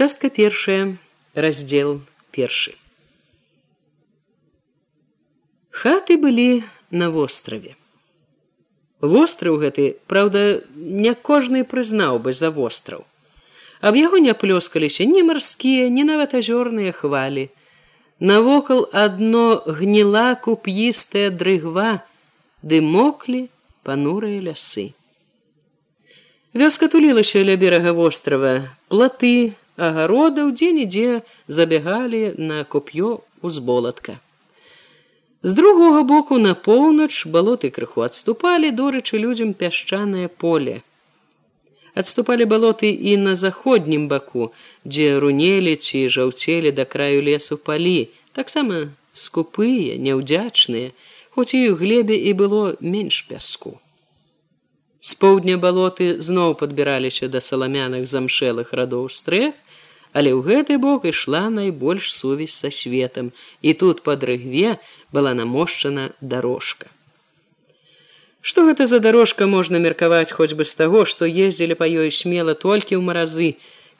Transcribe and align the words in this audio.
Частка 0.00 0.30
першая, 0.30 0.96
раздзел 1.34 2.00
першы. 2.32 2.72
Хаты 5.68 6.16
былі 6.16 6.64
на 6.88 7.10
востраве. 7.12 7.74
Востраў 9.04 9.60
гэты, 9.60 10.00
праўда, 10.08 10.64
не 10.72 11.12
кожны 11.12 11.66
прызнаў 11.68 12.16
бы 12.16 12.32
за 12.32 12.48
востраў. 12.48 13.04
Аб 13.84 14.00
яго 14.00 14.24
не 14.24 14.32
плёскаліся 14.32 15.04
ні 15.04 15.20
марскія, 15.28 15.92
ні 15.92 16.08
нават 16.08 16.32
азёрныя 16.32 16.96
хвалі. 16.96 17.50
Навокал 18.24 18.88
адно 18.96 19.60
гніла 19.68 20.32
куп'істая 20.40 21.28
дрыгва, 21.28 22.00
ды 22.64 22.80
моклі 22.80 23.52
панурыя 23.84 24.40
лясы. 24.48 24.96
Вёска 26.56 26.88
тулілася 26.88 27.44
ля 27.44 27.60
берага 27.60 27.92
вострава, 27.92 28.64
платы, 28.88 29.60
агародаў 29.86 30.52
дзе-нідзе 30.52 31.22
забягалі 31.48 32.34
на 32.36 32.64
куп'ё 32.64 33.18
узболатка. 33.42 34.18
З 35.42 35.52
другога 35.52 36.02
боку 36.02 36.38
на 36.38 36.52
поўнач 36.54 37.24
балоты 37.26 37.70
крыху 37.72 38.04
адступалі 38.04 38.70
дорычы 38.76 39.16
людзям 39.16 39.54
пясчанае 39.54 40.28
поле. 40.28 40.82
Адступалі 41.94 42.44
балоты 42.44 42.90
і 42.92 43.16
на 43.16 43.34
заходнім 43.34 44.06
баку, 44.08 44.52
дзе 44.84 45.18
рунелі 45.18 45.76
ці 45.76 46.08
жаўцелі 46.12 46.72
да 46.76 46.84
краю 46.84 47.24
лесу 47.24 47.56
палі, 47.56 48.12
таксама 48.36 48.92
скупыя, 49.14 49.96
няўдзячныя, 49.96 50.92
хоць 51.32 51.56
і 51.56 51.72
ў 51.72 51.80
глебе 51.80 52.20
і 52.20 52.36
было 52.36 52.76
менш 52.80 53.24
пяску. 53.24 53.80
З 55.00 55.16
поўдня 55.16 55.56
балоты 55.56 56.20
зноў 56.20 56.52
падбіраліся 56.60 57.32
да 57.32 57.40
саламяных 57.40 58.04
замшэлых 58.04 58.76
радоў 58.76 59.08
стрэх, 59.08 59.56
але 60.12 60.32
ў 60.34 60.40
гэты 60.42 60.78
бок 60.78 61.04
ішла 61.10 61.48
найбольш 61.50 62.12
сувязь 62.12 62.54
са 62.54 62.70
светом 62.70 63.32
і 63.62 63.74
тут 63.74 64.02
под 64.02 64.24
рыгве 64.24 64.78
была 65.12 65.34
намошчана 65.34 66.10
дорожка 66.20 66.88
что 68.40 68.64
гэта 68.64 68.86
за 68.86 69.00
дорожка 69.00 69.46
можна 69.46 69.78
меркаваць 69.78 70.32
хоць 70.32 70.54
бы 70.54 70.64
з 70.64 70.74
таго 70.74 71.04
што 71.04 71.28
ездзілі 71.28 71.76
па 71.76 71.86
ёй 71.86 72.10
смела 72.10 72.54
толькі 72.54 72.96
ў 72.96 73.02
маразы 73.04 73.50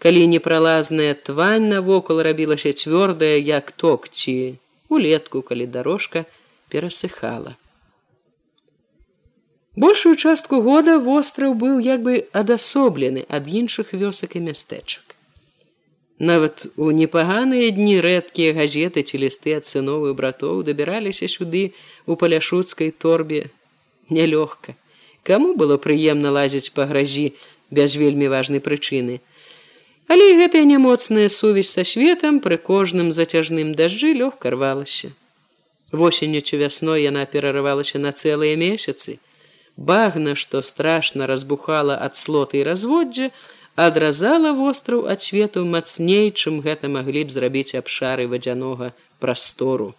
калі 0.01 0.27
непралазная 0.27 1.15
твань 1.15 1.69
навокал 1.69 2.23
рабілася 2.25 2.73
цвёрдая 2.73 3.37
як 3.37 3.73
ток 3.73 4.09
ці 4.09 4.56
улетку 4.89 5.43
калі 5.43 5.67
дорожка 5.67 6.25
перасыхала. 6.69 7.56
Большую 9.77 10.17
частку 10.17 10.61
года 10.62 10.99
востраў 10.99 11.55
быў 11.55 11.79
як 11.84 12.03
бы 12.03 12.27
адасоблены 12.33 13.25
ад 13.29 13.47
іншых 13.47 13.93
вёсак 13.93 14.34
і 14.37 14.45
мястэчак 14.51 15.09
Нават 16.21 16.67
у 16.77 16.91
непаганыя 16.93 17.73
дні 17.73 17.97
рэдкія 18.05 18.53
газеты 18.53 19.01
ці 19.01 19.25
лісты 19.25 19.57
ад 19.57 19.65
сыновых 19.65 20.13
братоў 20.19 20.61
дабіраліся 20.69 21.25
сюды 21.33 21.73
у 22.05 22.17
паляшуцкай 22.21 22.93
торбе 22.93 23.49
нялёгка. 24.12 24.77
Каму 25.25 25.57
было 25.57 25.81
прыемна 25.81 26.29
лазіць 26.29 26.77
па 26.77 26.85
гразі 26.85 27.33
без 27.71 27.97
вельмі 27.97 28.29
важнай 28.29 28.61
прычыны. 28.61 29.25
Але 30.12 30.27
і 30.33 30.37
гэтая 30.45 30.69
нямоцная 30.69 31.33
сувязь 31.33 31.73
са 31.73 31.87
светам 31.89 32.45
пры 32.45 32.61
кожным 32.61 33.12
зацяжным 33.17 33.73
дажджы 33.73 34.12
лёгка 34.12 34.53
рвалася. 34.53 35.17
Восенню 35.91 36.45
цю 36.45 36.61
вясной 36.61 37.09
яна 37.09 37.25
перарывалася 37.25 37.97
на 37.97 38.12
цэлыя 38.12 38.61
месяцы. 38.61 39.25
Багна, 39.77 40.37
што 40.37 40.61
страшна 40.61 41.25
разбухала 41.25 41.97
ад 41.97 42.12
слоты 42.12 42.61
і 42.61 42.67
разводдзя, 42.69 43.33
адразала 43.86 44.53
востраў 44.53 45.06
ад 45.12 45.23
свету 45.25 45.64
мацней, 45.64 46.28
чым 46.31 46.61
гэта 46.67 46.92
маглі 46.92 47.25
б 47.25 47.34
зрабіць 47.36 47.75
абшары 47.81 48.27
вадзянога 48.28 48.92
прастору. 49.19 49.95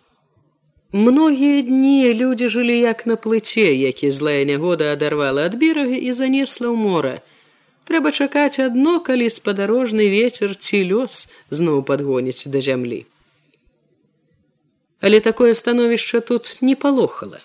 Многія 0.91 1.61
дні 1.61 2.13
людзі 2.13 2.47
жылі 2.51 2.77
як 2.77 3.05
на 3.07 3.15
плыце, 3.15 3.71
які 3.73 4.11
злая 4.11 4.43
нягода 4.45 4.91
адарвала 4.93 5.47
ад 5.49 5.55
берага 5.55 5.95
і 5.95 6.11
занесла 6.11 6.67
ў 6.67 6.75
мора. 6.75 7.15
Трэба 7.87 8.11
чакаць 8.11 8.59
адно, 8.59 8.99
калі 8.99 9.31
спадарожны 9.31 10.11
ветер 10.11 10.53
ці 10.55 10.83
лёс 10.91 11.31
зноў 11.49 11.81
падгоніць 11.87 12.51
да 12.51 12.59
зямлі. 12.61 13.05
Але 14.99 15.19
такое 15.19 15.55
становішча 15.55 16.19
тут 16.19 16.57
не 16.61 16.75
палохала. 16.75 17.39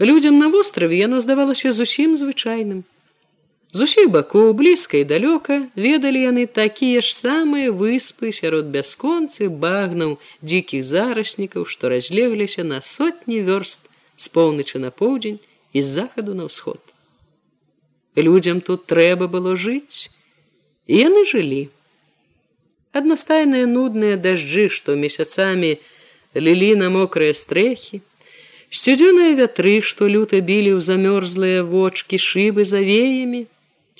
Людзям 0.00 0.38
на 0.38 0.48
востраве 0.48 0.98
яно 0.98 1.20
здавалася 1.20 1.72
зусім 1.72 2.18
звычайным. 2.18 2.82
З 3.72 3.88
усіх 3.88 4.10
бакоў 4.12 4.52
блізка 4.52 4.98
і 5.00 5.04
далёка 5.08 5.56
ведалі 5.80 6.20
яны 6.20 6.44
такія 6.44 7.00
ж 7.00 7.08
самыя 7.16 7.72
выспы 7.72 8.28
сярод 8.28 8.68
бясконцы 8.68 9.48
багнаў 9.48 10.18
дзікіх 10.44 10.84
зараснікаў, 10.84 11.64
што 11.64 11.88
разлегліся 11.88 12.68
на 12.68 12.84
сотні 12.84 13.40
вёрст 13.40 13.88
з 14.20 14.28
поўначы 14.28 14.76
на 14.76 14.90
поўдзень 14.92 15.40
і 15.72 15.80
з 15.80 15.88
захаду 15.88 16.36
на 16.36 16.52
ўсход. 16.52 16.80
Людзям 18.12 18.60
тут 18.60 18.84
трэба 18.84 19.24
было 19.24 19.56
жыць, 19.56 20.12
і 20.84 21.00
яны 21.08 21.24
жылі. 21.24 21.72
Аднастайныя 22.92 23.64
нудныя 23.64 24.20
дажджы, 24.20 24.68
што 24.68 25.00
месяцамі 25.00 25.80
лілі 26.36 26.76
на 26.76 26.92
мокрыя 26.92 27.32
стрэхі, 27.32 28.04
сцюдзёныя 28.68 29.32
вятры, 29.32 29.80
што 29.80 30.12
люта 30.12 30.44
білі 30.44 30.76
ў 30.76 30.80
замёрзлыя 30.84 31.64
вочки 31.64 32.20
шыбы 32.20 32.68
завеямі, 32.68 33.48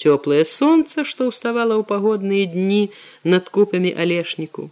цёплае 0.02 0.44
солнце, 0.44 1.04
што 1.06 1.30
ўставала 1.30 1.78
ў 1.78 1.86
пагодныя 1.86 2.50
дні 2.50 2.90
над 3.24 3.48
купамі 3.48 3.94
алешніку. 4.04 4.70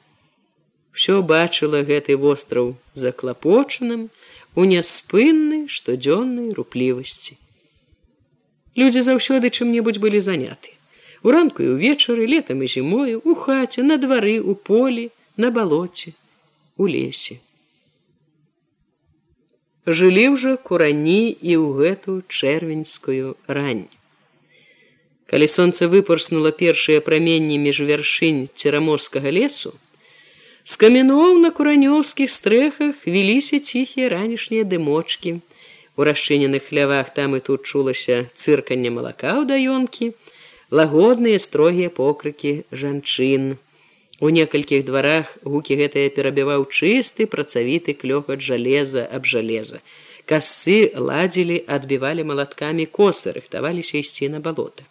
Всё 0.91 1.23
бачыла 1.23 1.83
гэты 1.87 2.19
востраў 2.19 2.75
заклапочаным 2.95 4.11
у 4.55 4.67
няспыннай 4.67 5.69
штодзённай 5.71 6.51
руплівасці. 6.59 7.39
Людзі 8.77 9.01
заўсёды 9.07 9.51
чым-небудзь 9.51 10.03
былі 10.03 10.21
заняты. 10.21 10.75
Уранку 11.23 11.63
і 11.63 11.77
ўвечары 11.77 12.27
летам 12.27 12.63
і 12.65 12.67
зімою 12.67 13.21
у 13.25 13.35
хаце, 13.35 13.83
на 13.83 14.01
двары, 14.01 14.41
у 14.41 14.55
полі, 14.55 15.11
на 15.37 15.51
балоце, 15.51 16.17
у 16.77 16.89
лесе. 16.89 17.39
Жылі 19.87 20.27
ўжо 20.35 20.57
курані 20.57 21.31
і 21.31 21.53
ў 21.61 21.67
гэту 21.77 22.23
чэрвеньскую 22.29 23.37
рань. 23.47 23.89
Калі 25.31 25.47
сонца 25.47 25.87
выпорснула 25.87 26.51
першыя 26.51 26.99
праменні 27.07 27.57
між 27.63 27.81
вяршынь 27.87 28.49
цераморскага 28.51 29.31
лесу, 29.31 29.71
з 30.67 30.75
камяноў 30.83 31.39
на 31.43 31.51
куранёўскіх 31.55 32.33
стрэхах 32.35 33.07
віліся 33.07 33.63
ціхія 33.63 34.11
ранішнія 34.11 34.67
дымочки. 34.67 35.39
У 35.95 36.03
расчыненых 36.09 36.67
хлявах 36.71 37.15
там 37.15 37.39
і 37.39 37.41
тут 37.47 37.63
чулася 37.63 38.27
цырканне 38.35 38.91
малака 38.91 39.39
ў 39.39 39.47
даёнкі, 39.47 40.11
лагодныя 40.75 41.39
строгія 41.39 41.95
покрыкі 41.95 42.67
жанчын. 42.75 43.55
У 44.19 44.35
некалькіх 44.35 44.83
дварах 44.85 45.31
гукі 45.47 45.79
гэтыя 45.79 46.11
перабіваў 46.11 46.67
чысты 46.67 47.31
працавіты 47.31 47.95
клёхат 47.95 48.43
жалеза 48.43 49.07
аб 49.07 49.31
жалеза. 49.31 49.79
Касцы 50.27 50.91
ладзілі, 50.95 51.65
адбівалі 51.71 52.27
малаткамі 52.27 52.87
косы, 52.87 53.31
рыхтаваліся 53.39 54.03
ісці 54.03 54.35
на 54.35 54.43
балота. 54.43 54.91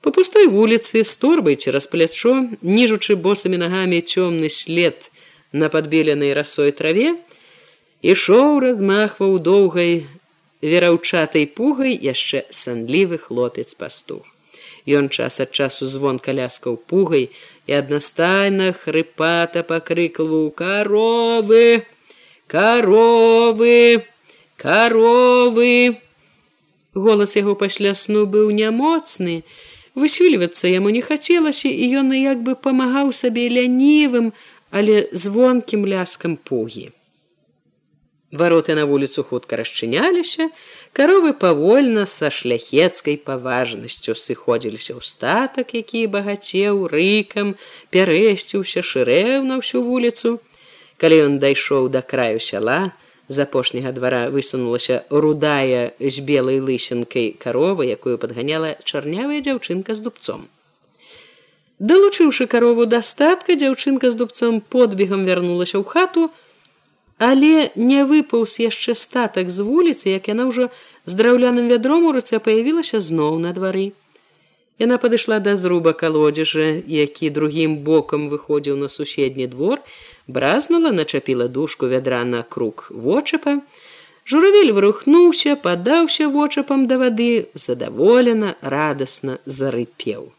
По 0.00 0.10
пустой 0.10 0.46
вуліцы 0.48 1.04
з 1.04 1.16
торбай 1.20 1.56
цераз 1.60 1.86
плячо, 1.92 2.32
ніжучы 2.64 3.16
босымі 3.20 3.60
нагамі 3.60 4.00
цёмны 4.00 4.48
след 4.48 4.96
на 5.52 5.68
падбеленай 5.68 6.32
расой 6.32 6.72
траве, 6.72 7.20
ішоў 8.00 8.64
размахваў 8.64 9.36
доўгай 9.44 10.08
вераўчатай 10.64 11.44
пугай 11.52 11.92
яшчэ 11.92 12.48
санлівы 12.48 13.20
хлопец 13.20 13.76
пастух. 13.76 14.24
Ён 14.88 15.12
час 15.12 15.36
ад 15.44 15.52
часу 15.52 15.84
звон 15.84 16.16
каляскаў 16.18 16.80
пугай 16.88 17.28
і 17.68 17.72
аднастайна 17.76 18.72
хрыпата 18.72 19.60
пакрыкваў 19.68 20.48
каровы, 20.56 21.84
каровы, 22.48 24.00
каровы. 24.56 26.00
Голас 26.94 27.36
яго 27.36 27.54
пасля 27.54 27.92
сну 27.94 28.24
быў 28.24 28.48
нямоцны, 28.50 29.44
Высвільвацца 29.94 30.70
яму 30.70 30.90
не 30.94 31.02
хацелася, 31.02 31.68
і 31.68 31.84
ён 32.02 32.14
як 32.14 32.46
бы 32.46 32.54
памагаў 32.54 33.12
сабе 33.12 33.48
лянівым, 33.50 34.32
але 34.70 35.10
звонкім 35.12 35.86
ляскам 35.86 36.36
пугі. 36.36 36.90
Вароты 38.30 38.76
на 38.78 38.86
вуліцу 38.86 39.24
хутка 39.26 39.58
расчыняліся, 39.58 40.50
каровы 40.94 41.32
павольна 41.34 42.06
са 42.06 42.30
шляхецкай 42.30 43.18
паважнасцю 43.18 44.14
сыходзіліся 44.14 44.94
ў 44.94 45.02
статак, 45.02 45.74
які 45.74 46.06
багацеў 46.06 46.86
рыкам, 46.86 47.58
пярэсціўся 47.90 48.86
шырэў 48.86 49.42
на 49.42 49.58
ўсю 49.58 49.82
вуліцу. 49.82 50.38
Калі 51.02 51.16
ён 51.26 51.34
дайшоў 51.42 51.90
да 51.90 52.06
краю 52.06 52.38
сяла, 52.38 52.94
з 53.30 53.46
апошняга 53.46 53.92
двара 53.94 54.26
высунулася 54.34 55.04
рудая 55.08 55.94
з 56.02 56.16
белай 56.26 56.58
лысенкай 56.58 57.30
карова, 57.38 57.86
якую 57.86 58.18
падганяла 58.18 58.74
чарнявая 58.82 59.38
дзяўчынка 59.46 59.94
з 59.94 60.02
дубцом. 60.02 60.48
Далучыўшы 61.78 62.50
карову 62.50 62.84
дастатка, 62.90 63.54
дзяўчынка 63.54 64.10
з 64.10 64.18
дубцом 64.18 64.58
подбегам 64.60 65.22
вярнулася 65.30 65.78
ў 65.78 65.86
хату, 65.86 66.26
але 67.22 67.70
не 67.78 68.02
выпаўз 68.02 68.58
яшчэ 68.66 68.98
статак 68.98 69.54
з 69.54 69.62
вуліцы, 69.62 70.10
як 70.10 70.26
яна 70.26 70.50
ўжо 70.50 70.66
з 71.06 71.14
драўляным 71.14 71.70
вядром 71.70 72.10
у 72.10 72.12
руцэ 72.18 72.42
паявілася 72.42 72.98
зноў 72.98 73.38
на 73.38 73.54
двары. 73.54 73.94
Яна 74.80 74.96
падышла 74.96 75.36
да 75.44 75.56
зруба 75.60 75.92
калодзежа, 75.92 76.66
які 76.88 77.28
другім 77.36 77.76
бокам 77.84 78.30
выходзіў 78.32 78.80
на 78.80 78.88
суседні 78.88 79.46
двор, 79.46 79.82
бразнула, 80.26 80.90
начапіла 80.90 81.48
дужку 81.48 81.86
вядра 81.86 82.24
на 82.24 82.42
круг 82.42 82.88
вочапа. 82.88 83.60
Журавель 84.24 84.72
вырухнуўся, 84.72 85.56
падаўся 85.56 86.28
вочапам 86.32 86.86
да 86.86 86.96
вады, 86.96 87.52
задаволена, 87.52 88.56
радасна 88.62 89.36
зарыпеў. 89.44 90.32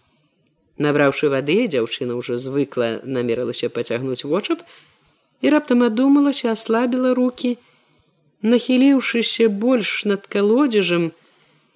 Набраўшы 0.81 1.29
вады, 1.29 1.69
дзяўчына 1.69 2.17
ўжо 2.17 2.41
звыкла 2.41 2.89
намерылася 3.05 3.69
пацягнуць 3.69 4.25
вочап 4.25 4.65
і 5.45 5.53
раптам 5.53 5.85
адумалася, 5.85 6.57
аслабіла 6.57 7.13
руки, 7.13 7.57
нахіліўшыся 8.41 9.49
больш 9.53 10.05
над 10.09 10.25
калодзежам, 10.25 11.11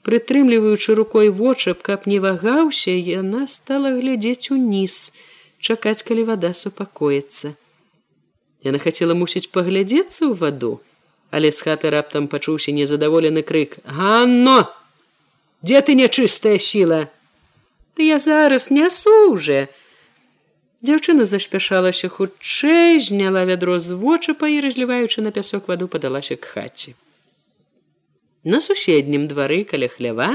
прытрымліваючы 0.06 0.94
рукой 0.94 1.30
вочап, 1.30 1.81
каб 1.81 2.06
не 2.06 2.19
вагаўся, 2.22 2.94
яна 2.94 3.48
стала 3.50 3.90
глядзець 3.98 4.54
уніз, 4.54 5.13
чакаць, 5.60 6.06
калі 6.06 6.30
вада 6.30 6.54
супакоіцца. 6.54 7.56
Яна 8.62 8.81
хацела 8.81 9.18
мусіць 9.18 9.50
паглядзецца 9.50 10.30
ў 10.30 10.34
ваду, 10.38 10.74
але 11.34 11.50
з 11.50 11.66
хаты 11.66 11.90
раптам 11.90 12.30
пачуўся 12.30 12.69
незадаволены 12.72 13.42
крык: 13.42 13.81
Ганно! 13.86 14.69
Дзе 15.66 15.81
ты 15.81 15.98
нячыстая 15.98 16.62
сіла? 16.62 17.10
Ты 17.98 18.06
я 18.06 18.19
зараз 18.22 18.69
нясу 18.69 19.34
уже. 19.34 19.69
Дзяўчына 20.86 21.25
заспяшалася 21.25 22.10
хутчэй, 22.13 23.01
зняла 23.01 23.42
вядро 23.50 23.80
з 23.80 23.98
вочапа 23.98 24.46
і 24.46 24.62
разліваючы 24.62 25.25
на 25.25 25.34
пясок 25.34 25.66
ваду 25.66 25.90
падалася 25.90 26.38
к 26.38 26.46
хаце. 26.46 26.94
На 28.46 28.62
суседнім 28.62 29.26
двары 29.28 29.64
каля 29.66 29.88
хлява 29.90 30.30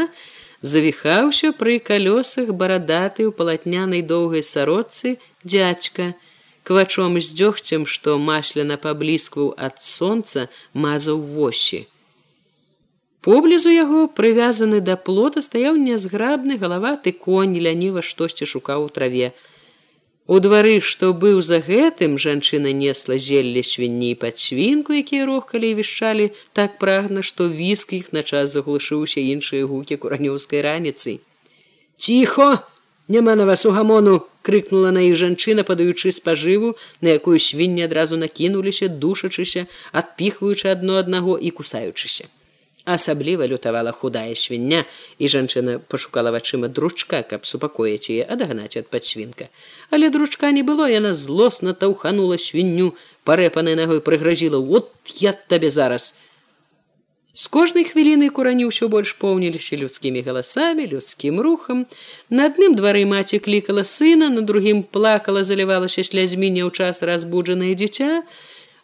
завіхаўся 0.62 1.52
пры 1.58 1.78
калёсах 1.78 2.50
барадаты 2.62 3.22
ў 3.22 3.30
палатнянай 3.40 4.02
доўгай 4.02 4.42
сародцы 4.42 5.14
дзядзька, 5.46 6.18
квачом 6.66 7.20
з 7.22 7.30
дзёгцем, 7.38 7.86
што 7.86 8.18
масляна 8.18 8.76
пабліскваў 8.82 9.54
ад 9.54 9.78
сонца 9.78 10.50
мазаў 10.74 11.22
вощі. 11.22 11.86
Поблізу 13.22 13.70
яго 13.70 14.08
прывязаны 14.08 14.82
да 14.82 14.98
плота 14.98 15.44
стаяў 15.46 15.78
нязграбны 15.78 16.58
галаваты 16.58 17.14
конь 17.14 17.54
ляніва 17.54 18.02
штосьці 18.02 18.48
шукаў 18.52 18.86
у 18.86 18.92
траве. 18.98 19.30
У 20.30 20.38
двары, 20.38 20.76
што 20.88 21.08
быў 21.22 21.40
за 21.42 21.58
гэтым, 21.58 22.12
жанчына 22.24 22.70
несла 22.80 23.16
зелле 23.18 23.64
свінні 23.66 24.10
пад 24.14 24.38
свінку, 24.38 24.94
якія 24.94 25.26
рохкалі 25.26 25.70
і 25.70 25.78
вішчалі 25.80 26.30
так 26.54 26.78
прагна, 26.78 27.24
што 27.26 27.48
віск 27.50 27.96
іх 27.98 28.12
на 28.14 28.22
час 28.22 28.54
заглушыўся 28.54 29.18
іншыя 29.18 29.66
гукі 29.66 29.98
куранёўскай 29.98 30.62
раніцы. 30.62 31.18
Ціхо, 31.98 32.62
няма 33.08 33.34
на 33.34 33.50
вас 33.50 33.66
у 33.66 33.74
гамону, 33.74 34.22
крыкнула 34.46 34.94
на 34.94 35.02
іх 35.10 35.18
жанчына, 35.18 35.66
падаючы 35.66 36.14
спажыву, 36.14 36.76
на 37.02 37.18
якую 37.18 37.42
свінні 37.42 37.90
адразу 37.90 38.14
накінуліся, 38.14 38.86
душачыся, 38.86 39.66
адпіхваючы 39.90 40.70
адно 40.70 41.02
аднаго 41.02 41.42
і 41.42 41.50
кусаючыся 41.50 42.30
асабліва 42.84 43.46
лютавала 43.46 43.92
худая 43.92 44.34
свіння 44.34 44.84
і 45.18 45.28
жанчына 45.28 45.78
пашукала 45.78 46.30
вачыма 46.30 46.68
дручка 46.68 47.22
каб 47.22 47.44
супакоіць 47.44 48.10
яе 48.10 48.24
адагнаць 48.24 48.76
ад 48.80 48.88
падсвінка. 48.88 49.48
Але 49.90 50.10
дручка 50.10 50.50
не 50.50 50.62
было 50.62 50.88
яна 50.88 51.14
злосна 51.14 51.74
таўханула 51.74 52.38
свінню 52.38 52.94
парэпанай 53.24 53.76
нагой 53.76 54.00
прыгразіла 54.00 54.58
вот 54.58 54.90
я 55.20 55.32
табе 55.32 55.70
зараз 55.70 56.14
з 57.32 57.46
кожнай 57.46 57.84
хвіліны 57.86 58.28
курані 58.34 58.66
ўсё 58.66 58.90
больш 58.90 59.14
поўніліся 59.22 59.78
людскімі 59.78 60.20
галасамі 60.26 60.86
людскім 60.90 61.38
рухам. 61.40 61.86
На 62.28 62.50
адным 62.50 62.74
двары 62.74 63.06
маці 63.06 63.38
клікала 63.38 63.84
сына 63.86 64.28
на 64.34 64.42
другім 64.42 64.82
плакала 64.82 65.44
залівалася 65.46 66.02
слязьмі 66.02 66.50
ў 66.50 66.70
час 66.74 67.06
разбуджанае 67.06 67.78
дзіця 67.78 68.26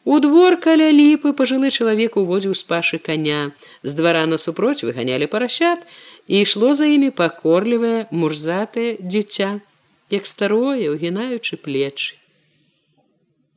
У 0.07 0.21
двор 0.23 0.55
каля 0.63 0.87
ліпы 0.95 1.33
пажылы 1.35 1.69
чалавек 1.75 2.15
увозіў 2.21 2.53
з 2.55 2.63
пашы 2.71 2.99
коня. 3.03 3.51
З 3.83 3.99
двара 3.99 4.23
насупроць 4.31 4.87
выганялі 4.87 5.27
парасят 5.27 5.83
і 6.31 6.47
ішло 6.47 6.79
за 6.79 6.87
імі 6.87 7.11
пакорлівае 7.11 8.07
мурзатае 8.15 9.03
дзіця, 9.03 9.59
як 10.15 10.31
старое, 10.31 10.95
угінаючы 10.95 11.59
плечы. 11.59 12.15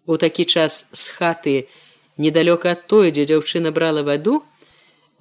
У 0.09 0.17
такі 0.17 0.49
час 0.49 0.89
з 0.89 1.13
хаты, 1.13 1.69
недалёка 2.17 2.73
ад 2.73 2.89
той, 2.89 3.13
дзе 3.13 3.29
дзяўчына 3.29 3.69
брала 3.69 4.01
ваду, 4.01 4.41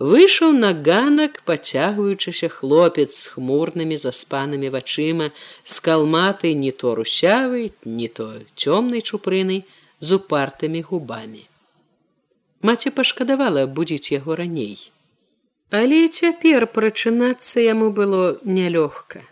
выйшаў 0.00 0.56
на 0.56 0.72
ганак, 0.72 1.42
пацягваючыся 1.44 2.48
хлопец 2.48 3.12
з 3.20 3.36
хмурнымі 3.36 4.00
заспанымі 4.00 4.72
вачыма, 4.72 5.36
з 5.64 5.76
калматай 5.84 6.56
не 6.56 6.72
то 6.72 6.96
русявай, 6.96 7.68
не 7.84 8.08
то 8.08 8.32
цёмнай 8.56 9.04
чупрынай, 9.04 9.68
з 10.00 10.18
упартымі 10.18 10.82
губамі. 10.90 11.42
Маці 12.62 12.90
пашкадавала 12.90 13.66
будзіць 13.66 14.12
яго 14.12 14.36
раней. 14.36 14.90
Але 15.70 16.08
цяпер 16.08 16.66
прачынацца 16.66 17.60
яму 17.60 17.90
было 17.90 18.38
нялёгка. 18.44 19.24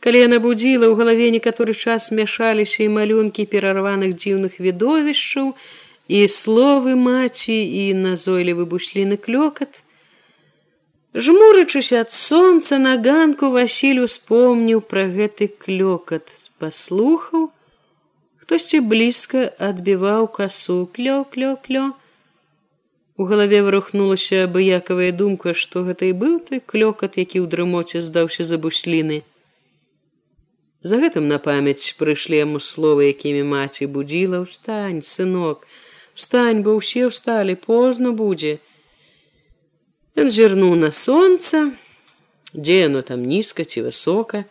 Калі 0.00 0.18
яна 0.20 0.38
будзіла 0.38 0.86
ў 0.88 0.94
галаве 1.00 1.30
некаторы 1.34 1.74
час 1.74 2.12
мяшаліся 2.12 2.84
і 2.84 2.92
малюнкі 2.96 3.48
перарваных 3.48 4.14
дзіўных 4.14 4.60
відовішчаў 4.60 5.54
і 6.08 6.20
словы 6.28 6.94
маці 6.94 7.56
і 7.56 7.84
назойлівы 8.04 8.68
бушліны 8.68 9.16
клёкат, 9.16 9.80
Жмурачыся 11.14 12.00
ад 12.02 12.10
сонца 12.10 12.78
на 12.82 12.98
ганку 12.98 13.54
Васіль 13.54 14.02
успомніў 14.02 14.80
пра 14.82 15.06
гэты 15.06 15.46
клёкат, 15.46 16.26
паслухаў, 16.58 17.53
хтосьці 18.44 18.80
блізка 18.84 19.50
адбіваў 19.56 20.28
касу? 20.28 20.84
Клё 20.92 21.24
клё 21.24 21.56
клё 21.56 21.84
у 23.16 23.24
галаве 23.30 23.62
вырухнулася 23.64 24.44
абыякавая 24.46 25.12
думка 25.16 25.54
што 25.54 25.84
гэта 25.86 26.10
і 26.10 26.16
быў 26.22 26.34
той 26.48 26.60
клёкат 26.60 27.16
які 27.16 27.40
ў 27.40 27.46
дрымоце 27.48 28.02
здаўся 28.04 28.44
за 28.44 28.58
бусліны. 28.60 29.22
За 30.84 31.00
гэтым 31.00 31.30
на 31.30 31.38
памяць 31.40 31.96
прыйшлі 31.96 32.42
яму 32.42 32.60
словы 32.60 33.08
якімі 33.08 33.46
маці 33.48 33.88
будзіла 33.94 34.42
ўстань 34.44 35.00
сынок 35.00 35.64
встань 36.12 36.60
бо 36.66 36.74
ўсе 36.76 37.06
ўсталі 37.08 37.54
позна 37.62 38.12
будзе 38.18 38.58
ён 40.20 40.28
зірнуў 40.34 40.74
на 40.82 40.90
сонца 40.90 41.62
дзе 42.52 42.76
яно 42.82 43.00
там 43.00 43.24
нізка 43.30 43.64
ці 43.64 43.86
высока 43.88 44.44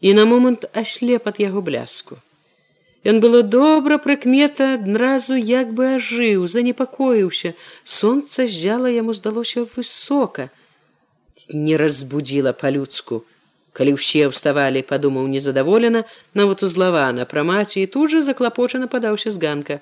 і 0.00 0.16
на 0.18 0.26
момант 0.32 0.66
аслеп 0.74 1.30
ад 1.30 1.38
яго 1.44 1.62
бляску 1.70 2.18
Ён 3.04 3.20
было 3.20 3.42
добра 3.42 3.96
прыкмета 3.96 4.74
адразу 4.76 5.34
як 5.34 5.72
бы 5.72 5.96
ажыў, 5.96 6.44
занепакоіўся. 6.46 7.54
Сонца 7.84 8.44
зжала 8.46 8.92
яму 8.92 9.16
здалося 9.16 9.64
высока. 9.64 10.50
Не 11.48 11.80
разбудзіла 11.80 12.52
па-людску. 12.52 13.24
Калі 13.72 13.96
ўсе 13.96 14.28
ўставалі, 14.28 14.82
падумаў 14.84 15.30
незадаволена, 15.32 16.04
нават 16.34 16.62
узлавана 16.66 17.24
пра 17.24 17.40
маці 17.40 17.80
і 17.80 17.88
тут 17.88 18.12
жа 18.12 18.20
заклапочана 18.20 18.90
падаўся 18.90 19.30
з 19.32 19.40
ганка. 19.40 19.80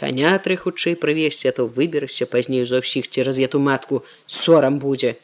Канятры 0.00 0.56
хутчэй 0.56 0.96
прывесці, 0.96 1.50
а 1.50 1.52
то 1.52 1.66
выберся 1.66 2.24
пазней 2.24 2.64
за 2.64 2.80
ўсіх 2.80 3.10
цераз 3.12 3.36
эту 3.36 3.60
матку 3.60 4.00
сорам 4.24 4.78
будзе. 4.80 5.18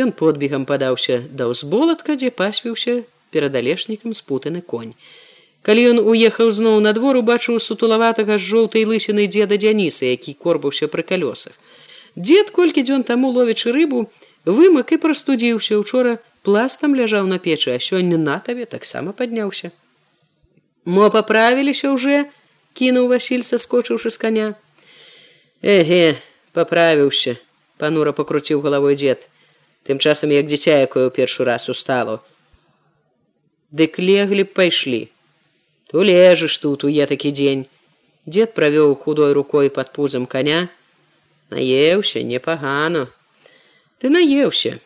Ён 0.00 0.16
подбегам 0.16 0.64
падаўся 0.64 1.20
да 1.28 1.52
ўзболатка, 1.52 2.16
дзе 2.16 2.32
пасвіўся 2.32 3.02
перадалешнікам 3.34 4.16
спутаны 4.16 4.64
конь. 4.64 4.96
Калі 5.62 5.82
ён 5.94 5.98
уехаў 6.02 6.50
зноў 6.50 6.80
на 6.82 6.90
двор, 6.92 7.16
убачыў 7.22 7.60
сутулаватага 7.62 8.34
з 8.34 8.42
жоўтай 8.50 8.82
лысіны 8.82 9.28
дзеда 9.30 9.58
дзяніса, 9.62 10.10
які 10.10 10.34
корбаўся 10.34 10.90
пры 10.90 11.06
калёсах. 11.06 11.54
Дзед 12.18 12.50
колькі 12.50 12.82
дзён 12.82 13.06
таму 13.06 13.30
ловячы 13.30 13.70
рыбу, 13.70 14.10
вымак 14.44 14.90
і 14.92 14.98
прастудзіўся 14.98 15.78
учора 15.78 16.18
пластам 16.42 16.98
ляжаў 16.98 17.30
на 17.30 17.38
печы, 17.38 17.70
а 17.70 17.78
сёння 17.78 18.18
на 18.18 18.42
табе 18.42 18.66
таксама 18.66 19.14
падняўся. 19.14 19.70
Мо 20.84 21.10
паправіліся 21.14 21.94
ўжо, 21.94 22.26
кінуў 22.74 23.06
Васіль 23.14 23.46
саскочыўшы 23.46 24.10
з 24.10 24.18
коня. 24.18 24.48
Эге, 25.62 26.18
паправіўся, 26.58 27.38
панура 27.78 28.10
пакруціў 28.10 28.66
галавой 28.66 28.98
дзед. 28.98 29.30
Тым 29.86 30.02
часам 30.02 30.34
як 30.34 30.50
дзіця, 30.50 30.82
якое 30.82 31.06
ў 31.06 31.14
першы 31.14 31.46
раз 31.46 31.70
устало. 31.70 32.18
Дык 33.70 34.02
леглі 34.02 34.42
б 34.42 34.58
пайшлі 34.58 35.11
то 35.92 36.02
лежыш 36.02 36.58
тут 36.58 36.84
у 36.84 36.88
е 36.88 37.06
такі 37.06 37.30
дзень 37.30 37.66
дед 38.26 38.54
правёў 38.54 38.96
худой 38.96 39.32
рукой 39.32 39.70
под 39.70 39.92
пузам 39.92 40.26
коня. 40.26 40.68
Наеўся 41.50 42.22
непагано 42.22 43.08
ты 44.00 44.08
наеўся 44.08 44.78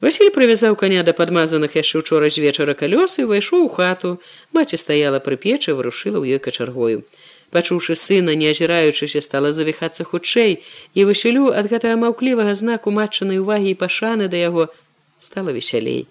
Васіль 0.00 0.32
прывязаў 0.32 0.76
каня 0.80 1.02
да 1.04 1.12
падмазаных 1.12 1.76
яшчэ 1.76 2.00
учора 2.00 2.30
з 2.32 2.40
вечара 2.40 2.72
калёсы 2.72 3.28
увайшоў 3.28 3.68
у 3.68 3.68
хату. 3.68 4.16
Маці 4.56 4.80
стаяла 4.80 5.20
пры 5.20 5.36
печы 5.36 5.76
вырушыла 5.76 6.24
ў 6.24 6.36
ёй 6.36 6.40
качаргою 6.40 7.04
пачуўшы 7.50 7.94
сына 7.98 8.34
не 8.38 8.48
азіраючыся 8.50 9.20
стала 9.20 9.52
завіхацца 9.52 10.06
хутчэй 10.06 10.62
і 10.94 11.04
высялю 11.10 11.50
ад 11.60 11.68
гэтага 11.72 11.98
маўклівага 12.02 12.54
знаку 12.54 12.94
матчанай 12.94 13.42
увагі 13.42 13.74
і 13.74 13.78
пашаны 13.82 14.30
да 14.32 14.38
яго 14.40 14.70
стала 15.18 15.50
весялей. 15.50 16.06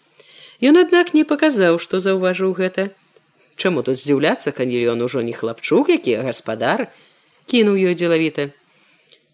Ён 0.62 0.78
аднак 0.84 1.14
не 1.16 1.24
паказаў 1.24 1.80
што 1.80 2.04
заўважыў 2.04 2.54
гэта 2.60 2.92
Чаму 3.60 3.84
тут 3.84 4.00
здзіўляцца 4.00 4.56
калі 4.56 4.80
ён 4.96 5.04
ужо 5.04 5.20
не 5.26 5.36
хлапчук 5.36 5.92
які 5.92 6.16
гаспадар 6.28 6.88
кінуў 7.52 7.76
ёй 7.92 7.96
дзелавіта 8.00 8.48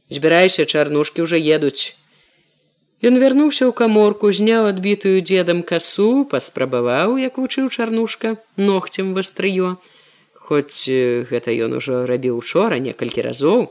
збірайся 0.10 0.66
чарнушкі 0.66 1.26
ўжо 1.30 1.38
едуць 1.38 1.94
Ён 3.06 3.20
вярнуўся 3.22 3.68
ў 3.68 3.74
каморку, 3.76 4.32
зняў 4.32 4.66
адбітую 4.72 5.20
дзедам 5.20 5.62
касу, 5.68 6.24
паспрабаваў, 6.32 7.20
як 7.22 7.38
вучыў 7.38 7.68
чарнушка 7.70 8.40
ногцем 8.56 9.12
вастрыё. 9.14 9.76
Хоць 10.34 10.88
гэта 11.30 11.52
ён 11.68 11.76
ужо 11.78 12.06
рабіў 12.10 12.40
учора 12.40 12.80
некалькі 12.80 13.28
разоў, 13.28 13.68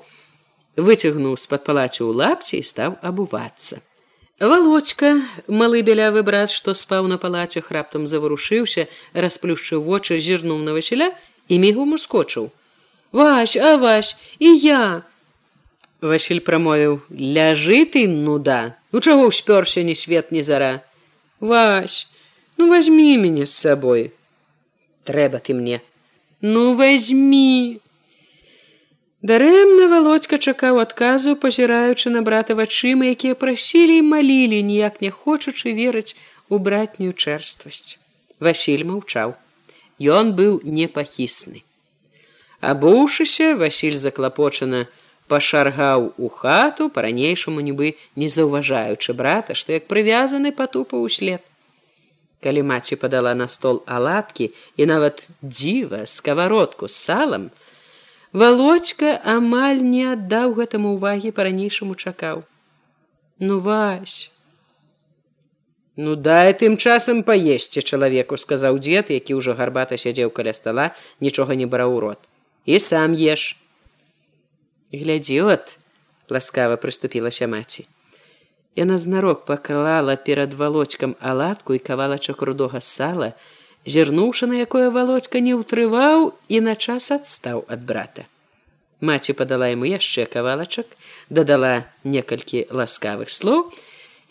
выцягнуў 0.77 1.35
з-пад 1.41 1.65
палаці 1.65 2.05
ў 2.05 2.11
лапці 2.21 2.61
і 2.61 2.69
стаў 2.69 2.95
абувацца. 3.01 3.81
Валочка, 4.41 5.23
малы 5.47 5.83
бялявы 5.83 6.23
брат, 6.23 6.51
што 6.51 6.75
спаў 6.75 7.07
на 7.07 7.19
палацях, 7.19 7.71
раптам 7.71 8.07
заварушыўся, 8.07 8.89
расплюшчыў 9.15 9.83
вочы, 9.83 10.19
зірнуў 10.19 10.59
на 10.67 10.75
Васіля 10.75 11.13
і 11.49 11.59
мігу 11.59 11.87
ускочыў. 11.95 12.51
Вась, 13.13 13.57
а 13.57 13.77
вась 13.77 14.17
і 14.39 14.51
я! 14.59 15.03
Васіль 16.01 16.43
прамовіў: 16.43 17.01
ляжы 17.11 17.87
ты 17.87 18.09
нуда! 18.09 18.75
Ну 18.91 18.99
чаго 19.01 19.31
ўспёрся 19.31 19.87
ні 19.87 19.95
свет 19.95 20.35
ні 20.35 20.43
зара? 20.43 20.83
Вась 21.39 22.11
ну 22.57 22.69
возьми 22.69 23.17
мяне 23.17 23.47
з 23.47 23.55
сабой 23.55 24.13
трэба 25.05 25.39
ты 25.39 25.55
мне 25.55 25.83
ну 26.41 26.75
возьми 26.75 27.81
Дарэмна 29.25 29.89
володька 29.89 30.37
чакаў 30.37 30.79
адказу 30.85 31.33
пазіраючы 31.43 32.11
на 32.13 32.21
брата 32.25 32.57
вачыма 32.59 33.09
якія 33.09 33.35
прасілі 33.45 33.97
і 34.01 34.09
малілі 34.09 34.59
ніяк 34.71 35.01
не 35.05 35.11
хочучы 35.11 35.73
верыць 35.79 36.13
у 36.53 36.59
братнюю 36.67 37.17
чэрствасць. 37.17 37.97
Васіль 38.39 38.85
маўчаў. 38.91 39.33
Ён 40.17 40.37
быў 40.41 40.61
непахісны. 40.65 41.65
Абуўшыся 42.61 43.57
Васіль 43.57 43.97
заклапочана, 43.97 44.85
пашаргаў 45.27 46.13
у 46.19 46.29
хату 46.29 46.89
по-ранейшаму 46.93 47.65
нібы 47.65 47.97
не 48.17 48.29
заўважаючы 48.29 49.17
брата 49.17 49.57
што 49.57 49.73
як 49.73 49.89
прывязаны 49.89 50.53
патупа 50.53 51.01
ўслед 51.01 51.41
калі 52.45 52.63
маці 52.69 53.01
падала 53.01 53.33
на 53.33 53.49
стол 53.49 53.81
аладкі 53.89 54.51
і 54.77 54.87
нават 54.91 55.25
дзіва 55.41 56.05
сковородку 56.05 56.93
з 56.93 56.97
салам 57.09 57.49
володька 58.35 59.15
амаль 59.23 59.81
не 59.81 60.05
аддаў 60.11 60.59
гэтаму 60.59 60.99
увагі 60.99 61.31
по-ранейшаму 61.31 61.95
чакаў. 61.95 62.43
Ну 63.39 63.59
вась 63.63 64.35
ну 65.97 66.17
дай 66.19 66.51
тым 66.59 66.77
часам 66.77 67.23
паесці 67.23 67.83
чалавеку 67.83 68.37
сказаў 68.37 68.79
дзед 68.83 69.15
які 69.15 69.39
ўжо 69.39 69.55
гарбата 69.55 69.95
сядзеў 69.95 70.35
каля 70.35 70.51
стола 70.51 70.91
нічога 71.23 71.55
не 71.55 71.67
браў 71.71 71.95
у 71.95 72.01
рот. 72.01 72.21
І 72.67 72.83
сам 72.83 73.15
еш 73.15 73.55
глядзі 74.91 75.41
от 75.55 75.79
ласкава 76.29 76.77
прыступілася 76.77 77.47
маці. 77.47 77.87
Яна 78.75 78.99
знарок 78.99 79.45
паклала 79.47 80.17
перад 80.17 80.55
володькам 80.55 81.15
аладку 81.21 81.75
і 81.75 81.79
кавалачак 81.79 82.43
рудога 82.43 82.81
сала 82.81 83.39
зірнуўшы 83.87 84.47
на 84.47 84.61
якое 84.65 84.91
володька 84.91 85.41
не 85.41 85.55
ўтрываў 85.55 86.33
і 86.49 86.61
на 86.61 86.75
час 86.75 87.11
адстаў 87.13 87.65
ад 87.69 87.85
брата. 87.85 88.25
Маці 89.05 89.37
падала 89.37 89.69
яму 89.69 89.85
яшчэ 89.85 90.25
кавалачак 90.33 90.89
дадала 91.29 91.85
некалькі 92.05 92.65
ласкавых 92.71 93.29
слоў 93.29 93.69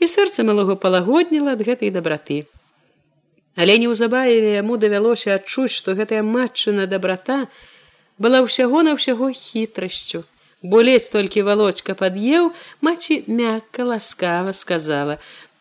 і 0.01 0.09
сэрца 0.09 0.43
малого 0.43 0.75
палагодніла 0.75 1.53
ад 1.53 1.61
гэтай 1.61 1.93
дабраты. 1.93 2.45
Але 3.55 3.77
неўзабаве 3.77 4.57
яму 4.57 4.81
давялося 4.81 5.37
адчуць 5.37 5.73
што 5.77 5.93
гэтая 5.93 6.25
матчына 6.25 6.89
дабрата 6.89 7.45
была 8.17 8.41
ўсяго 8.41 8.81
на 8.81 8.97
ўсяго 8.97 9.29
хітрасцю. 9.29 10.25
Бо 10.63 10.79
ледзь 10.81 11.11
толькі 11.13 11.43
володька 11.45 11.93
пад'еў 11.93 12.53
маці 12.81 13.21
мякка 13.27 13.83
ласкава 13.83 14.55
сказала 14.57 15.19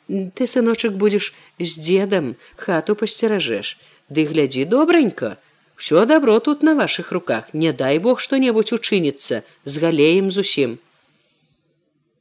ты 0.09 0.47
сыночак 0.47 0.97
будзеш 0.97 1.33
з 1.59 1.71
дзедам 1.79 2.37
хату 2.57 2.95
пасцеражэш 2.95 3.77
ды 4.09 4.25
глядзі 4.27 4.65
добранька 4.65 5.39
все 5.77 6.07
добро 6.07 6.39
тут 6.39 6.63
на 6.63 6.75
ваших 6.75 7.11
руках. 7.11 7.53
Не 7.53 7.73
дай 7.73 7.99
бог 7.99 8.21
что-небудзь 8.21 8.73
учыніцца 8.73 9.43
з 9.65 9.75
галеем 9.83 10.31
зусім 10.31 10.79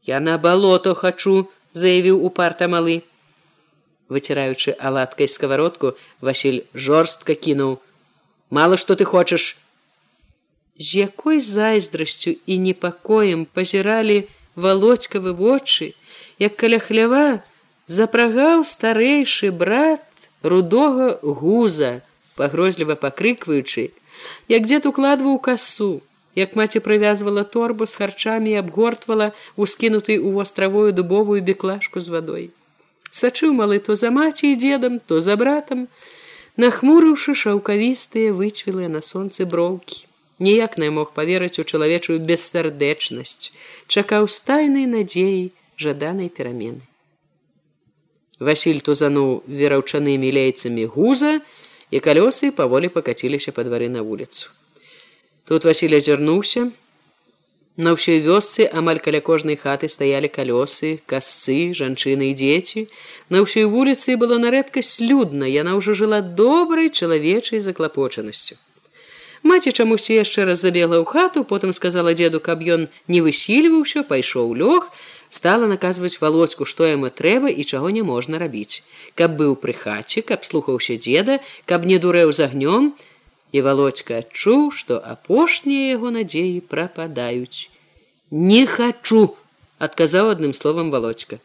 я 0.04 0.20
на 0.20 0.38
балото 0.38 0.94
хачу 0.98 1.50
заявіў 1.74 2.26
упарта 2.26 2.68
малы. 2.68 3.02
Выціраючы 4.10 4.74
аладкай 4.80 5.28
сковородку 5.28 5.96
василь 6.22 6.66
жорстка 6.74 7.36
кінуў. 7.36 7.80
Мало 8.50 8.78
что 8.78 8.96
ты 8.96 9.06
хочаш 9.06 9.58
з 10.78 11.06
якой 11.06 11.40
зайздрасцю 11.40 12.36
і 12.46 12.58
непакоем 12.58 13.46
пазіралі 13.46 14.28
володькавы 14.56 15.32
вочы, 15.34 15.94
як 16.40 16.58
каля 16.58 16.80
хлява 16.80 17.44
запрагаў 17.96 18.64
старэйшы 18.68 19.52
брат 19.64 20.04
рудога 20.44 21.10
гуза, 21.22 21.92
пагрозліва 22.40 22.96
пакрыкваючы, 23.02 23.90
як 24.48 24.70
дзед 24.70 24.88
укладваў 24.90 25.40
касу, 25.48 26.02
як 26.36 26.56
маці 26.56 26.80
прывязвала 26.86 27.44
торбу 27.44 27.86
з 27.86 28.00
харчамі 28.00 28.56
і 28.56 28.60
абгортвала 28.64 29.32
ускінутай 29.56 30.18
у 30.18 30.32
востравую 30.38 30.92
дубовую 30.94 31.42
беклашку 31.42 32.00
з 32.00 32.16
вадой. 32.16 32.46
Сачыў 33.12 33.52
малы 33.52 33.80
то 33.84 34.00
за 34.00 34.12
маці 34.12 34.52
і 34.52 34.56
дзедам, 34.56 35.00
то 35.00 35.20
за 35.20 35.36
братам, 35.36 35.88
нахмурыўшы 36.56 37.36
шаўкавістыя 37.36 38.32
выцвілыя 38.36 38.88
на 38.96 39.02
сонцы 39.02 39.46
броўкі 39.46 40.08
ніяк 40.42 40.78
не 40.84 40.90
мог 40.90 41.12
поверыць 41.18 41.60
у 41.62 41.64
чалавечую 41.64 42.18
бессардэчнасць 42.30 43.52
чакаў 43.88 44.28
стайнай 44.36 44.88
надзеі 44.94 45.52
жаданай 45.86 46.32
перамены 46.40 46.91
Васіль 48.42 48.82
тузануў 48.82 49.44
вераўчанымі 49.46 50.30
лейцамі 50.34 50.90
гуза 50.90 51.38
і 51.94 51.98
калёсы 52.02 52.50
паволі 52.50 52.90
пакаціліся 52.90 53.54
па 53.54 53.62
двары 53.62 53.90
на 53.94 54.02
вуліцу. 54.02 54.50
Тут 55.46 55.66
Васіль 55.70 55.94
азірнуўся. 55.94 56.72
На 57.78 57.94
ўсёй 57.94 58.18
вёсцы 58.26 58.66
амаль 58.66 58.98
каля 58.98 59.22
кожнай 59.22 59.56
хаты 59.62 59.88
стаялі 59.94 60.26
калёсы 60.26 61.06
касцы 61.06 61.78
жанчыны 61.78 62.34
і 62.34 62.38
дзеці. 62.42 62.90
На 63.30 63.46
ўсёй 63.46 63.70
вуліцы 63.70 64.18
было 64.18 64.42
на 64.42 64.50
рэдкасць 64.50 65.06
людна 65.06 65.46
яна 65.46 65.78
ўжо 65.78 65.94
жыла 65.94 66.26
добрай 66.26 66.90
чалавечай 66.90 67.62
заклапочанасцю. 67.62 68.58
Маці 69.46 69.72
чамусьці 69.72 70.18
яшчэ 70.18 70.46
раз 70.50 70.66
забегла 70.66 71.02
ў 71.02 71.06
хату, 71.06 71.46
потым 71.46 71.74
сказала 71.74 72.14
дзеду, 72.14 72.42
каб 72.42 72.62
ён 72.62 72.90
не 73.08 73.22
высільваўся, 73.26 74.06
пайшоў 74.06 74.54
лёг, 74.54 74.90
стала 75.32 75.66
наказваць 75.72 76.20
володьку, 76.20 76.68
што 76.68 76.86
яму 76.86 77.10
трэба 77.10 77.50
і 77.50 77.64
чаго 77.64 77.90
не 77.90 78.04
можна 78.04 78.38
рабіць. 78.38 78.84
Каб 79.16 79.40
быў 79.40 79.56
пры 79.56 79.74
хаце, 79.74 80.22
каб 80.22 80.44
слухаўся 80.46 81.00
дзеда, 81.00 81.40
каб 81.66 81.88
не 81.88 81.98
дурэў 82.04 82.36
з 82.36 82.52
агнём, 82.52 82.92
і 83.52 83.62
володька 83.64 84.20
адчуў, 84.24 84.72
што 84.76 85.00
апошнія 85.00 85.96
яго 85.96 86.12
надзеі 86.12 86.60
прападаюць. 86.68 87.72
Не 88.32 88.68
хачу, 88.68 89.36
адказаў 89.80 90.36
адным 90.36 90.54
словам 90.54 90.92
володька. 90.92 91.40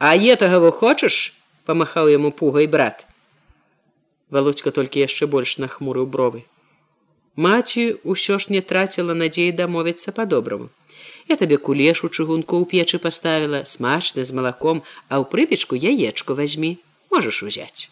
А 0.00 0.16
етага 0.16 0.64
вы 0.64 0.72
хочаш? 0.72 1.36
памахаў 1.68 2.08
яму 2.08 2.32
пугай 2.32 2.66
брат. 2.66 3.04
Володька 4.32 4.72
толькі 4.72 5.04
яшчэ 5.04 5.28
больш 5.28 5.58
нахмурыў 5.62 6.08
бровы. 6.08 6.42
Маці 7.36 8.00
ўсё 8.08 8.40
ж 8.42 8.50
не 8.54 8.60
траціла 8.64 9.14
надзеі 9.14 9.52
дамовіцца 9.52 10.16
па-добраму. 10.16 10.72
Я 11.28 11.36
табе 11.36 11.56
кулеш 11.56 12.04
у 12.04 12.08
чыгунку 12.08 12.60
ў 12.60 12.64
печы 12.70 12.98
паставіла 12.98 13.64
смачны 13.64 14.24
з 14.24 14.32
малаком, 14.32 14.82
а 15.08 15.20
ў 15.20 15.24
прыпечку 15.28 15.76
яечку 15.76 16.34
возьмі 16.34 16.78
можаш 17.10 17.42
узяць. 17.42 17.90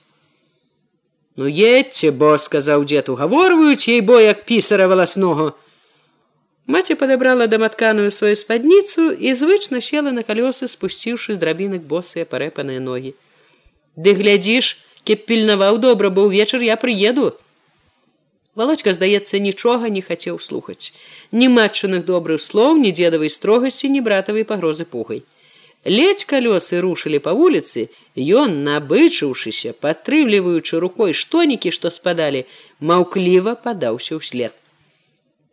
Ну 1.38 1.46
едце, 1.46 2.10
бо 2.10 2.34
сказаў 2.38 2.82
дзед 2.84 3.08
угаворваюць 3.08 3.86
ей 3.88 4.00
бо 4.00 4.18
як 4.18 4.44
пісара 4.44 4.90
валаснога. 4.90 5.52
Маці 6.66 6.98
падабрала 7.00 7.46
даматканую 7.46 8.10
сваю 8.12 8.36
спадніцу 8.36 9.14
і 9.14 9.32
звычна 9.32 9.80
села 9.80 10.10
на 10.12 10.26
калёсы, 10.26 10.68
спусціўшы 10.68 11.32
з 11.32 11.40
драбінак 11.40 11.86
босыя 11.88 12.28
парэпаныя 12.28 12.82
ногі. 12.82 13.14
Ды 13.96 14.12
глядзіш, 14.18 14.76
кеп 15.06 15.24
пільнаваў 15.30 15.78
добра, 15.78 16.10
бо 16.10 16.26
ўвечар 16.28 16.60
я 16.60 16.76
прыеду, 16.76 17.32
Володька, 18.58 18.90
здаецца, 18.90 19.38
нічога 19.38 19.86
не 19.86 20.00
хацеў 20.02 20.40
слухаць. 20.42 20.90
Ні 21.30 21.46
матчаных 21.46 22.02
добрых 22.06 22.42
слоў, 22.42 22.80
ні 22.82 22.90
дзедавай 22.90 23.30
строгасці, 23.30 23.86
ні 23.94 24.00
братавай 24.02 24.42
пагрозы 24.42 24.82
пугай. 24.94 25.22
Ледь 25.86 26.24
калёсы 26.26 26.80
рушылі 26.82 27.20
па 27.22 27.36
вуліцы, 27.38 27.86
ён, 28.18 28.56
набычыўшыся, 28.66 29.76
падтрымліваючы 29.78 30.82
рукой 30.82 31.14
штонікі, 31.14 31.70
што 31.70 31.94
спадалі, 31.94 32.42
маўкліва 32.82 33.54
падаўся 33.54 34.18
ўслед. 34.18 34.58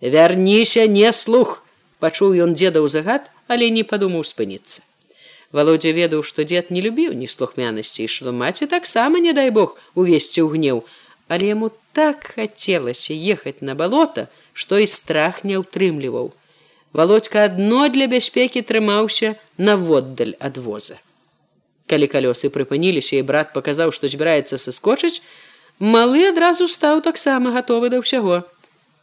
Вярніся 0.02 0.90
не 0.90 1.14
слух, 1.14 1.62
пачуў 2.02 2.34
ён 2.42 2.58
дзедаў 2.58 2.90
загад, 2.90 3.30
але 3.46 3.70
не 3.70 3.86
падумаў 3.86 4.26
спыніцца. 4.26 4.82
Володя 5.54 5.94
ведаў, 5.94 6.26
што 6.26 6.42
дзед 6.42 6.74
не 6.74 6.82
любіў 6.82 7.14
ні 7.14 7.30
слухмянасці, 7.30 8.10
што 8.10 8.34
маці 8.34 8.66
таксама 8.66 9.22
не 9.22 9.38
дай 9.38 9.54
бог 9.54 9.78
увесці 9.94 10.42
ў 10.42 10.58
гнеў, 10.58 10.88
але 11.30 11.54
яму 11.54 11.70
так 11.96 12.34
хацелася 12.36 13.16
ехаць 13.16 13.62
на 13.62 13.76
балота, 13.80 14.28
што 14.54 14.80
і 14.84 14.88
страх 14.88 15.44
не 15.48 15.56
ўтрымліваў 15.62 16.34
володька 16.96 17.44
адно 17.52 17.90
для 17.92 18.08
бяспекі 18.08 18.64
трымаўся 18.64 19.36
наводдаль 19.60 20.36
ад 20.40 20.56
воза. 20.66 20.96
Калі 21.92 22.08
калёсы 22.08 22.48
прыпыніліся 22.56 23.20
і 23.20 23.26
брат 23.28 23.52
паказаў 23.56 23.92
што 23.98 24.08
збіраецца 24.08 24.56
сыскочыць 24.56 25.20
малы 25.96 26.24
адразу 26.32 26.70
стаў 26.72 27.04
таксама 27.04 27.52
гатовы 27.52 27.92
да 27.92 28.00
ўсяго. 28.00 28.48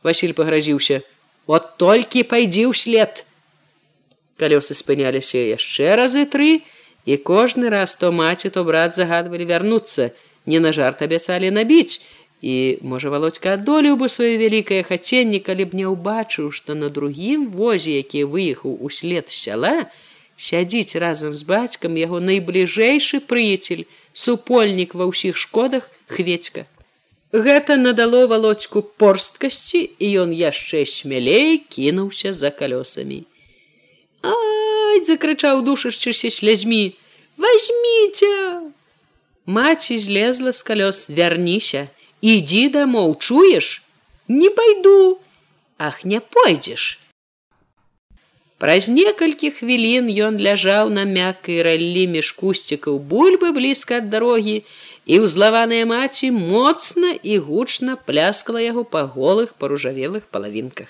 Василь 0.03 0.33
пагразіўся 0.33 1.03
от 1.47 1.77
толькі 1.77 2.25
пайдзі 2.33 2.73
ўслед! 2.73 3.29
Калёсы 4.41 4.73
спыняліся 4.73 5.45
яшчэ 5.53 5.93
разы 6.01 6.25
тры 6.25 6.65
і 7.05 7.21
кожны 7.21 7.69
раз 7.69 7.95
то 8.01 8.09
маці 8.09 8.49
то 8.57 8.65
брат 8.65 8.97
загадвалі 8.97 9.45
вярнуцца 9.53 10.17
не 10.49 10.65
на 10.65 10.73
жарт 10.73 11.05
абяцалі 11.05 11.53
набіць 11.53 12.01
і 12.43 12.55
можа 12.83 13.11
володька 13.15 13.55
адолеў 13.55 13.97
бы 14.03 14.11
сваё 14.11 14.35
вялікае 14.43 14.83
хаценне 14.83 15.39
калі 15.49 15.71
б 15.71 15.79
не 15.79 15.87
ўбачыў 15.87 16.51
што 16.51 16.75
на 16.75 16.91
другім 16.91 17.47
возе 17.55 17.97
які 18.03 18.27
выехаў 18.35 18.77
услед 18.91 19.31
сяла 19.31 19.87
сядзіць 20.37 20.99
разам 20.99 21.39
з 21.39 21.47
бацькам 21.47 21.97
яго 22.03 22.19
найбліжэйшы 22.19 23.23
прыяцель 23.33 23.87
супольнік 24.13 24.99
ва 24.99 25.07
ўсіх 25.15 25.39
шкодах 25.39 25.87
хведька 26.11 26.67
гэта 27.33 27.77
надало 27.77 28.27
володьку 28.27 28.83
порсткасці 28.83 29.81
і 29.99 30.07
ён 30.27 30.31
яшчэ 30.37 30.85
смялей 30.85 31.65
кінуўся 31.65 32.33
за 32.37 32.53
калёсамі. 32.53 33.25
Ай 34.23 35.01
закрычаў 35.05 35.65
душачыся 35.65 36.29
слязьмі. 36.31 36.93
Возьмите 37.37 38.69
маці 39.47 39.99
злезла 39.99 40.53
з 40.53 40.61
калёс 40.63 41.09
вярніся 41.09 41.89
ідзі 42.23 42.65
дамоў 42.79 43.15
чуеш 43.19 43.83
не 44.29 44.51
пайду 44.59 45.19
ах 45.79 46.05
не 46.07 46.21
пойдзеш 46.23 46.85
праз 48.63 48.87
некалькі 48.87 49.51
хвілін 49.59 50.07
ён 50.27 50.39
ляжаў 50.47 50.93
на 50.97 51.03
мяккай 51.03 51.63
раллі 51.67 52.07
між 52.15 52.31
кусцікаў 52.39 53.03
бульбы 53.13 53.51
блізка 53.59 53.99
ад 53.99 54.07
дарогі 54.15 54.63
і 55.05 55.19
ўзлаваная 55.27 55.83
маці 55.91 56.31
моцна 56.31 57.11
і 57.23 57.39
гучна 57.43 57.99
пляскала 58.07 58.63
яго 58.63 58.87
па 58.87 59.03
голых 59.03 59.59
паружавелых 59.59 60.31
палавінках. 60.31 60.87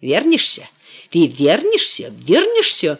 Вернешся 0.00 0.64
ты 1.12 1.26
вернешся 1.26 2.10
вернешся 2.16 2.98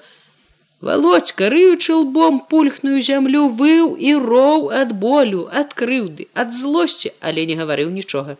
володька 0.83 1.49
рыючы 1.49 1.95
лбом 1.95 2.41
пульхную 2.41 3.01
зямлю 3.01 3.47
выў 3.47 3.95
і 3.95 4.15
роў 4.19 4.69
ад 4.75 4.93
болю 4.99 5.47
ад 5.61 5.75
крыўды 5.79 6.27
ад 6.35 6.51
злосці 6.53 7.15
але 7.21 7.47
не 7.47 7.55
гаварыў 7.55 7.95
нічога. 7.95 8.37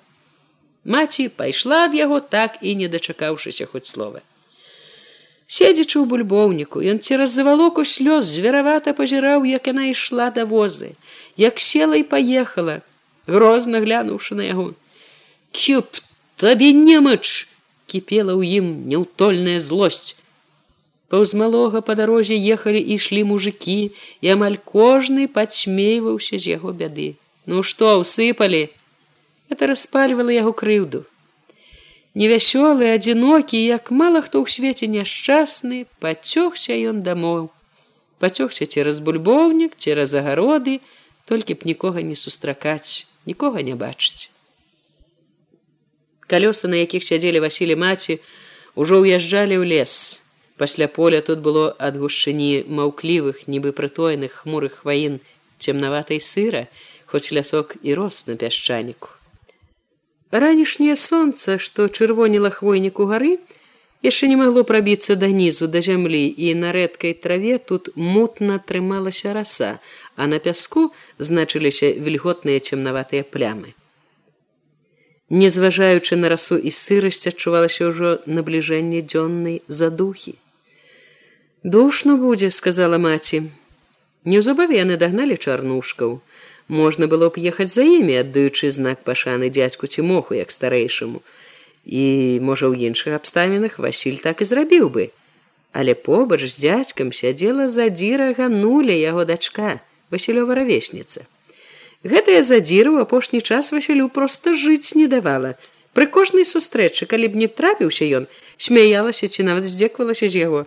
Маці 0.85 1.29
пайшла 1.39 1.87
ад 1.87 1.95
яго 1.95 2.19
так 2.19 2.59
і 2.61 2.75
не 2.75 2.91
дачакаўшыся 2.91 3.71
хоць 3.71 3.87
слова. 3.87 4.27
Седзячы 5.47 6.03
ў 6.03 6.11
бульбоўніку 6.11 6.83
ён 6.83 6.99
цераз 6.99 7.31
завалоку 7.31 7.87
слёз 7.87 8.27
зверавата 8.27 8.91
пазіраў 8.91 9.47
як 9.47 9.71
яна 9.71 9.87
ішла 9.95 10.35
да 10.35 10.43
возы 10.43 10.99
як 11.39 11.63
села 11.63 11.95
і 11.95 12.03
паехала 12.03 12.83
грозна 13.31 13.79
глянуўшы 13.87 14.35
на 14.35 14.51
яго. 14.51 14.75
Кюб 15.55 16.03
табе 16.43 16.75
немач 16.75 17.47
кіпела 17.87 18.35
ў 18.35 18.59
ім 18.59 18.91
няўтольная 18.91 19.63
злосць 19.63 20.19
Паўз 21.13 21.35
малога 21.37 21.81
па 21.85 21.93
дарозе 21.93 22.37
ехалі 22.55 22.81
і 22.81 22.97
ішлі 22.97 23.23
мужикі 23.29 23.93
і 24.25 24.29
амаль 24.35 24.55
кожны 24.57 25.27
падсмейваўся 25.29 26.39
з 26.41 26.57
яго 26.57 26.73
бяды. 26.73 27.09
Ну 27.45 27.61
што 27.61 28.01
усыпалі 28.01 28.61
это 29.53 29.69
распальвала 29.69 30.33
яго 30.33 30.55
крыўду. 30.57 31.05
Невясёлы 32.17 32.89
адзінокі, 32.97 33.61
як 33.61 33.93
мала 33.93 34.25
хто 34.25 34.41
ў 34.41 34.49
свеце 34.49 34.89
няшчасны, 34.89 35.85
пацёгся 36.01 36.81
ён 36.81 37.05
дамоў. 37.05 37.53
Пацёгся 38.17 38.65
цераз 38.65 39.05
бульбоўнік, 39.05 39.77
цераз 39.77 40.17
агароды, 40.17 40.81
толькі 41.29 41.61
б 41.61 41.69
нікога 41.69 42.01
не 42.01 42.17
сустракаць, 42.17 43.05
нікога 43.29 43.61
не 43.61 43.77
бачыць. 43.77 44.33
Калёсы, 46.25 46.73
на 46.73 46.81
якіх 46.81 47.05
сядзелі 47.05 47.45
Васілі 47.45 47.77
маці, 47.77 48.21
ужо 48.81 49.05
ўязджалі 49.05 49.61
ў 49.61 49.69
лес 49.77 50.22
пасля 50.63 50.87
поля 50.87 51.21
тут 51.27 51.41
было 51.43 51.75
ад 51.83 51.97
гушчыні 51.99 52.71
маўклівых 52.71 53.39
нібы 53.51 53.71
прытойных 53.79 54.35
хмурых 54.43 54.75
хваін 54.83 55.19
цемнаватай 55.59 56.21
сыра 56.23 56.61
хоць 57.11 57.35
лясок 57.35 57.75
і 57.83 57.97
рос 57.99 58.21
на 58.29 58.37
пясчаніку. 58.39 59.11
Ранішняе 60.31 60.95
сонца 60.95 61.57
што 61.59 61.89
чырвоніла 61.91 62.53
хвойніку 62.55 63.07
гары 63.11 63.33
яшчэ 64.07 64.29
не 64.31 64.37
магло 64.39 64.63
прабіцца 64.69 65.17
да 65.23 65.31
нізу 65.41 65.67
да 65.73 65.83
зямлі 65.87 66.23
і 66.31 66.55
на 66.61 66.71
рэдкай 66.77 67.17
траве 67.27 67.59
тут 67.73 67.91
мутна 67.97 68.61
трымалася 68.71 69.35
раса 69.39 69.73
а 70.15 70.31
на 70.31 70.39
пяску 70.47 70.85
значыліся 71.19 71.91
вільготныя 72.07 72.63
цемнаватыя 72.63 73.27
плямы. 73.27 73.75
Незважаючы 75.43 76.23
на 76.23 76.31
расу 76.31 76.55
і 76.55 76.71
сырасць 76.79 77.27
адчувалася 77.33 77.91
ўжо 77.91 78.15
набліжэнне 78.39 79.03
дзённай 79.11 79.59
задухі 79.67 80.39
душно 81.63 82.17
будзе 82.17 82.51
сказала 82.51 82.99
маці. 82.99 83.43
Неўзабаве 84.27 84.79
яны 84.83 84.97
дагналі 84.99 85.37
чарнушкаў. 85.37 86.21
Можна 86.69 87.07
было 87.07 87.31
б 87.31 87.39
ехаць 87.39 87.71
за 87.75 87.83
імі 87.83 88.19
аддаючы 88.23 88.71
знак 88.71 89.03
пашаны 89.07 89.51
дзядзьку 89.51 89.87
ці 89.87 90.03
моху 90.03 90.35
як 90.35 90.51
старэйшаму. 90.51 91.23
І 91.87 92.39
можа 92.43 92.71
ў 92.71 92.87
іншых 92.91 93.15
абставінах 93.19 93.79
василь 93.79 94.23
так 94.23 94.43
і 94.43 94.47
зрабіў 94.47 94.91
бы. 94.91 95.11
Але 95.73 95.95
побач 95.95 96.47
з 96.47 96.59
дзядзькам 96.59 97.11
сядзела 97.11 97.67
задзіра 97.67 98.35
гануля 98.39 98.95
яго 98.95 99.25
дачка 99.25 99.79
васілёва 100.11 100.55
равесніца. 100.55 101.27
Гэтая 102.03 102.43
задзіра 102.43 102.91
ў 102.91 103.07
апошні 103.07 103.43
час 103.43 103.71
васілю 103.71 104.11
проста 104.11 104.55
жыць 104.55 104.95
не 104.99 105.07
давала. 105.07 105.55
Пры 105.95 106.07
кожнай 106.07 106.47
сустрэчы 106.47 107.07
калі 107.07 107.31
б 107.31 107.43
не 107.43 107.49
трапіўся 107.51 108.07
ён 108.07 108.31
смяялася 108.59 109.27
ці 109.27 109.43
нават 109.47 109.67
здзеквалася 109.67 110.31
з 110.31 110.47
яго 110.47 110.63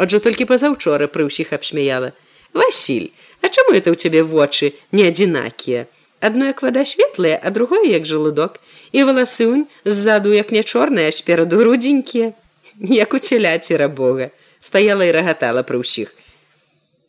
Отже 0.00 0.18
толькі 0.24 0.48
пазаўчора 0.48 1.12
пры 1.12 1.28
ўсіх 1.28 1.52
абсмяяла. 1.52 2.16
Васіль 2.56 3.12
А 3.44 3.48
чаму 3.48 3.76
это 3.76 3.92
ў 3.92 3.96
цябе 4.00 4.24
вочы 4.24 4.72
не 4.96 5.04
адзінакія? 5.12 5.84
Адно 6.24 6.48
як 6.48 6.64
вада 6.64 6.84
светлая 6.88 7.36
а 7.36 7.52
другое 7.52 7.84
як 7.92 8.08
жалудок. 8.08 8.60
І 8.96 9.04
валасынь 9.04 9.68
ззаду 9.84 10.32
як 10.32 10.52
не 10.56 10.64
чорная 10.64 11.12
спераду 11.12 11.60
рудзенькія 11.64 12.32
як 12.80 13.12
у 13.12 13.20
целяці 13.20 13.76
рабога 13.76 14.32
стаяла 14.60 15.04
і 15.04 15.12
рагатала 15.12 15.60
пры 15.68 15.84
ўсіх. 15.84 16.16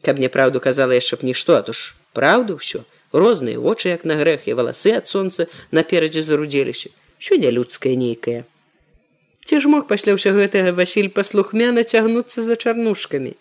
Каб 0.04 0.20
мне 0.20 0.28
праўду 0.28 0.60
казала 0.60 0.92
яшчэ 0.92 1.24
б 1.24 1.32
нішто 1.32 1.56
а 1.56 1.64
туж 1.64 1.96
праўду 2.12 2.60
ўсё. 2.60 2.84
Розныя 3.16 3.60
вочы 3.60 3.96
як 3.96 4.04
на 4.04 4.20
грэх 4.20 4.52
і 4.52 4.56
валасы 4.60 4.92
ад 5.00 5.08
сонца 5.08 5.48
наперадзе 5.72 6.24
зарудзеліся 6.28 6.92
що 7.22 7.40
нялюдская 7.40 7.96
нейкая 7.96 8.44
Ці 9.52 9.60
ж 9.60 9.68
мог 9.68 9.84
пасля 9.88 10.14
ўсё 10.16 10.32
гэтага 10.32 10.72
Васіль 10.72 11.12
паслухмяна 11.12 11.84
цягнуцца 11.84 12.40
за 12.40 12.56
чарнушкамі. 12.56 13.36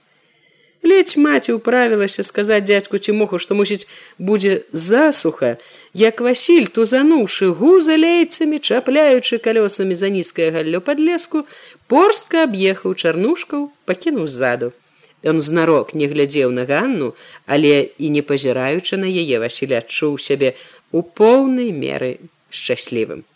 Ледзь 0.82 1.14
маці 1.22 1.54
ўправілася 1.54 2.26
сказаць 2.26 2.66
дзядзьку 2.66 2.98
ці 2.98 3.14
моху, 3.14 3.38
што 3.38 3.54
мусіць 3.54 3.86
будзе 4.18 4.66
засуха, 4.74 5.52
як 5.94 6.18
Васіль 6.18 6.66
тузануўшы 6.66 7.52
гуза 7.54 7.94
лейцамі, 7.94 8.58
чапляючы 8.58 9.38
калёсамі 9.38 9.94
за 9.94 10.10
нізкае 10.10 10.50
галлё 10.50 10.82
пад 10.82 10.98
леску, 10.98 11.46
порстка 11.86 12.42
аб'ехаў 12.50 12.98
чарнушкаў, 12.98 13.70
пакінуў 13.86 14.26
ззаду. 14.26 14.74
Ён 15.22 15.38
знарок 15.38 15.94
не 15.94 16.10
глядзеў 16.10 16.50
на 16.50 16.66
ганну, 16.66 17.14
але 17.46 17.86
і 18.02 18.10
не 18.10 18.26
пазіраючы 18.26 18.98
на 18.98 19.06
яе 19.06 19.38
Васіль 19.38 19.78
адчуў 19.78 20.18
сябе 20.18 20.56
у 20.90 21.06
поўнай 21.06 21.70
меры 21.70 22.16
шчаслівым. 22.50 23.29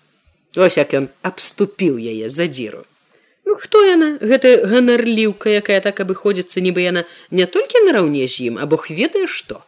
Ось 0.56 0.78
як 0.78 0.94
ён 0.94 1.08
абступіў 1.22 1.98
яе 1.98 2.30
за 2.30 2.46
дзіру. 2.46 2.84
Ну, 3.44 3.56
хто 3.60 3.82
яна 3.84 4.16
гэта 4.22 4.64
ганарліўка, 4.70 5.50
якая 5.50 5.80
так 5.84 6.00
абыходзіцца, 6.00 6.62
нібы 6.64 6.86
яна 6.86 7.04
не 7.30 7.46
толькі 7.46 7.82
нараўне 7.84 8.24
з 8.28 8.48
ім, 8.48 8.58
а 8.62 8.66
бог 8.66 8.86
ведае 8.88 9.26
што. 9.26 9.60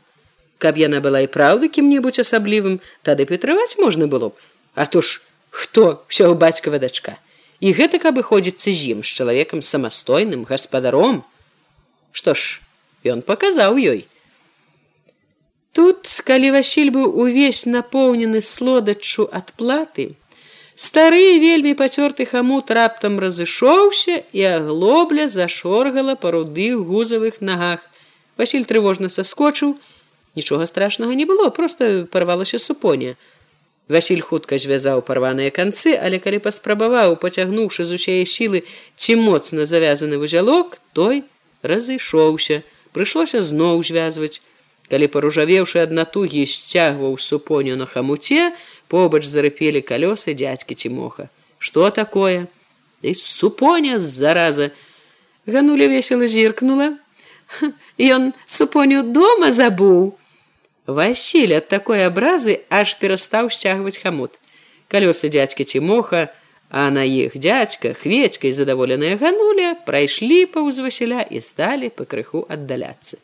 Каб 0.58 0.78
яна 0.80 1.02
была 1.04 1.26
і 1.26 1.28
праўда 1.28 1.68
кім-небудзь 1.68 2.22
асаблівым, 2.24 2.80
тады 3.02 3.26
патрываць 3.26 3.76
можна 3.76 4.06
было 4.06 4.30
б. 4.30 4.34
А 4.74 4.86
то 4.86 5.02
ж 5.02 5.20
хто 5.50 6.06
ўсяго 6.08 6.38
бацькава 6.38 6.78
дачка. 6.78 7.18
І 7.60 7.76
гэта 7.76 7.98
каб 7.98 8.16
выходзіцца 8.16 8.72
з 8.72 8.96
ім 8.96 9.04
з 9.04 9.10
чалавекам 9.10 9.60
самастойным 9.60 10.48
гаспадаром. 10.48 11.24
Што 12.12 12.32
ж, 12.32 12.60
ён 13.04 13.20
паказаў 13.20 13.76
ёй 13.76 14.06
тут 15.76 16.08
калі 16.24 16.56
васіль 16.56 16.88
быў 16.88 17.18
увесь 17.22 17.66
напоўнены 17.68 18.40
слодаччу 18.40 19.26
ад 19.38 19.52
платы 19.60 20.06
стары 20.76 21.40
вельмі 21.40 21.72
пацёрты 21.74 22.28
хамут 22.28 22.70
раптам 22.70 23.18
разышоўся 23.18 24.22
і 24.32 24.42
аглобля 24.44 25.28
зашоргала 25.28 26.14
па 26.14 26.30
рудых 26.30 26.84
гузавых 26.84 27.40
нагах. 27.40 27.80
Васіль 28.36 28.68
трывожна 28.68 29.08
саскочыў. 29.08 29.76
Нічога 30.36 30.66
страшнага 30.66 31.16
не 31.16 31.24
было 31.24 31.48
просто 31.48 32.06
парвалася 32.12 32.58
супоня. 32.58 33.16
Васіль 33.88 34.20
хутка 34.20 34.58
звязаў 34.58 35.00
парваныя 35.00 35.50
канцы, 35.54 35.94
але 35.94 36.18
калі 36.18 36.42
паспрабаваў, 36.42 37.16
пацягнуўшы 37.22 37.86
з 37.86 37.96
усяе 37.96 38.24
сілы, 38.26 38.66
ці 38.96 39.16
моцна 39.16 39.64
завязаны 39.64 40.18
вузялок, 40.18 40.76
той 40.92 41.22
разышоўся, 41.62 42.62
прыйшлося 42.92 43.42
зноў 43.46 43.80
звязваць. 43.86 44.42
Калі 44.90 45.06
паружавеўшы 45.10 45.82
ад 45.82 45.94
натугі 45.94 46.46
сцягваў 46.50 47.14
супоню 47.18 47.78
на 47.78 47.86
хамуце, 47.86 48.50
побач 48.88 49.24
зарыпелі 49.24 49.82
калёсы 49.82 50.34
дзядзькі 50.34 50.74
цімоха. 50.74 51.28
Што 51.58 51.90
такое? 51.90 52.46
І 53.02 53.14
супоня 53.14 53.98
зараза. 53.98 54.70
Гануля 55.46 55.88
весела 55.88 56.26
зіркнула. 56.26 56.98
Ён 57.98 58.32
супоню 58.46 59.02
дома 59.02 59.50
забуў. 59.50 60.18
Васіль 60.86 61.58
ад 61.58 61.68
такой 61.68 62.06
абразы 62.06 62.62
аж 62.70 62.94
перастаў 62.98 63.50
сцягваць 63.50 63.98
хамут. 63.98 64.38
Калёсы 64.86 65.30
дзядзькі 65.30 65.66
Тимоха, 65.66 66.30
а 66.70 66.90
на 66.90 67.02
іх 67.02 67.34
дзядзька 67.34 67.94
хведькай 67.94 68.52
задаволеная 68.54 69.18
гануля 69.18 69.74
прайшлі 69.86 70.46
паўз 70.46 70.78
Васіля 70.82 71.22
і 71.22 71.42
сталі 71.42 71.90
пакрыху 71.90 72.46
аддаляцца. 72.46 73.18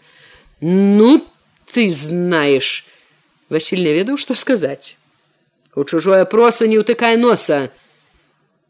Ну 0.62 1.22
ты 1.70 1.90
знаеш, 1.90 2.86
Васіль 3.50 3.82
не 3.82 3.94
ведаў, 3.94 4.18
што 4.18 4.34
сказаць. 4.34 4.98
У 5.74 5.84
чужое 5.84 6.24
проса 6.24 6.66
не 6.68 6.76
ўтыкай 6.76 7.16
носа. 7.16 7.72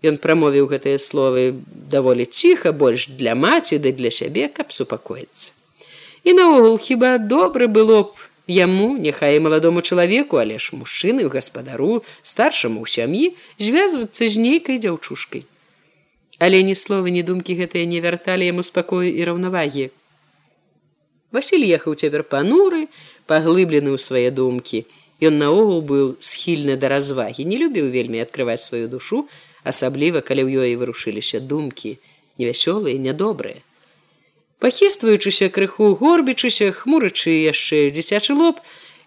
Ён 0.06 0.18
прамовіў 0.22 0.70
гэтыя 0.70 0.98
словы 0.98 1.54
даволі 1.66 2.26
ціха, 2.26 2.72
больш 2.72 3.06
для 3.10 3.34
маці 3.34 3.78
ды 3.78 3.90
для 3.94 4.10
сябе, 4.10 4.48
каб 4.48 4.70
супакоіцца. 4.70 5.54
І 6.22 6.34
наогул 6.38 6.78
хіба 6.78 7.18
добра 7.18 7.66
было 7.66 8.06
б, 8.06 8.14
Яму, 8.46 8.98
няхай 8.98 9.38
маладому 9.38 9.80
чалавеку, 9.82 10.36
але 10.36 10.58
ж 10.58 10.74
мужчыны 10.74 11.28
гаспадару, 11.30 12.02
старшаму 12.22 12.82
ў 12.82 12.86
сям'і 12.90 13.26
звязвацца 13.62 14.26
з 14.26 14.34
нейкай 14.34 14.82
дзяўчушкай. 14.82 15.46
Але 16.42 16.66
ні 16.66 16.74
словы, 16.74 17.14
ні 17.14 17.22
думкі 17.22 17.54
гэтыя 17.54 17.86
не 17.86 18.02
вярталі 18.02 18.50
яму 18.50 18.66
спакою 18.66 19.06
і 19.06 19.22
раўнавагі. 19.30 19.94
Васіль 21.30 21.70
ехаў 21.70 21.94
цяпер 21.94 22.26
пануры, 22.26 22.90
паглыблены 23.30 23.94
ў 23.94 23.98
свае 24.02 24.34
думкі. 24.34 24.90
Ён 25.22 25.38
наогул 25.38 25.82
быў 25.86 26.06
схільны 26.18 26.74
да 26.82 26.88
развагі, 26.90 27.46
не 27.46 27.58
любіў 27.58 27.90
вельмі 27.94 28.22
адкрываць 28.26 28.62
сваю 28.62 28.88
душу, 28.90 29.26
асабліва 29.62 30.20
калі 30.20 30.42
ў 30.42 30.66
ёй 30.66 30.72
вырушыліся 30.80 31.38
думкі, 31.38 31.98
невясёлыя, 32.42 32.98
нядобрыя. 32.98 33.62
Пахістваючыся 34.58 35.50
крыху 35.54 35.94
горбічыся, 35.98 36.70
хмурачы 36.74 37.34
яшчэ 37.50 37.90
дзіцячы 37.94 38.34
лоб, 38.34 38.58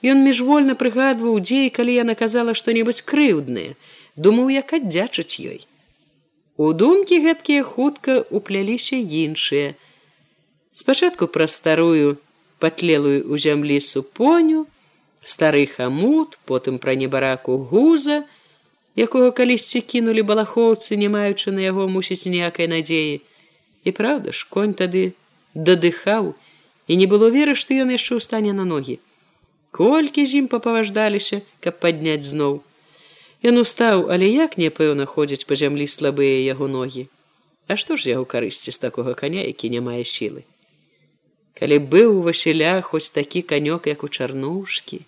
ён 0.04 0.24
міжвольна 0.24 0.76
прыгадваў 0.80 1.40
дзей, 1.44 1.68
калі 1.72 1.96
яна 1.96 2.16
казала 2.16 2.56
што-небудзь 2.56 3.04
крыўднае, 3.12 3.76
думаў, 4.16 4.52
як 4.56 4.72
аддзячыць 4.80 5.40
ёй. 5.40 5.60
У 6.56 6.72
думкі 6.72 7.20
гэткія 7.28 7.64
хутка 7.64 8.24
упляліся 8.32 8.96
іншыя. 8.96 9.76
Спачатку 10.72 11.28
пра 11.28 11.48
старую 11.52 12.16
патлелую 12.64 13.20
ў 13.28 13.36
зямлі 13.36 13.80
супоню, 13.84 14.64
стары 15.26 15.66
хамут, 15.66 16.38
потым 16.46 16.78
пра 16.80 16.96
небараку 16.96 17.58
гуза, 17.58 18.24
якога 18.96 19.32
калісьці 19.34 19.82
кінулі 19.82 20.22
балахоўцы, 20.22 20.96
не 20.96 21.10
маючы 21.10 21.52
на 21.52 21.66
яго 21.66 21.90
мусіць 21.90 22.30
ніякай 22.30 22.70
надзеі. 22.70 23.20
І 23.84 23.90
праўда 23.92 24.32
ж, 24.32 24.46
конь 24.50 24.78
тады 24.78 25.18
дадыхаў 25.58 26.34
і 26.88 26.94
не 26.96 27.10
было 27.10 27.34
веры, 27.34 27.58
што 27.58 27.74
ён 27.74 27.90
яшчэ 27.90 28.18
ў 28.18 28.22
стане 28.22 28.54
на 28.54 28.64
ногі. 28.70 29.02
Колькі 29.74 30.24
з 30.24 30.46
ім 30.46 30.48
папаваждаліся, 30.48 31.42
каб 31.60 31.82
падняць 31.82 32.24
зноў. 32.24 32.62
Ён 33.42 33.60
устаў, 33.60 34.08
але 34.14 34.30
як 34.30 34.58
непэўна 34.62 35.10
ходзіць 35.10 35.46
па 35.50 35.58
зямлі 35.58 35.90
слабыя 35.90 36.38
яго 36.46 36.70
ногі. 36.70 37.10
А 37.68 37.76
што 37.82 37.98
ж 37.98 38.14
яго 38.14 38.30
карысці 38.30 38.72
з 38.72 38.78
такога 38.78 39.18
каня, 39.18 39.42
які 39.42 39.74
не 39.74 39.82
мае 39.82 40.06
сілы. 40.06 40.46
Калі 41.58 41.78
быў 41.92 42.20
у 42.20 42.22
Васіля 42.22 42.82
хоць 42.82 43.10
такі 43.10 43.42
канёк, 43.42 43.88
як 43.88 44.04
у 44.04 44.10
чарнушкі. 44.10 45.02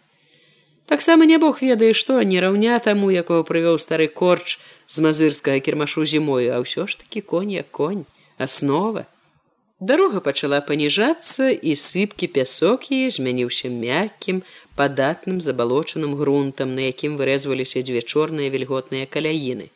Таксама 0.88 1.26
не 1.26 1.38
бог 1.38 1.62
ведае, 1.62 1.92
што 1.94 2.22
не 2.24 2.40
раўня 2.40 2.80
таму, 2.80 3.12
якого 3.12 3.44
прывёў 3.44 3.76
стары 3.76 4.08
корч 4.08 4.56
з 4.88 5.04
мазырскага 5.04 5.60
кірмашу 5.60 6.08
зімою, 6.08 6.56
а 6.56 6.64
ўсё 6.64 6.88
ж 6.88 7.04
такі 7.04 7.22
конь 7.22 7.52
як 7.52 7.68
конь, 7.76 8.08
аснова. 8.40 9.04
Дарога 9.84 10.24
пачала 10.24 10.64
паніжацца 10.64 11.52
і 11.52 11.76
сыпкі 11.76 12.32
пясок 12.32 12.88
яе 12.88 13.12
змяніўся 13.12 13.68
мяккім, 13.68 14.42
падатным 14.80 15.44
забалочаным 15.44 16.16
грунтам, 16.16 16.72
на 16.80 16.88
якім 16.88 17.20
вырэзваліся 17.20 17.84
дзве 17.84 18.02
чорныя 18.02 18.48
вільготныя 18.48 19.12
каляіны. 19.12 19.68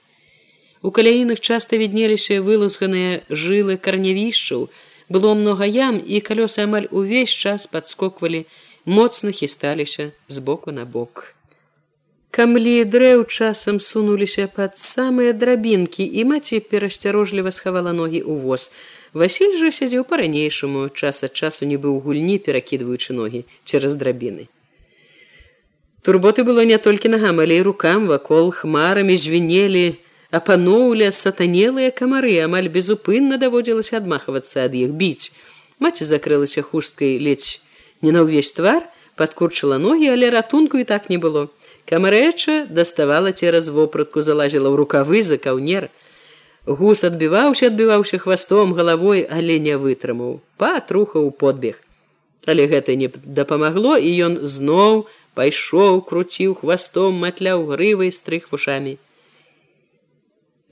У 0.82 0.95
каляінах 0.95 1.43
часта 1.43 1.76
віднеліся 1.76 2.39
вылузганыя 2.39 3.21
жылы 3.30 3.76
карнявішчаў, 3.78 4.71
было 5.12 5.36
многа 5.36 5.67
ям 5.67 6.00
і 6.00 6.24
калёсы 6.24 6.63
амаль 6.63 6.88
увесь 6.89 7.36
час 7.36 7.67
падскоквалі, 7.67 8.47
моцна 8.86 9.32
хісталіся 9.32 10.12
з 10.28 10.38
боку 10.38 10.72
на 10.72 10.86
бок. 10.86 11.36
Камлі 12.32 12.86
дрэў 12.88 13.26
часам 13.28 13.80
сунуліся 13.84 14.48
пад 14.48 14.78
самыя 14.80 15.34
драбінкі 15.36 16.06
і 16.08 16.24
маці 16.26 16.60
перасцярожліва 16.60 17.52
схавала 17.52 17.91
ногі 17.91 18.24
ў 18.24 18.39
воз. 18.39 18.72
Васіль 19.12 19.60
жа 19.60 19.72
сядзеў 19.76 20.08
па-ранейшаму 20.08 20.88
час 20.96 21.28
ад 21.28 21.36
часу 21.36 21.67
не 21.67 21.76
быў 21.76 22.00
гульні 22.00 22.39
перакідваючы 22.39 23.12
ногі 23.12 23.44
цераз 23.67 24.00
драбіны. 24.00 24.48
Турботы 26.02 26.48
было 26.48 26.63
не 26.63 26.78
толькі 26.78 27.12
нагам, 27.12 27.44
але 27.44 27.60
і 27.60 27.67
рукам 27.67 28.08
вакол 28.08 28.56
хмарамі 28.56 29.17
звінелі, 29.17 30.00
апаноўля 30.32 31.12
сатанелыя 31.12 31.91
камары, 31.91 32.39
амаль 32.39 32.72
безупынна 32.72 33.38
даводзілася 33.38 34.00
адмахвацца 34.00 34.72
ад 34.72 34.74
іх 34.74 34.96
біць. 34.96 35.36
Маці 35.84 36.08
закрылася 36.08 36.63
хусткай 36.63 37.20
ледзь 37.20 37.60
не 38.02 38.12
на 38.12 38.26
ўвесь 38.26 38.52
твар, 38.58 38.86
падкурчыла 39.16 39.78
ногі, 39.78 40.12
але 40.14 40.30
ратунку 40.30 40.78
і 40.78 40.86
так 40.86 41.10
не 41.10 41.18
было. 41.18 41.50
Камарэча 41.90 42.66
даставала 42.70 43.32
цераз 43.32 43.70
вопратку 43.70 44.22
залазіла 44.22 44.70
ў 44.70 44.76
рукавы 44.82 45.22
за 45.26 45.38
каўнер, 45.38 45.90
Гус 46.66 47.04
адбіваўся, 47.04 47.68
адбіваўся 47.68 48.18
хвастом 48.18 48.74
галавой, 48.74 49.26
але 49.26 49.58
не 49.60 49.78
вытрымаў. 49.78 50.42
Патрухаў 50.58 51.32
подбег. 51.32 51.82
Але 52.46 52.68
гэта 52.68 52.96
не 52.96 53.10
дапамагло, 53.10 53.98
і 53.98 54.10
ён 54.30 54.38
зноў 54.46 55.08
пайшоў, 55.34 56.02
круціў 56.06 56.54
хвастом, 56.62 57.18
матляў 57.18 57.66
грывай 57.66 58.12
стрых 58.14 58.52
вушамі. 58.52 58.98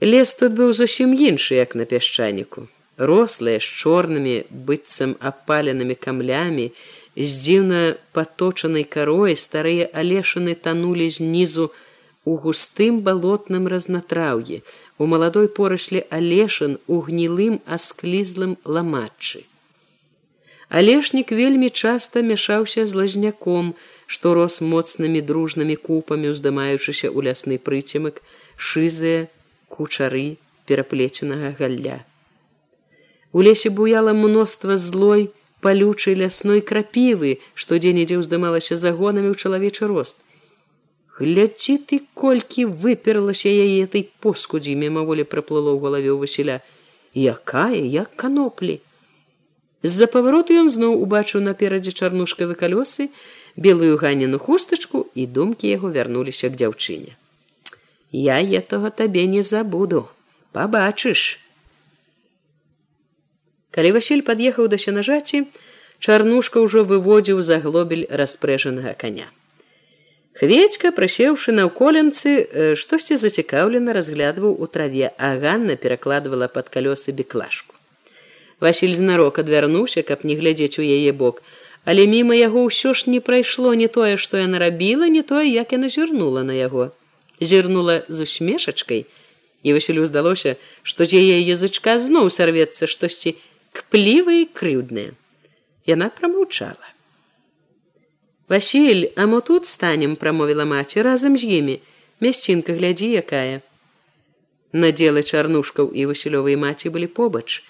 Лес 0.00 0.34
тут 0.34 0.54
быў 0.54 0.72
зусім 0.72 1.10
іншы, 1.10 1.58
як 1.58 1.74
на 1.74 1.84
пясчаніку. 1.84 2.68
Рослыя 2.96 3.58
з 3.58 3.66
чорнымі 3.66 4.46
быццам 4.50 5.16
апаленымі 5.18 5.98
камлямі, 5.98 6.70
з 7.16 7.30
дзіўна 7.42 7.80
паточанай 8.12 8.84
карой 8.84 9.36
старыя 9.36 9.90
алешаны 9.92 10.54
танулі 10.54 11.10
знізу 11.10 11.70
у 12.24 12.36
густым 12.36 13.00
балотным 13.00 13.66
разнатраўі, 13.66 14.62
у 14.98 15.06
маладой 15.06 15.48
порашлі 15.48 16.04
алешын 16.10 16.78
у 16.86 17.00
гнілым 17.06 17.60
асклізлым 17.66 18.56
ламатчы. 18.64 19.46
Алешнік 20.70 21.32
вельмі 21.32 21.70
часта 21.70 22.22
мяшаўся 22.22 22.86
з 22.86 22.94
лазняком, 22.94 23.74
што 24.06 24.34
рос 24.34 24.60
моцнымі 24.60 25.20
дружнымі 25.22 25.74
купамі, 25.74 26.30
уздымаючыся 26.30 27.10
ў 27.10 27.26
лясны 27.26 27.58
прыцемак, 27.58 28.22
шызыя 28.54 29.26
кучары 29.66 30.38
пераплеценага 30.70 31.50
галля. 31.58 31.98
У 33.32 33.42
лесе 33.42 33.70
буяла 33.70 34.14
мноства 34.14 34.76
злой 34.76 35.30
палючай 35.60 36.16
лясной 36.16 36.60
крапівы, 36.60 37.38
што 37.54 37.78
дзе-нідзе 37.78 38.20
ўздымалася 38.20 38.76
загонамі 38.80 39.32
ў 39.32 39.36
чалавечы 39.36 39.86
рост. 39.86 40.24
Глядзі 41.20 41.76
ты 41.84 42.00
колькі 42.16 42.64
выперлася 42.64 43.52
яе 43.52 43.84
этой 43.84 44.08
поскудзі 44.24 44.72
мімаволі 44.74 45.28
праплыло 45.28 45.76
ў 45.76 45.78
галаве 45.84 46.12
Васіля. 46.16 46.60
Якая 47.12 47.76
як 47.76 48.16
каноплі! 48.16 48.80
З-за 49.82 50.08
павароту 50.12 50.56
ён 50.60 50.68
зноў 50.72 50.96
убачыў 51.04 51.44
наперадзе 51.44 51.92
чарнушкавы 51.92 52.56
калёсы 52.56 53.08
белую 53.56 53.96
ганіну 54.00 54.40
хустачку 54.40 55.08
і 55.14 55.26
думкі 55.26 55.68
яго 55.68 55.92
вярнуліся 55.92 56.48
к 56.48 56.56
дзяўчыне. 56.56 57.16
Я 58.12 58.40
этого 58.40 58.90
табе 58.90 59.26
не 59.26 59.42
забуду. 59.42 60.08
Пабачыш 60.52 61.40
калі 63.70 63.92
Васіль 63.98 64.22
пад'ехаў 64.26 64.68
да 64.68 64.78
сенажаці 64.78 65.44
чарнушка 66.00 66.64
ўжо 66.64 66.82
выводзіў 66.88 67.42
за 67.44 67.60
глобель 67.60 68.08
распрэжанага 68.08 68.96
коня. 68.96 69.28
Хведька, 70.40 70.88
прысеўшы 70.96 71.52
на 71.52 71.66
ўколенцы, 71.68 72.74
штосьці 72.80 73.20
зацікаўлена 73.20 73.92
разглядваў 73.92 74.56
у 74.56 74.66
траве, 74.66 75.12
а 75.18 75.36
Ганна 75.36 75.76
перакладвала 75.76 76.48
пад 76.48 76.72
калёсы 76.72 77.12
беклашку. 77.12 77.76
Васіль 78.60 78.96
знарок 78.96 79.38
адвярнуўся, 79.38 80.02
каб 80.02 80.24
не 80.24 80.36
глядзець 80.40 80.80
у 80.80 80.84
яе 80.84 81.12
бок, 81.12 81.42
але 81.84 82.06
міма 82.06 82.36
яго 82.36 82.64
ўсё 82.64 82.96
ж 82.96 83.12
не 83.12 83.20
прайшло 83.20 83.74
не 83.74 83.88
тое, 83.88 84.16
што 84.16 84.40
яна 84.40 84.60
рабіла, 84.64 85.08
не 85.12 85.20
тое, 85.20 85.44
як 85.48 85.76
яна 85.76 85.92
зірнула 85.92 86.44
на 86.44 86.56
яго. 86.56 86.92
Зірнула 87.40 88.04
з 88.08 88.24
усмешачкай, 88.24 89.04
і 89.62 89.72
Васілю 89.72 90.06
здалося, 90.06 90.56
што 90.82 91.04
з 91.04 91.20
яе 91.20 91.40
язычка 91.44 92.00
зноў 92.00 92.32
сарвецца 92.32 92.88
штосьці 92.88 93.36
кпліва 93.72 94.32
і 94.32 94.44
крыўднае. 94.46 95.10
Яна 95.86 96.08
прамаўчала. 96.08 96.94
Васіль, 98.50 99.08
а 99.16 99.26
мо 99.26 99.40
тут 99.40 99.66
станем, 99.66 100.16
прамовіла 100.16 100.64
маці 100.64 101.02
разам 101.02 101.38
з 101.38 101.44
імі. 101.44 101.80
Мясцінка 102.20 102.74
глядзі, 102.74 103.10
якая. 103.22 103.62
Надзелы 104.72 105.22
чарнушкаў 105.22 105.94
і 105.94 106.06
васілёвай 106.10 106.56
маці 106.58 106.90
былі 106.90 107.06
побач. 107.06 107.62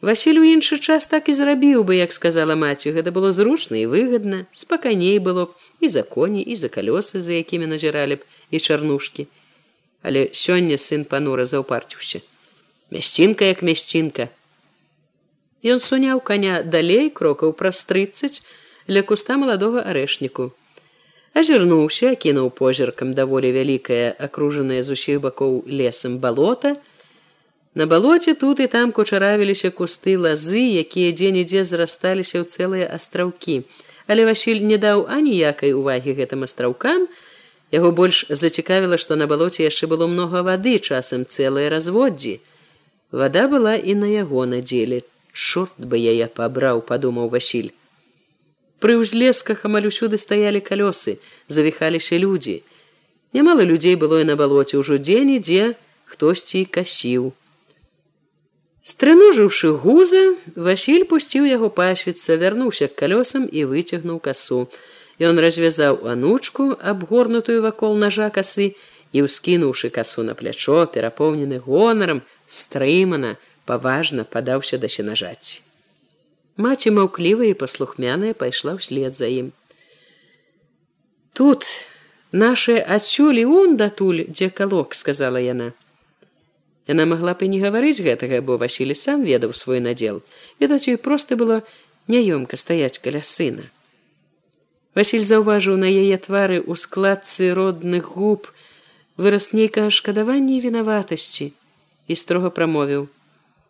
Васіль 0.00 0.40
у 0.40 0.44
іншы 0.44 0.78
час 0.78 1.06
так 1.06 1.28
і 1.28 1.34
зрабіў 1.36 1.84
бы, 1.84 1.96
як 1.96 2.12
сказала 2.12 2.56
маці, 2.56 2.92
гэта 2.92 3.12
было 3.12 3.32
зручна 3.32 3.76
і 3.76 3.88
выгадна, 3.88 4.46
спакайней 4.52 5.18
было 5.20 5.44
б 5.48 5.56
і 5.80 5.88
за 5.88 6.02
коні 6.02 6.40
і 6.40 6.56
за 6.56 6.68
калёсы, 6.68 7.20
за 7.20 7.32
якімі 7.36 7.66
назіралі 7.66 8.16
б 8.16 8.24
і 8.50 8.60
чарнушкі. 8.60 9.28
Але 10.02 10.32
сёння 10.32 10.80
сын 10.80 11.04
панура 11.04 11.44
заўпарціўся. 11.44 12.20
Мясцінка 12.90 13.44
як 13.44 13.60
мясцінка. 13.62 14.28
Ён 15.64 15.80
суняў 15.80 16.20
коня 16.20 16.62
далей 16.62 17.10
крокаў 17.10 17.52
праз 17.52 17.84
трыццаць 17.84 18.42
ля 18.88 19.02
куста 19.02 19.36
маладога 19.36 19.84
арэшніку. 19.84 20.52
Азірнуўся, 21.34 22.14
кінуў 22.14 22.50
позіркам 22.50 23.14
даволі 23.14 23.52
вялікае, 23.52 24.16
акружанае 24.18 24.82
з 24.82 24.96
усіх 24.96 25.20
бакоў 25.20 25.62
лесам 25.66 26.18
балота, 26.18 26.74
На 27.74 27.86
балоце 27.86 28.34
тут 28.34 28.60
і 28.60 28.66
там 28.66 28.90
кучаравіліся 28.92 29.70
кусты 29.70 30.18
лазы, 30.18 30.58
якія 30.82 31.14
дзе-нідзе 31.14 31.62
зрасталіся 31.62 32.42
ў 32.42 32.44
цэлыя 32.44 32.86
астраўкі. 32.90 33.62
Але 34.10 34.26
Васіль 34.26 34.66
не 34.66 34.74
даў 34.74 35.06
аніякай 35.06 35.70
увагі 35.78 36.18
гэтым 36.18 36.42
астраўкам. 36.42 37.06
Яго 37.70 37.94
больш 37.94 38.26
зацікавіла, 38.26 38.98
што 38.98 39.14
на 39.14 39.30
балоце 39.30 39.62
яшчэ 39.62 39.86
было 39.86 40.10
многа 40.10 40.42
вады, 40.42 40.82
часам 40.82 41.22
цэлыя 41.22 41.70
разводдзі. 41.70 42.42
Вада 43.14 43.46
была 43.46 43.78
і 43.78 43.94
на 43.94 44.10
яго 44.10 44.50
надзеле. 44.50 45.06
Чорт 45.32 45.76
бы 45.78 45.98
яе 45.98 46.26
пабраў, 46.26 46.82
падумаў 46.82 47.30
Васіль. 47.30 47.70
Пры 48.80 48.96
ўзлесках 48.96 49.66
амаль 49.68 49.86
усюды 49.90 50.16
стаялі 50.16 50.64
калёсы, 50.64 51.20
завіхаліся 51.48 52.16
людзі. 52.16 52.62
Нямала 53.32 53.62
людзей 53.62 53.94
было 53.94 54.20
і 54.24 54.26
на 54.26 54.34
балоце 54.40 54.80
ўжо 54.80 54.96
дзень 54.98 55.36
ідзе, 55.36 55.76
хтосьці 56.08 56.64
касіў. 56.64 57.30
Стрынужыўшы 58.82 59.76
гуза, 59.76 60.34
Васіль 60.56 61.04
пусціў 61.04 61.44
яго 61.44 61.68
пасвіцца, 61.68 62.40
вярнуўся 62.40 62.88
к 62.88 62.96
калёсам 62.96 63.44
і 63.44 63.68
выцягнуў 63.68 64.18
касу. 64.24 64.66
Ён 65.20 65.36
развязаў 65.36 66.08
анучку, 66.08 66.72
абгорнутую 66.80 67.60
вакол 67.60 68.00
ножа 68.00 68.32
касы 68.32 68.72
і 69.12 69.28
ўскінуўшы 69.28 69.92
касу 69.92 70.24
на 70.24 70.32
плячо, 70.34 70.88
перапоўнены 70.88 71.60
гонарам, 71.60 72.24
стрымана, 72.48 73.36
паважна 73.70 74.26
падаўся 74.36 74.78
да 74.82 74.90
сенажаці. 74.90 75.62
Маці 76.60 76.90
маўклівая 76.96 77.50
і 77.54 77.58
паслухмяная 77.62 78.34
пайшла 78.34 78.76
ўслед 78.76 79.16
за 79.16 79.30
ім. 79.30 79.52
Тут 81.32 81.64
наши 82.32 82.76
адсюль 82.76 83.44
он 83.46 83.76
датуль, 83.76 84.26
дзе 84.28 84.50
калок, 84.50 84.94
сказала 84.94 85.38
яна. 85.38 85.72
Яна 86.90 87.06
магла 87.06 87.34
б 87.38 87.46
і 87.46 87.54
не 87.54 87.60
гаварыць 87.62 88.02
гэтага, 88.02 88.42
бо 88.42 88.58
Васілі 88.58 88.98
сам 88.98 89.22
ведаў 89.22 89.54
свой 89.54 89.80
надзел. 89.80 90.22
Ведаць 90.58 90.90
ёй 90.90 90.98
проста 90.98 91.38
было 91.38 91.62
няёмка 92.10 92.58
стаяць 92.58 92.98
каля 92.98 93.22
сына. 93.22 93.70
Васіль 94.98 95.22
заўважыў 95.22 95.78
на 95.78 95.86
яе 95.86 96.18
твары 96.18 96.58
ў 96.58 96.74
складцы 96.74 97.54
родных 97.54 98.10
губ 98.18 98.50
вырас 99.16 99.52
нейкага 99.54 99.94
шкадавання 99.94 100.58
і 100.58 100.62
вінаватасці 100.66 101.52
і 102.10 102.14
строга 102.18 102.50
прамовіў:« 102.50 103.06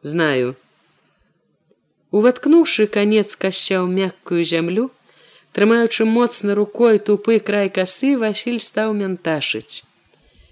Знаю. 0.03 0.57
Уваткнуўшы 2.11 2.87
канец 2.87 3.37
касця 3.37 3.85
ў 3.85 3.89
мяккую 3.89 4.43
зямлю, 4.49 4.89
трымаючы 5.53 6.09
моцна 6.09 6.57
рукой 6.57 6.99
тупы 6.99 7.39
край 7.39 7.69
касы, 7.69 8.17
Васіль 8.17 8.59
стаў 8.59 8.97
мянташыць 8.97 9.85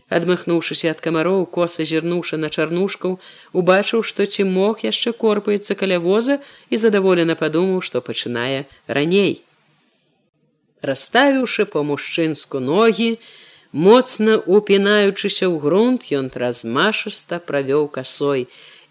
адмахнуўшыся 0.09 0.93
ад 0.95 1.01
камароў 1.05 1.45
коса 1.55 1.85
зірнуўшы 1.89 2.39
на 2.41 2.49
чарнушкаў 2.49 3.19
убачыў 3.61 4.05
што 4.11 4.25
ці 4.25 4.47
мог 4.49 4.85
яшчэ 4.85 5.13
корпаецца 5.25 5.77
каля 5.81 5.99
воза 6.05 6.39
і 6.73 6.81
задаволена 6.85 7.37
падумаў 7.43 7.83
што 7.89 8.01
пачынае 8.07 8.65
раней 9.01 9.35
расставіўшы 10.91 11.69
по 11.75 11.85
мужчынску 11.91 12.65
ногі 12.71 13.11
моцна 13.89 14.41
упінаючыся 14.41 15.45
ў 15.45 15.61
грунт 15.61 16.09
ён 16.21 16.33
размашыста 16.45 17.43
правёў 17.53 17.89
касой 17.93 18.49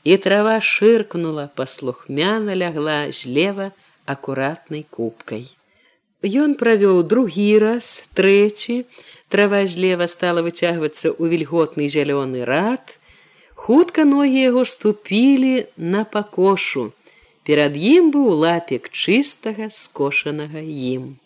і 0.07 0.15
трава 0.23 0.55
шыркнула 0.63 1.49
паслухмяна 1.59 2.55
лягла 2.55 3.11
злева 3.11 3.71
акуратнай 4.05 4.83
кубкай 4.97 5.43
Ён 6.43 6.55
правёў 6.55 7.03
другі 7.03 7.59
раз 7.59 8.07
трэці 8.15 8.77
трава 9.27 9.59
злева 9.67 10.07
стала 10.07 10.41
выцягвацца 10.47 11.11
ў 11.11 11.23
вільготны 11.29 11.91
зялёны 11.91 12.47
рад. 12.47 12.97
Хутка 13.53 14.07
ногі 14.07 14.39
яго 14.47 14.63
ступілі 14.65 15.67
на 15.77 16.07
пакошу. 16.07 16.89
Перад 17.43 17.77
ім 17.77 18.09
быў 18.15 18.33
лапік 18.33 18.89
чыстага 18.89 19.69
скошанага 19.69 20.63
ім. 20.63 21.19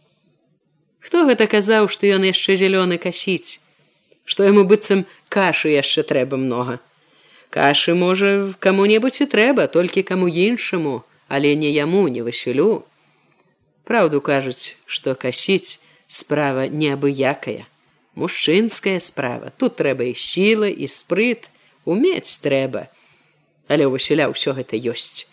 Хто 0.99 1.23
гэта 1.29 1.47
казаў 1.47 1.87
што 1.87 2.09
ён 2.09 2.27
яшчэ 2.27 2.59
зялёны 2.59 2.99
касіць? 2.99 3.63
Што 4.25 4.43
яму 4.43 4.67
быццам 4.67 5.05
кашы 5.29 5.71
яшчэ 5.71 6.03
трэба 6.03 6.35
многа 6.35 6.81
кашы 7.51 7.93
можа 7.93 8.31
каму-небудзь 8.63 9.21
і 9.25 9.27
трэба 9.33 9.67
толькі 9.75 10.07
каму 10.07 10.31
іншаму 10.31 11.03
але 11.27 11.55
не 11.55 11.71
яму 11.75 12.07
не 12.07 12.23
васілю 12.23 12.83
Праўду 13.91 14.21
кажуць, 14.21 14.77
што 14.85 15.15
касіць 15.19 15.81
справа 16.07 16.69
неабыякая. 16.69 17.65
Мужчынская 18.15 18.99
справа. 19.03 19.51
Тут 19.57 19.75
трэба 19.81 20.05
і 20.07 20.13
сіла 20.13 20.69
і 20.69 20.87
спрыт. 20.87 21.49
Умець 21.83 22.39
трэба 22.45 22.87
але 23.71 23.87
ў 23.87 23.95
васіля 23.95 24.27
ўсё 24.27 24.51
гэта 24.51 24.75
ёсць. 24.75 25.27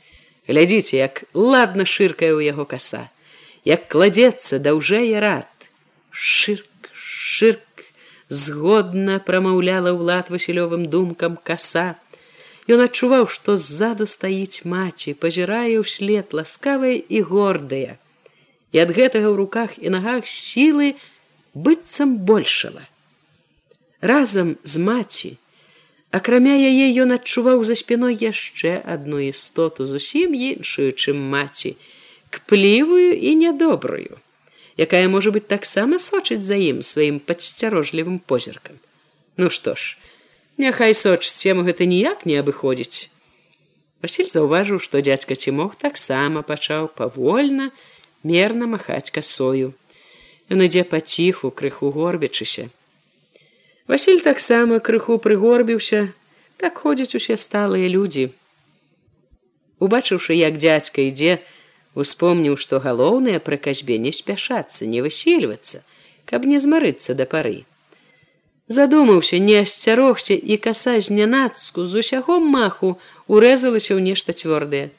Глядзіце 0.46 1.02
як 1.02 1.26
ладна 1.34 1.82
шыркае 1.82 2.30
ў 2.30 2.54
яго 2.54 2.64
каса 2.70 3.10
як 3.66 3.90
кладзецца 3.90 4.62
даўжэй 4.62 5.18
рад. 5.18 5.50
Шырк 6.14 6.92
шырк. 6.94 7.66
Згодна 8.28 9.18
прамаўляла 9.24 9.90
ўлад 9.96 10.30
васілёвым 10.30 10.86
думкам 10.92 11.34
каса 11.42 11.98
ён 12.68 12.84
адчуваў 12.84 13.28
што 13.32 13.56
ззаду 13.56 14.06
стаіць 14.06 14.64
маці 14.68 15.16
пазірае 15.22 15.80
ўслед 15.80 16.36
ласкавая 16.36 16.96
і 17.08 17.24
гордая 17.30 17.96
і 18.72 18.76
ад 18.84 18.90
гэтага 18.92 19.32
ў 19.32 19.36
руках 19.40 19.76
і 19.80 19.92
нагах 19.94 20.28
сілы 20.28 20.94
быццам 21.54 22.18
большала. 22.18 22.84
Разам 24.00 24.56
з 24.62 24.78
маці, 24.78 25.30
акрамя 26.14 26.54
яе 26.54 26.86
ён 27.02 27.16
адчуваў 27.16 27.64
за 27.64 27.74
спіной 27.74 28.14
яшчэ 28.20 28.78
адну 28.84 29.18
істоту 29.18 29.88
зусім 29.88 30.36
іншую, 30.36 30.92
чым 30.92 31.18
маці, 31.32 31.74
кплівую 32.30 33.16
і 33.16 33.34
нядобрую, 33.42 34.20
якая 34.76 35.08
можа 35.08 35.32
быць 35.34 35.48
таксама 35.48 35.98
сочыць 35.98 36.44
за 36.44 36.60
ім 36.60 36.84
сваім 36.84 37.18
падсцярожлівым 37.18 38.20
позіркам. 38.20 38.78
Ну 39.36 39.50
што 39.50 39.74
ж, 39.74 39.96
няхай 40.58 40.94
сочыць 40.94 41.46
яму 41.46 41.64
гэта 41.68 41.86
ніяк 41.86 42.26
не 42.26 42.38
абыходзіць. 42.42 43.10
Васіль 44.02 44.30
заўважыў, 44.30 44.78
што 44.78 45.02
дзядзька 45.02 45.34
ці 45.34 45.54
мог 45.58 45.74
таксама 45.76 46.42
пачаў 46.46 46.90
павольна, 46.94 47.70
мерна 48.22 48.66
махаць 48.70 49.10
касою. 49.10 49.74
Ён 50.50 50.64
ідзе 50.66 50.84
паціху 50.84 51.50
крыху 51.50 51.90
горбячыся. 51.94 52.70
Васіль 53.88 54.20
таксама 54.20 54.78
крыху 54.78 55.18
прыгорбіўся, 55.18 56.12
так 56.58 56.78
ходзяць 56.82 57.14
усе 57.14 57.36
сталыя 57.36 57.88
людзі. 57.88 58.30
Убачыўшы, 59.78 60.34
як 60.34 60.58
дзядзька 60.58 61.06
ідзе, 61.06 61.38
успомніў, 61.94 62.58
што 62.58 62.82
галоўнае 62.82 63.38
пры 63.38 63.58
касьбе 63.62 63.98
не 63.98 64.12
спяшацца, 64.12 64.86
не 64.86 65.02
высельвацца, 65.02 65.86
каб 66.26 66.46
не 66.50 66.58
змарыцца 66.58 67.14
да 67.14 67.26
пары. 67.26 67.67
Задумаўся, 68.68 69.38
не 69.38 69.60
асцярогся 69.60 70.34
і 70.34 70.56
каса 70.60 71.00
з 71.00 71.10
нянацку 71.10 71.88
з 71.88 72.04
усяго 72.04 72.36
маху 72.36 73.00
урэзалася 73.24 73.96
ў 73.96 74.04
нешта 74.04 74.36
цвёрдае. 74.36 74.92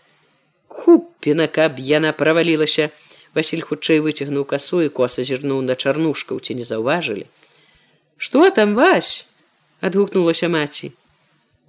Хуп 0.67 1.05
пінака 1.21 1.69
б 1.69 1.77
яна 1.77 2.09
правалілася. 2.17 2.89
Василь 3.37 3.61
хутчэй 3.61 4.01
выцягнуў 4.01 4.49
касу 4.49 4.81
і 4.81 4.89
коса 4.89 5.21
зірнуў 5.21 5.61
на 5.61 5.77
чарнушкаў 5.77 6.41
ці 6.41 6.57
не 6.57 6.65
заўважылі. 6.65 7.29
Что 8.17 8.49
там 8.49 8.73
вась 8.73 9.29
адгукнулася 9.85 10.49
маці. 10.49 10.89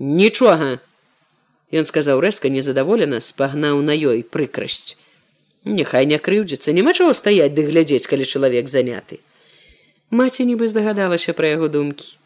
Нічога 0.01 0.81
ён 1.71 1.85
сказаў 1.85 2.25
рэзка 2.25 2.49
незадаволена 2.49 3.21
спагнаў 3.21 3.85
на 3.85 3.93
ёй 3.93 4.25
прыкрасць. 4.25 4.97
Няхай 5.69 6.09
не 6.09 6.17
крыўдзіцца, 6.17 6.73
няма 6.73 6.97
чаго 6.97 7.13
стаяць 7.13 7.53
ды 7.53 7.69
глядзець, 7.69 8.09
калі 8.09 8.25
чалавек 8.25 8.73
заняты. 8.73 9.21
Маці 10.11 10.43
нібы 10.43 10.67
здагадалася 10.67 11.33
пра 11.39 11.55
яго 11.55 11.69
думкі. 11.71 12.17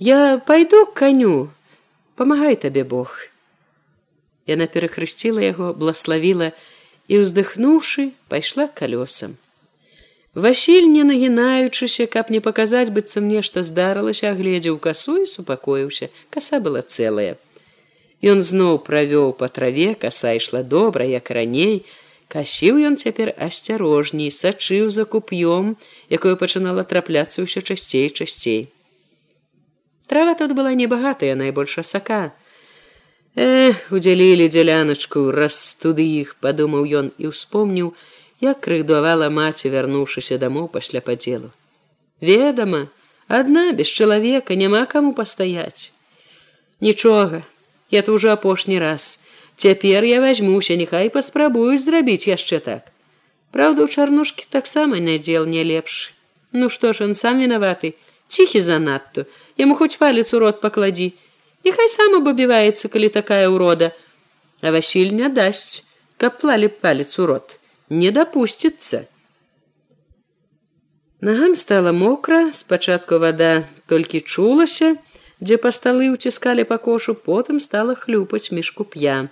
Я 0.00 0.40
пайду 0.40 0.86
к 0.88 0.96
каню, 0.96 1.50
памагай 2.16 2.56
табе 2.56 2.84
Бог. 2.88 3.28
Яна 4.48 4.64
перахрысціла 4.64 5.44
яго, 5.44 5.74
блаславіла 5.76 6.56
і, 7.08 7.20
уздыхнуўшы, 7.20 8.16
пайшла 8.32 8.64
калёсам. 8.72 9.36
Васіль, 10.32 10.88
не 10.88 11.04
нагінаючыся, 11.04 12.06
каб 12.06 12.30
не 12.32 12.40
паказаць 12.40 12.88
быццам 12.88 13.28
нешта 13.28 13.60
здарылася, 13.60 14.32
агледзеў 14.32 14.80
касу 14.80 15.20
і 15.20 15.26
супакоіўся. 15.28 16.08
Каса 16.30 16.64
была 16.64 16.80
цэлая. 16.80 17.36
Ён 18.24 18.40
зноў 18.40 18.80
правёў 18.88 19.36
па 19.36 19.52
траве, 19.52 19.92
каса 19.94 20.32
ішла 20.32 20.62
добра, 20.62 21.04
як 21.04 21.28
раней, 21.28 21.84
Касіў 22.28 22.76
ён 22.84 22.96
цяпер 23.00 23.32
асцярожней, 23.40 24.28
сачыў 24.28 24.90
за 24.92 25.04
куп'ём, 25.08 25.76
якое 26.12 26.36
пачынала 26.36 26.84
трапляцца 26.84 27.40
ўсё 27.40 27.64
часцей 27.64 28.12
часцей. 28.12 28.68
Трава 30.08 30.34
тут 30.34 30.52
была 30.52 30.74
небагатая, 30.76 31.34
найбольш 31.34 31.78
асака. 31.80 32.32
Э, 33.36 33.72
удзялілі 33.88 34.48
дзяляначку, 34.48 35.30
растуды 35.32 36.04
іх, 36.04 36.36
падумаў 36.44 36.84
ён 37.00 37.06
і 37.16 37.32
ўспомніў, 37.32 37.94
як 38.44 38.60
крыдувала 38.60 39.28
маці, 39.32 39.72
вярнуўшыся 39.72 40.36
дамоў 40.36 40.68
пасля 40.68 41.00
падзелу. 41.00 41.48
Ведама, 42.20 42.88
адна 43.28 43.72
без 43.72 43.88
чалавека 43.88 44.52
няма 44.52 44.84
каму 44.84 45.14
пастаяць. 45.16 45.92
Нічога, 46.80 47.40
я 47.90 48.02
то 48.02 48.12
ўжо 48.20 48.36
апошні 48.36 48.76
раз, 48.78 49.24
Цяпер 49.58 50.04
я 50.06 50.20
возьмуся, 50.22 50.76
нехай 50.78 51.10
паспрабуюць 51.10 51.82
зрабіць 51.82 52.30
яшчэ 52.30 52.62
так. 52.62 52.92
Праўда, 53.50 53.84
у 53.84 53.88
чарнушкі 53.90 54.46
таксама 54.54 55.00
надзел 55.02 55.46
не 55.50 55.64
лепш. 55.66 56.14
Ну 56.52 56.68
што 56.70 56.92
ж, 56.94 57.04
он 57.10 57.14
сам 57.18 57.42
вінаваты, 57.42 57.94
ціхі 58.28 58.62
занадто, 58.62 59.26
яму 59.58 59.74
хоць 59.74 59.98
палец 59.98 60.30
у 60.30 60.38
рот 60.38 60.60
пакладзі. 60.62 61.10
Нехай 61.66 61.90
сам 61.90 62.14
абабіваецца, 62.22 62.86
калі 62.86 63.08
такая 63.10 63.50
ўрода, 63.50 63.90
А 64.60 64.70
Васіль 64.74 65.14
не 65.14 65.28
дасць, 65.30 65.84
каб 66.18 66.38
плалі 66.42 66.68
палец 66.68 67.18
у 67.18 67.26
рот, 67.30 67.58
не 67.90 68.10
дапусціцца. 68.10 69.06
Нагам 71.20 71.54
стала 71.56 71.92
мокра, 71.92 72.50
спачатку 72.52 73.18
вада 73.22 73.66
толькі 73.86 74.20
чулася, 74.20 74.96
дзе 75.38 75.58
па 75.62 75.70
сталы 75.70 76.10
ўціскалі 76.14 76.66
па 76.66 76.78
кошу, 76.78 77.14
потым 77.14 77.62
стала 77.62 77.94
хлюпаць 77.94 78.50
мішку 78.50 78.82
п'я. 78.82 79.30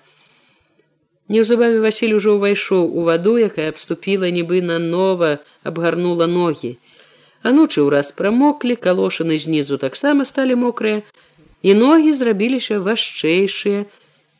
Неўзабаве 1.28 1.82
Васіль 1.82 2.14
ужо 2.14 2.38
ўвайшоў 2.38 2.86
у 2.86 3.02
ваду, 3.06 3.34
якая 3.34 3.70
абступіла 3.74 4.30
нібы 4.30 4.62
на 4.62 4.78
нова 4.78 5.42
абгарнула 5.66 6.30
ногі. 6.30 6.78
Анучы 7.42 7.82
ўраз 7.82 8.14
прамоклі, 8.14 8.78
калошаны 8.78 9.38
знізу 9.42 9.78
таксама 9.82 10.22
сталі 10.22 10.54
мокрыя, 10.62 11.02
і 11.66 11.74
ногі 11.74 12.14
зрабіліся 12.14 12.78
важчэйшыя, 12.78 13.86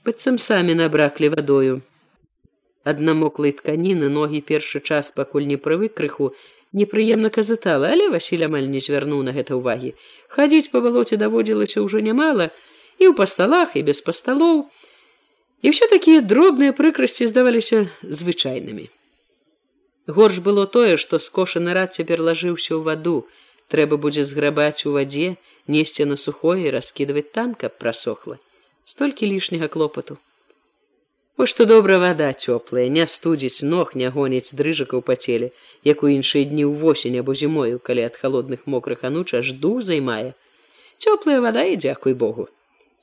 быццам 0.07 0.39
самі 0.39 0.79
набраклі 0.79 1.35
вадою. 1.35 1.83
Адна 2.87 3.19
моклай 3.19 3.51
тканіны 3.51 4.07
ногі 4.07 4.47
першы 4.47 4.79
час, 4.79 5.11
пакуль 5.11 5.51
не 5.51 5.59
прывык 5.59 5.99
крыху, 5.99 6.31
непрыемна 6.71 7.35
казытала, 7.35 7.91
але 7.91 8.11
Васіль 8.15 8.47
амаль 8.47 8.71
не 8.71 8.79
звярнуў 8.79 9.27
на 9.27 9.35
гэта 9.35 9.59
ўвагі. 9.59 9.99
Хадзіць 10.31 10.71
па 10.71 10.79
балоце 10.87 11.19
даводзілася 11.19 11.83
ўжо 11.83 11.99
нямала, 11.99 12.55
і 13.03 13.11
ў 13.11 13.13
пасталах 13.19 13.75
і 13.75 13.83
без 13.83 13.99
пасталоў, 14.07 14.71
І 15.63 15.73
ўсё 15.73 15.89
такія 15.89 16.21
дробныя 16.21 16.77
прыкрасці 16.77 17.29
здаваліся 17.31 17.89
звычайнымі. 18.03 18.91
Горш 20.07 20.39
было 20.39 20.67
тое, 20.67 20.97
што 20.97 21.19
скошаны 21.19 21.73
рад 21.75 21.97
цяпер 21.97 22.23
лажыўся 22.23 22.77
ў 22.77 22.83
ваду, 22.87 23.27
трэба 23.73 23.97
будзе 23.97 24.23
зграбаць 24.23 24.87
у 24.87 24.93
вадзе, 24.95 25.35
несці 25.67 26.05
на 26.07 26.17
сухое 26.17 26.69
і 26.69 26.75
раскідваць 26.77 27.33
там, 27.33 27.55
каб 27.55 27.79
прасохла. 27.79 28.39
Столькі 28.85 29.27
лішняга 29.27 29.69
клопату. 29.69 30.19
Вось 31.37 31.51
што 31.51 31.67
добра 31.69 31.99
вада 31.99 32.29
цёплая, 32.33 32.87
не 32.89 33.05
студзіць 33.05 33.67
ног, 33.67 33.93
не 33.93 34.09
гоніць 34.09 34.55
дрыжакаў 34.57 35.03
па 35.03 35.17
целе, 35.17 35.51
як 35.85 36.05
у 36.07 36.09
іншыя 36.09 36.49
дні 36.49 36.65
ў 36.65 36.73
восень 36.81 37.19
або 37.21 37.35
зімою, 37.35 37.81
калі 37.83 38.07
ад 38.09 38.17
халодных 38.17 38.65
мокрых 38.65 39.05
ануча 39.05 39.43
жду 39.43 39.81
займае. 39.83 40.33
Цёплая 40.97 41.41
вада 41.45 41.67
і 41.67 41.77
дзякуй 41.77 42.15
Богу. 42.15 42.49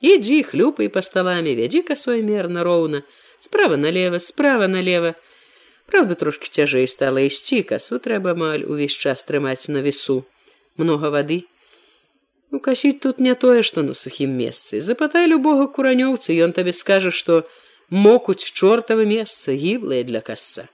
Ідзі 0.04 0.42
хлюпай 0.44 0.90
па 0.92 1.00
сталами, 1.00 1.54
вядзі 1.56 1.80
касой 1.88 2.20
мерна 2.20 2.60
роўна, 2.66 3.00
справа 3.40 3.78
налево, 3.80 4.18
справа 4.20 4.68
налево. 4.68 5.14
Праўда, 5.88 6.12
трошки 6.20 6.52
цяжэй 6.52 6.84
стала 6.92 7.24
ісці, 7.24 7.62
касу 7.64 7.96
трэба 8.04 8.36
амаль 8.36 8.68
увесь 8.68 8.92
час 8.92 9.24
трымаць 9.24 9.72
на 9.72 9.80
весу. 9.80 10.18
Многа 10.76 11.08
вады. 11.08 11.40
Ну 12.52 12.60
касіць 12.60 13.00
тут 13.00 13.16
не 13.16 13.32
тое, 13.32 13.64
што 13.64 13.80
на 13.80 13.96
сухім 13.96 14.36
месцы. 14.36 14.84
Запатай 14.84 15.24
любога 15.24 15.72
куранёўцы, 15.72 16.36
ён 16.36 16.52
табе 16.52 16.76
скажа, 16.76 17.08
што 17.08 17.48
мокуць 17.88 18.44
чортава 18.44 19.08
месца 19.08 19.56
гіблае 19.56 20.04
для 20.04 20.20
касца. 20.20 20.68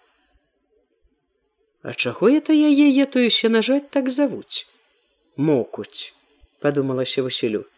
А 1.86 1.94
чаго 1.94 2.34
это 2.34 2.50
яе 2.50 2.90
етуюся 2.98 3.48
нажаць 3.48 3.86
так 3.94 4.10
завуць? 4.10 4.66
Мокуць, 5.36 6.14
падумалася 6.58 7.22
Васілю 7.22 7.68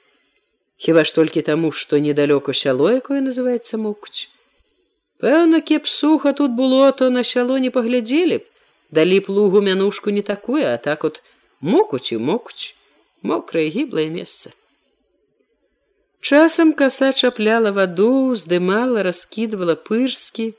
хіба 0.83 1.05
ж 1.05 1.15
толькі 1.15 1.43
таму 1.47 1.71
што 1.71 2.03
недалёку 2.03 2.53
сяло 2.53 2.91
якое 2.91 3.21
называется 3.23 3.79
мукць? 3.79 4.27
Пэўна 5.23 5.61
кеп 5.63 5.87
суха 5.87 6.33
тут 6.35 6.51
было 6.59 6.91
то 6.91 7.11
на 7.11 7.23
сяло 7.23 7.59
не 7.63 7.71
паглядзелі 7.71 8.39
б. 8.43 8.45
Далі 8.91 9.21
плугу 9.21 9.63
мянушку 9.63 10.11
не 10.11 10.23
такое 10.23 10.75
а 10.75 10.77
так 10.77 11.05
от 11.05 11.23
мокуць 11.61 12.11
і 12.13 12.19
мокуць. 12.19 12.75
Мокрае 13.23 13.71
гіблае 13.71 14.11
месца. 14.11 14.51
Часам 16.21 16.73
каса 16.73 17.13
чапляла 17.13 17.71
ваду 17.71 18.35
здымала 18.35 19.07
раскідывала 19.07 19.79
пырскі. 19.79 20.51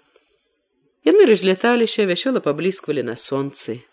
Яны 1.04 1.28
разляталіся 1.28 2.08
вясёла 2.08 2.40
паблісквалі 2.40 3.04
на 3.04 3.20
сонцы. 3.20 3.84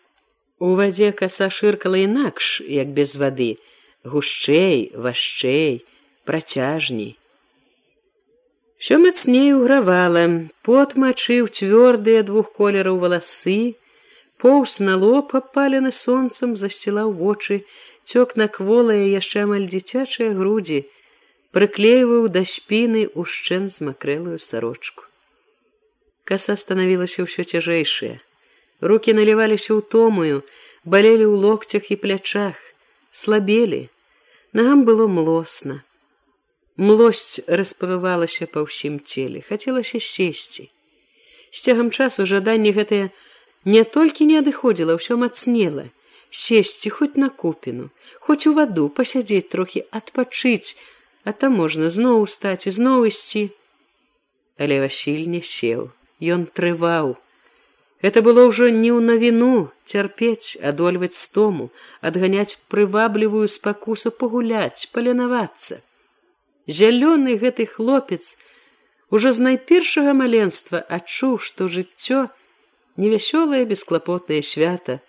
У 0.62 0.78
вадзе 0.78 1.10
каса 1.10 1.50
шыркала 1.50 1.98
інакш 1.98 2.62
як 2.70 2.94
без 2.94 3.18
вады. 3.18 3.58
Гушчэй 4.06 4.94
вашчэй 4.94 5.82
працяжней. 6.30 7.18
Всё 8.78 8.98
мацней 9.02 9.50
угравала, 9.52 10.24
пот 10.66 10.94
мачыў 11.02 11.48
цвёрдыя 11.50 12.22
двух 12.28 12.52
колераў 12.58 13.02
валасы, 13.02 13.74
поўс 14.38 14.78
на 14.86 14.94
лоб 15.02 15.34
апалены 15.40 15.90
сонцам 15.90 16.54
засцілаў 16.60 17.10
вочы, 17.22 17.58
цёк 18.06 18.38
на 18.40 18.46
кволае 18.46 19.10
яшчэ 19.10 19.42
амаль 19.48 19.66
дзіцячыя 19.74 20.30
грудзі, 20.38 20.80
прыклейваў 21.50 22.30
да 22.38 22.46
спіны 22.54 23.04
ушчэн 23.24 23.68
змакрэлую 23.80 24.38
сарочку. 24.38 25.10
Каса 26.24 26.54
станавілася 26.54 27.26
ўсё 27.26 27.42
цяжэйшая. 27.42 28.16
Рукі 28.80 29.18
наліваліся 29.18 29.74
ў 29.74 29.82
томую, 29.82 30.36
балелі 30.86 31.26
ў 31.26 31.34
локцях 31.44 31.90
і 31.90 32.00
плячах, 32.06 32.56
слабелі. 33.10 33.84
Нагам 34.54 34.86
было 34.86 35.10
млосна. 35.20 35.82
Млосць 36.80 37.44
расплывалася 37.60 38.46
па 38.48 38.62
ўсім 38.64 38.94
целе, 39.04 39.40
хацелася 39.44 39.98
сесці. 40.00 40.62
З 41.52 41.58
цягам 41.64 41.90
часу 41.92 42.24
жаданне 42.30 42.70
гэтае 42.72 43.12
не 43.68 43.82
толькі 43.96 44.24
не 44.30 44.38
адыходзіла, 44.40 44.96
ўсё 44.96 45.18
мацнела, 45.20 45.84
сесці 46.42 46.92
хоць 46.94 47.20
на 47.20 47.28
купіну, 47.42 47.90
хоць 48.24 48.46
у 48.48 48.52
ваду 48.56 48.86
пасядзець 49.00 49.50
трохі 49.52 49.82
адпачыць, 50.00 50.80
а 51.28 51.36
там 51.36 51.60
можна 51.60 51.92
зноў 51.92 52.24
стаць 52.36 52.64
і 52.64 52.72
зноў 52.78 53.04
ісці. 53.12 53.44
Але 54.56 54.80
Васіль 54.80 55.28
не 55.34 55.42
сеў, 55.44 55.92
Ён 56.20 56.48
трываў. 56.48 57.12
Это 58.00 58.24
было 58.24 58.48
ўжо 58.48 58.72
не 58.72 58.88
ў 58.88 59.04
навіну 59.04 59.68
цярпець, 59.84 60.56
адольваць 60.64 61.20
стому, 61.20 61.68
адганяць 62.00 62.56
прываблівую 62.72 63.44
спакусу 63.52 64.16
пагуляць, 64.16 64.88
паленавацца 64.96 65.84
зялёны 66.66 67.36
гэты 67.36 67.66
хлопец 67.66 68.36
ужо 69.10 69.32
з 69.32 69.40
найпершага 69.46 70.12
маленства 70.12 70.78
адчуў 70.78 71.38
што 71.38 71.68
жыццё 71.68 72.28
невясёлае 72.96 73.64
бесклапотнае 73.64 74.42
свята 74.42 75.00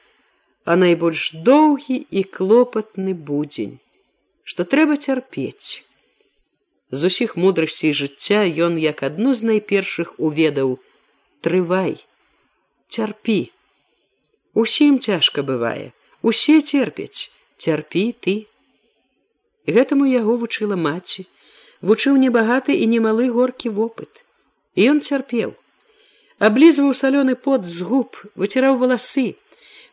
а 0.66 0.76
найбольш 0.76 1.32
доўгі 1.34 1.98
і 2.10 2.24
клопатны 2.24 3.14
будзень 3.14 3.80
што 4.44 4.66
трэба 4.68 4.98
цярпець. 4.98 5.86
З 6.92 7.08
усіх 7.08 7.38
мудрасцей 7.40 7.94
жыцця 7.96 8.44
ён 8.68 8.76
як 8.78 9.04
адну 9.08 9.34
з 9.34 9.48
найпершых 9.48 10.20
уведаў 10.20 10.76
трывай 11.40 11.96
цярпі. 12.92 13.52
Усім 14.54 15.00
цяжка 15.00 15.44
бывае 15.48 15.96
усе 16.22 16.60
церпяць 16.60 17.32
цярпі 17.58 18.04
ты. 18.20 18.36
Гэтаму 19.68 20.10
яго 20.10 20.36
вучыла 20.42 20.76
маці 20.76 21.26
вучыў 21.82 22.18
небагаты 22.18 22.78
і 22.78 22.86
немалы 22.88 23.30
горкі 23.30 23.70
вопыт. 23.70 24.24
І 24.76 24.94
ён 24.94 25.02
цярпеў. 25.02 25.54
Аблізваў 26.40 26.94
салёны 26.98 27.36
пот 27.36 27.66
з 27.66 27.86
губ 27.86 28.18
выціраў 28.36 28.78
валасы 28.82 29.36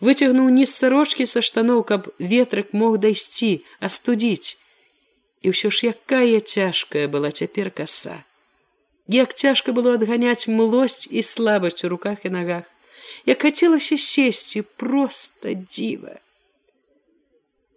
выцягнуў 0.00 0.48
ні 0.54 0.64
сарочкі 0.66 1.26
са 1.26 1.42
штаноў 1.42 1.82
каб 1.90 2.08
ветрык 2.18 2.72
мог 2.72 2.98
дайсці 3.02 3.64
астудзіць. 3.80 4.56
І 5.42 5.54
ўсё 5.54 5.70
ж 5.74 5.94
якая 5.94 6.40
цяжкая 6.40 7.06
была 7.10 7.30
цяпер 7.30 7.70
каса. 7.70 8.22
Як 9.08 9.34
цяжка 9.34 9.72
было 9.72 9.94
адганяць 9.98 10.50
млосць 10.50 11.08
і 11.10 11.22
слабасць 11.22 11.84
у 11.84 11.88
руках 11.88 12.24
і 12.24 12.30
нагах. 12.30 12.66
Як 13.26 13.42
хацелася 13.42 13.98
сесці 13.98 14.62
просто 14.76 15.54
дзіва. 15.54 16.18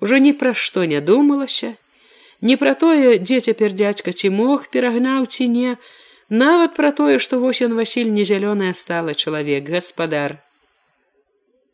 Ужо 0.02 0.18
ні 0.18 0.34
пра 0.34 0.54
што 0.54 0.86
не 0.86 1.02
думалася 1.02 1.74
не 2.42 2.58
пра 2.58 2.74
тое 2.74 3.18
дзе 3.22 3.40
цяпер 3.40 3.74
дзядзька 3.78 4.12
ці 4.12 4.34
мог 4.34 4.68
перагнаў 4.74 5.26
ці 5.26 5.48
не. 5.48 5.76
Нават 6.30 6.74
пра 6.76 6.92
тое 6.92 7.20
што 7.20 7.40
вось 7.40 7.62
ён 7.62 7.78
васіль 7.78 8.10
не 8.16 8.26
зялёная 8.26 8.74
стала 8.74 9.14
чалавек 9.14 9.70
гаспадар. 9.70 10.38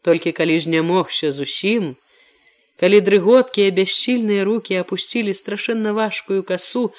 Толькі 0.02 0.32
калі 0.32 0.60
ж 0.60 0.70
не 0.70 0.82
могся 0.82 1.32
зусім. 1.32 1.96
Калі 2.80 3.02
дрыготкія 3.02 3.72
бясшільныя 3.72 4.44
руки 4.46 4.78
опусцілі 4.80 5.34
страшэнна 5.34 5.94
важкую 5.98 6.44
касу 6.44 6.92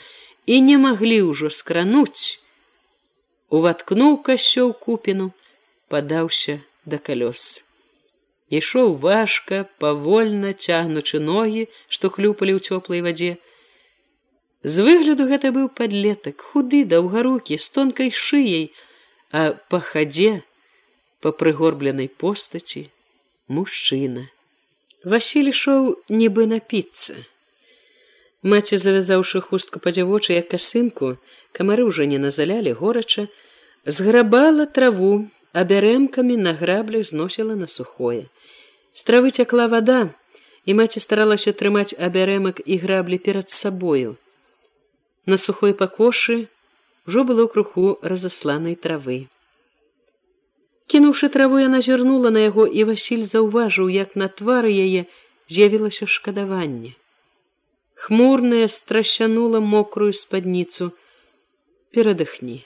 і 0.46 0.60
не 0.64 0.76
маглі 0.80 1.22
ўжо 1.30 1.52
скрануць 1.52 2.40
уваткнуў 3.48 4.18
касёў 4.24 4.72
купіну 4.72 5.30
падаўся 5.92 6.58
да 6.84 6.98
калёс. 6.98 7.64
Ішоў 8.48 8.96
важка 8.96 9.68
павольна 9.84 10.52
цягнучы 10.56 11.20
ногі 11.20 11.68
што 11.88 12.08
хлюпалі 12.08 12.56
ў 12.56 12.60
цёплай 12.64 13.04
вадзе 13.04 13.36
з 14.64 14.82
выгляду 14.82 15.28
гэта 15.30 15.54
быў 15.54 15.70
падлетак 15.70 16.42
худы 16.42 16.84
даўгарукі 16.84 17.58
з 17.58 17.66
тонкай 17.70 18.10
шыяй 18.10 18.70
а 19.30 19.54
па 19.70 19.80
хадзе 19.80 20.42
па 21.20 21.32
прыгорбленай 21.32 22.08
постаці 22.08 22.88
мужчына. 23.48 24.28
Васіль 25.04 25.50
ішоў 25.54 25.94
нібы 26.10 26.46
напіцца. 26.50 27.16
Маці 28.42 28.78
завязаўшы 28.78 29.40
хустку 29.42 29.82
па 29.82 29.90
дзявочы 29.94 30.34
як 30.34 30.50
касынку 30.54 31.16
камары 31.52 31.86
ўжо 31.86 32.06
не 32.10 32.18
назалялі 32.18 32.74
горача 32.78 33.26
зграбала 33.86 34.66
траву 34.66 35.26
абярэмкамі 35.52 36.36
на 36.36 36.54
граблях 36.54 37.06
зносіла 37.06 37.54
на 37.54 37.66
сухое. 37.66 38.26
З 38.94 39.04
травы 39.04 39.30
цякла 39.30 39.66
вода 39.66 40.10
і 40.66 40.74
маці 40.74 41.00
старалася 41.00 41.52
трымаць 41.52 41.94
абярэмак 41.98 42.62
і 42.64 42.78
граблі 42.78 43.18
перад 43.18 43.50
сабою 43.50 44.16
на 45.28 45.36
сухой 45.44 45.74
пакошы 45.80 46.36
ўжо 47.08 47.24
было 47.28 47.46
круху 47.52 47.96
разасланай 48.12 48.76
травы. 48.86 49.18
Кінуўшы 50.88 51.28
траву 51.32 51.60
яна 51.62 51.80
зірнула 51.84 52.32
на 52.34 52.44
яго 52.44 52.64
і 52.64 52.88
васіль 52.88 53.26
заўважыў 53.32 53.92
як 53.92 54.16
на 54.16 54.28
твары 54.40 54.72
яе 54.72 55.04
з'явілася 55.52 56.08
шкадаванне. 56.14 56.96
Хмурная 58.06 58.68
страсянула 58.78 59.60
мокрую 59.60 60.14
спадніцу. 60.16 60.90
Перадыхні 61.92 62.64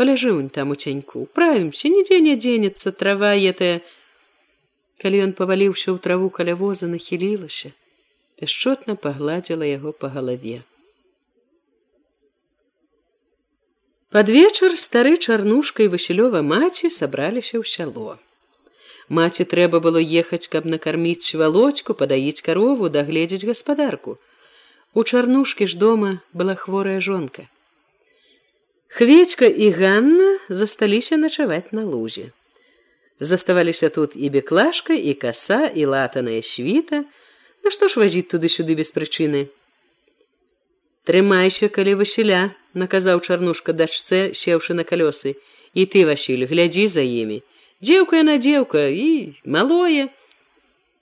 паляжы 0.00 0.32
унь 0.32 0.48
там 0.48 0.70
у 0.72 0.74
цяньку 0.80 1.26
правімся 1.38 1.88
нідзе 1.92 2.20
не 2.26 2.32
дзенецца 2.42 2.92
трава 3.00 3.32
етая 3.50 3.82
калі 5.02 5.18
ён 5.24 5.34
паваліўся 5.40 5.92
ў 5.92 6.00
траву 6.06 6.30
каля 6.38 6.54
воза 6.60 6.88
нахілілася 6.92 7.70
пяшчотна 8.40 8.96
пагладзіла 9.06 9.68
яго 9.68 9.92
па 10.04 10.08
галаве 10.14 10.54
под 14.10 14.28
вечар 14.28 14.74
стары 14.86 15.16
чарнушка 15.16 15.86
і 15.86 15.92
васілёва 15.94 16.42
маці 16.46 16.90
сабраліся 16.90 17.58
ў 17.58 17.64
сяло 17.66 18.18
маці 19.20 19.46
трэба 19.52 19.80
было 19.84 20.02
ехаць 20.22 20.46
каб 20.54 20.66
накарміць 20.66 21.34
валочку 21.42 21.94
падаіць 22.02 22.42
карову 22.48 22.90
дагледзець 22.98 23.46
гаспадарку 23.52 24.18
У 24.92 25.04
чарнушкі 25.04 25.66
ж 25.70 25.78
дома 25.78 26.18
была 26.32 26.54
хворая 26.58 27.00
жонка. 27.00 27.46
Хвечка 28.88 29.46
і 29.46 29.70
Ганна 29.70 30.38
засталіся 30.48 31.16
начаваць 31.16 31.70
на 31.72 31.84
лузе. 31.84 32.34
Заставаліся 33.20 33.88
тут 33.88 34.16
і 34.16 34.30
беклашка, 34.30 34.94
і 34.94 35.14
каса, 35.14 35.70
і 35.74 35.84
латаная 35.84 36.42
світа, 36.42 37.04
Нашто 37.62 37.88
ж 37.92 38.00
вазіць 38.00 38.32
туды-сюды 38.32 38.72
без 38.72 38.88
прычыны. 38.88 39.52
Трымайся, 41.04 41.68
калі 41.68 42.00
Васіля, 42.00 42.56
наказаў 42.74 43.20
чарнушка 43.20 43.72
дачцэ, 43.72 44.32
сеўшы 44.34 44.74
на 44.74 44.84
калёсы. 44.84 45.36
І 45.74 45.86
ты, 45.86 46.06
Васіль, 46.06 46.46
глядзі 46.46 46.86
за 46.88 47.02
імі. 47.02 47.42
Дзеўка 47.80 48.22
яна 48.22 48.36
дзеўка 48.36 48.88
і 48.90 49.34
малое, 49.44 50.08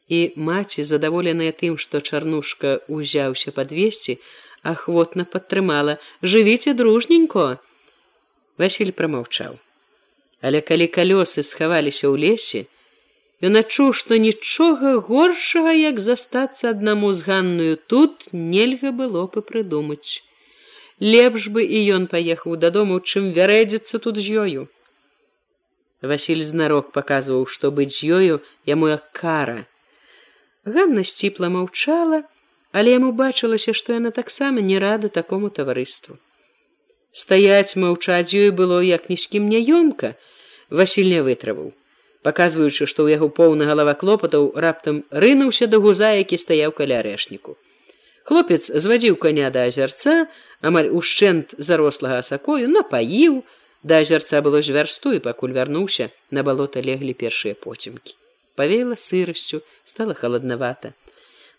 і 0.08 0.18
маці 0.36 0.84
задаволеная 0.84 1.52
тым 1.52 1.78
што 1.78 2.00
чарнушка 2.00 2.80
узяўся 2.88 3.52
подвесці 3.52 4.20
ахвотна 4.62 5.24
падтрымала. 5.24 5.96
Жывіце 6.22 6.74
дружненько! 6.74 7.58
Василь 8.58 8.92
промаўчаў 8.92 9.58
але 10.40 10.60
калі 10.60 10.86
калёсы 10.94 11.42
схаваліся 11.42 12.06
ў 12.06 12.16
лесе 12.24 12.60
ён 13.48 13.58
адчуў 13.60 13.90
што 14.00 14.18
нічога 14.22 14.94
горшага 15.08 15.74
як 15.74 16.00
застацца 16.04 16.70
аднаму 16.70 17.12
з 17.18 17.26
ганную 17.28 17.74
тут 17.92 18.28
нельга 18.32 18.94
было 19.02 19.26
бы 19.34 19.42
прыдумаць 19.50 20.22
лепш 21.00 21.48
бы 21.54 21.64
і 21.64 21.78
ён 21.96 22.10
паехаў 22.12 22.58
дадому 22.66 23.00
чым 23.00 23.32
вярэдзіцца 23.32 23.98
тут 24.04 24.18
з 24.18 24.42
ёю 24.44 24.68
василь 26.02 26.44
знарок 26.52 26.92
паказваў 26.92 27.46
што 27.46 27.70
быць 27.80 27.94
з 27.96 28.14
ёю 28.20 28.40
яму 28.66 28.94
як 28.94 29.10
кара 29.12 29.66
Ганна 30.68 31.04
сціпла 31.04 31.48
маўчала, 31.48 32.22
але 32.72 32.94
яму 32.96 33.12
бачылася, 33.18 33.72
што 33.72 33.96
яна 33.96 34.10
таксама 34.10 34.60
не 34.60 34.78
рада 34.78 35.08
такому 35.08 35.50
таварыству. 35.58 36.18
Стаяць 37.12 37.76
маўчаць 37.76 38.34
ёй 38.36 38.50
было 38.58 38.80
як 38.84 39.08
ні 39.08 39.16
з 39.16 39.26
кім 39.34 39.48
няёмка, 39.48 40.14
Васіль 40.68 41.08
не 41.08 41.22
вытраваў, 41.24 41.72
паказваючы, 42.28 42.84
што 42.84 43.08
ў 43.08 43.16
яго 43.16 43.28
поўна 43.32 43.64
галава 43.64 43.94
клопатаў 43.96 44.50
раптам 44.64 45.00
рынуўся 45.24 45.64
да 45.72 45.80
гуза, 45.80 46.12
які 46.12 46.36
стаяў 46.36 46.76
каля 46.76 47.00
арэшніку. 47.00 47.56
Хлопец 48.28 48.68
звадзіў 48.68 49.16
каня 49.16 49.48
да 49.48 49.64
азярца, 49.70 50.28
амаль 50.60 50.90
ушчэнт 50.90 51.54
зарослага 51.58 52.20
асакою, 52.24 52.68
напаіў, 52.68 53.42
да 53.82 54.02
азярца 54.02 54.42
было 54.42 54.62
ж 54.62 54.74
вярсту 54.74 55.14
і 55.14 55.22
пакуль 55.22 55.54
вярнуўся, 55.54 56.10
на 56.30 56.42
балота 56.42 56.82
леглі 56.82 57.14
першыя 57.14 57.54
поцемкі. 57.54 58.14
Павеяла 58.58 58.96
сырасцю 58.98 59.62
стала 59.84 60.14
халаднавата. 60.14 60.94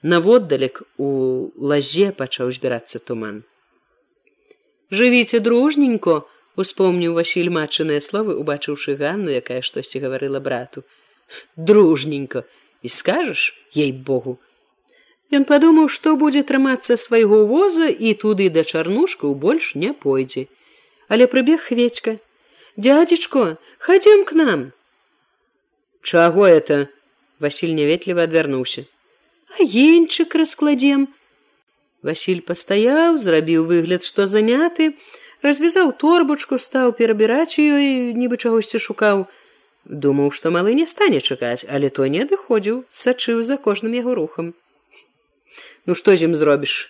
Наводдалек 0.04 0.84
у 0.98 1.52
лазе 1.56 2.12
пачаў 2.12 2.52
збірацца 2.52 3.00
туман. 3.00 3.44
Жывіце 4.92 5.40
дружненько 5.40 6.28
успомніў 6.60 7.16
василь 7.16 7.52
матчыныя 7.56 8.04
словы 8.04 8.36
убачыўшы 8.36 8.96
ганну 9.00 9.32
якая 9.32 9.62
штосьці 9.64 10.04
гаварыла 10.04 10.40
брату. 10.40 10.84
Дружненько. 11.56 12.44
І 12.82 12.90
скажаш 12.90 13.54
ей 13.76 13.92
богу 13.92 14.40
Ён 15.38 15.44
падумаў 15.50 15.88
што 15.94 16.16
будзе 16.18 16.42
трымацца 16.42 16.96
свайго 16.98 17.46
воза 17.50 17.88
і 17.90 18.14
туды 18.22 18.50
да 18.54 18.64
чарнушка 18.66 19.28
ў 19.30 19.38
больш 19.38 19.76
не 19.82 19.94
пойдзе. 19.94 20.48
Але 21.08 21.28
прыбег 21.30 21.62
хвечка 21.70 22.18
дядзечко 22.78 23.58
хадзем 23.78 24.26
к 24.26 24.34
нам! 24.34 24.72
Чаго 26.02 26.48
это 26.48 26.88
василь 27.40 27.76
няветліва 27.78 28.26
адвярнуўся. 28.26 28.86
А 29.54 29.62
енчык 29.62 30.34
раскладзем! 30.34 31.10
Василь 32.02 32.42
пастаяў 32.42 33.20
зрабіў 33.22 33.68
выгляд 33.70 34.08
што 34.08 34.26
заняты 34.26 34.96
развязаў 35.46 35.92
торбачку 35.94 36.58
стаў 36.58 36.96
перабіраць 36.98 37.62
ёй 37.62 38.18
нібы 38.18 38.42
чагосьці 38.42 38.82
шукаў. 38.82 39.28
Думаў 39.86 40.34
што 40.34 40.50
малы 40.50 40.74
не 40.74 40.90
стане 40.90 41.22
чакаць 41.22 41.70
але 41.70 41.94
той 41.94 42.10
не 42.18 42.26
адыходзіў 42.26 42.82
сачыў 42.90 43.46
за 43.46 43.62
кожным 43.70 43.94
яго 43.94 44.18
рухам 44.18 44.50
ну 45.86 45.96
што 45.96 46.16
з 46.16 46.28
ім 46.28 46.36
зробіш? 46.36 46.90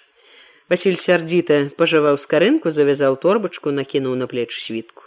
Василь 0.69 0.97
сярдзіта 1.01 1.73
пажываў 1.77 2.17
скарынку 2.21 2.69
завязаў 2.69 3.17
торбачку 3.17 3.73
накінуў 3.73 4.15
на 4.15 4.27
плеч 4.29 4.53
світку. 4.53 5.03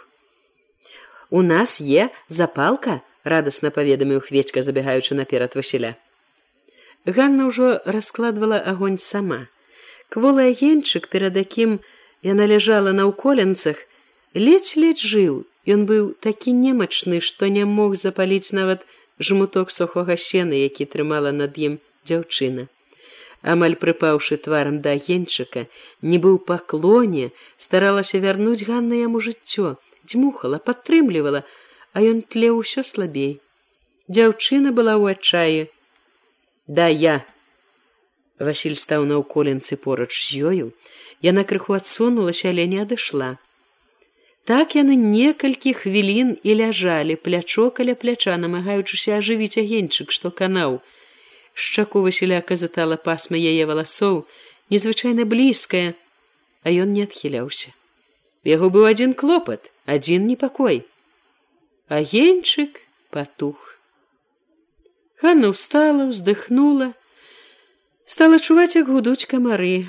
У 1.29 1.41
нас 1.41 1.79
е 1.81 2.09
запалка 2.27 2.99
радасна 3.23 3.71
паведаміў 3.71 4.19
хведька 4.27 4.61
забегаючы 4.61 5.15
наперад 5.15 5.55
васіля. 5.55 5.95
Ганна 7.05 7.47
ўжо 7.47 7.79
раскладвала 7.85 8.59
агонь 8.59 8.99
сама. 8.99 9.47
Кволы 10.11 10.51
агеньчык 10.51 11.07
перад 11.07 11.39
якім 11.39 11.79
яна 12.23 12.47
ляжала 12.47 12.91
на 12.91 13.07
ўколенцах 13.07 13.87
ледзь 14.35 14.75
ледзь 14.75 15.03
жыў. 15.03 15.47
Ён 15.63 15.87
быў 15.87 16.11
такі 16.19 16.51
немачны, 16.51 17.23
што 17.23 17.47
не 17.47 17.63
мог 17.63 17.95
запаліць 17.95 18.51
нават 18.51 18.83
жмуток 19.19 19.71
сухога 19.71 20.19
сена, 20.19 20.59
які 20.59 20.83
трымала 20.83 21.31
над 21.31 21.55
ім 21.55 21.79
дзяўчына. 22.03 22.67
Амаль 23.43 23.75
прыпаўшы 23.75 24.37
тварам 24.39 24.79
да 24.79 24.95
агеньчыка, 24.95 25.67
не 26.01 26.17
быў 26.25 26.39
паклоне, 26.47 27.31
старалася 27.59 28.23
вярнуць 28.23 28.63
ганна 28.63 28.95
яму 28.95 29.19
жыццё, 29.19 29.75
дзьмухала, 30.07 30.63
падтрымлівала, 30.63 31.43
а 31.91 31.97
ён 31.99 32.23
тле 32.23 32.55
ўсё 32.55 32.87
слабей. 32.87 33.43
Дзяўчына 34.07 34.71
была 34.71 34.95
ў 34.95 35.19
адчаі. 35.19 35.67
Да 36.67 36.87
я. 36.87 37.19
Васіль 38.39 38.79
стаў 38.79 39.03
на 39.11 39.19
ўколенцы 39.19 39.75
поруч 39.75 40.11
з 40.23 40.47
ёю, 40.47 40.65
яна 41.19 41.43
крыху 41.43 41.75
адсунулася, 41.75 42.47
але 42.55 42.63
не 42.71 42.79
адышла. 42.79 43.35
Так 44.47 44.75
яны 44.79 44.95
некалькі 44.95 45.75
хвілін 45.83 46.35
і 46.43 46.55
ляжалі 46.63 47.19
плячо 47.19 47.69
каля 47.75 47.95
пляча, 47.99 48.39
намагаючыся 48.39 49.19
ажывіць 49.19 49.59
агеньчык, 49.59 50.15
што 50.15 50.31
канаў. 50.31 50.79
Шчаку 51.53 52.01
Васіляка 52.01 52.55
затала 52.55 52.97
пасма 52.97 53.37
яе 53.37 53.65
валасоў, 53.69 54.25
незвычайна 54.73 55.25
блізкая, 55.29 55.93
а 56.63 56.73
ён 56.73 56.93
не 56.97 57.05
адхіляўся. 57.05 57.69
Яго 58.43 58.69
быў 58.73 58.89
адзін 58.89 59.13
клопат, 59.13 59.69
адзін 59.85 60.25
непакой. 60.27 60.83
Агеньчык 61.87 62.81
патух. 63.13 63.77
Ханна 65.21 65.53
ўстала, 65.53 66.09
уздыхнула, 66.09 66.91
стала 68.05 68.39
чуваць, 68.39 68.75
як 68.75 68.89
гудуць 68.89 69.29
камары. 69.29 69.85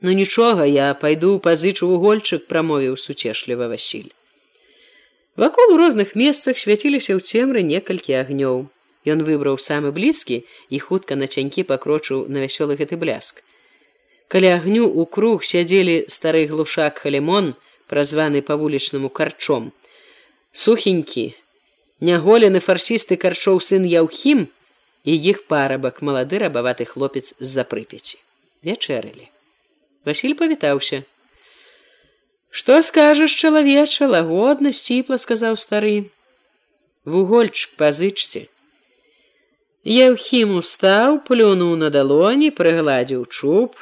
Ну 0.00 0.12
нічога, 0.12 0.64
я 0.64 0.94
пайду 0.94 1.38
пазычу 1.40 1.88
вугольчык, 1.88 2.46
прамовіў 2.46 2.96
суцешліва 2.96 3.68
Васіль. 3.72 4.12
Вакол 5.36 5.74
у 5.74 5.76
розных 5.80 6.14
месцах 6.14 6.60
свяціліся 6.60 7.16
ў 7.16 7.20
цемры 7.24 7.64
некалькі 7.64 8.14
агнёў. 8.20 8.68
Ён 9.08 9.24
выбраў 9.24 9.56
самы 9.56 9.92
блізкі 9.96 10.44
і 10.68 10.78
хутка 10.78 11.16
на 11.16 11.26
цянькі 11.26 11.64
пакрочыў 11.64 12.28
на 12.28 12.44
вясёлы 12.44 12.76
гэты 12.76 13.00
бляск. 13.00 13.40
Каля 14.28 14.60
агню 14.60 14.84
ў 14.84 15.08
круг 15.08 15.44
сядзелі 15.44 16.04
стары 16.08 16.44
глушак 16.46 17.00
халімон, 17.00 17.54
празваны 17.88 18.42
па 18.44 18.54
вулічнаму 18.60 19.08
карчом. 19.08 19.72
Сухенькі, 20.52 21.34
няголены 22.00 22.60
фарсісты 22.60 23.16
карчоў 23.16 23.58
сын 23.64 23.88
Яўхім 23.88 24.46
і 25.04 25.12
іх 25.32 25.46
парабак 25.48 26.02
малады 26.04 26.38
рабаваты 26.44 26.84
хлопец 26.84 27.32
з-за 27.40 27.64
прыпяці. 27.64 28.20
Вячэрылі. 28.62 29.26
Васіль 30.04 30.36
павітаўся. 30.36 31.02
Што 32.50 32.82
скажаш 32.82 33.32
чалавеча, 33.32 34.06
лагодна 34.06 34.72
сціпла 34.76 35.16
сказаў 35.18 35.56
стары. 35.56 36.10
Вугольчык 37.04 37.76
пазычце. 37.80 38.46
Еўхім 39.84 40.58
устаў, 40.60 41.20
плюнуў 41.24 41.76
на 41.80 41.88
далоні, 41.90 42.50
прыгладзіў 42.50 43.24
чуб. 43.26 43.76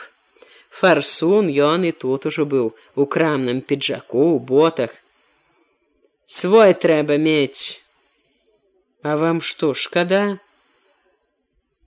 Фарсун 0.70 1.50
ён 1.50 1.84
і 1.88 1.92
тут 1.92 2.26
ужо 2.30 2.46
быў 2.46 2.70
у 2.94 3.06
крамным 3.06 3.60
піджаку 3.60 4.36
у 4.36 4.38
ботах. 4.38 4.94
Свой 6.26 6.74
трэба 6.74 7.18
мець. 7.18 7.82
А 9.02 9.16
вам 9.16 9.40
што 9.40 9.74
шкада? 9.74 10.38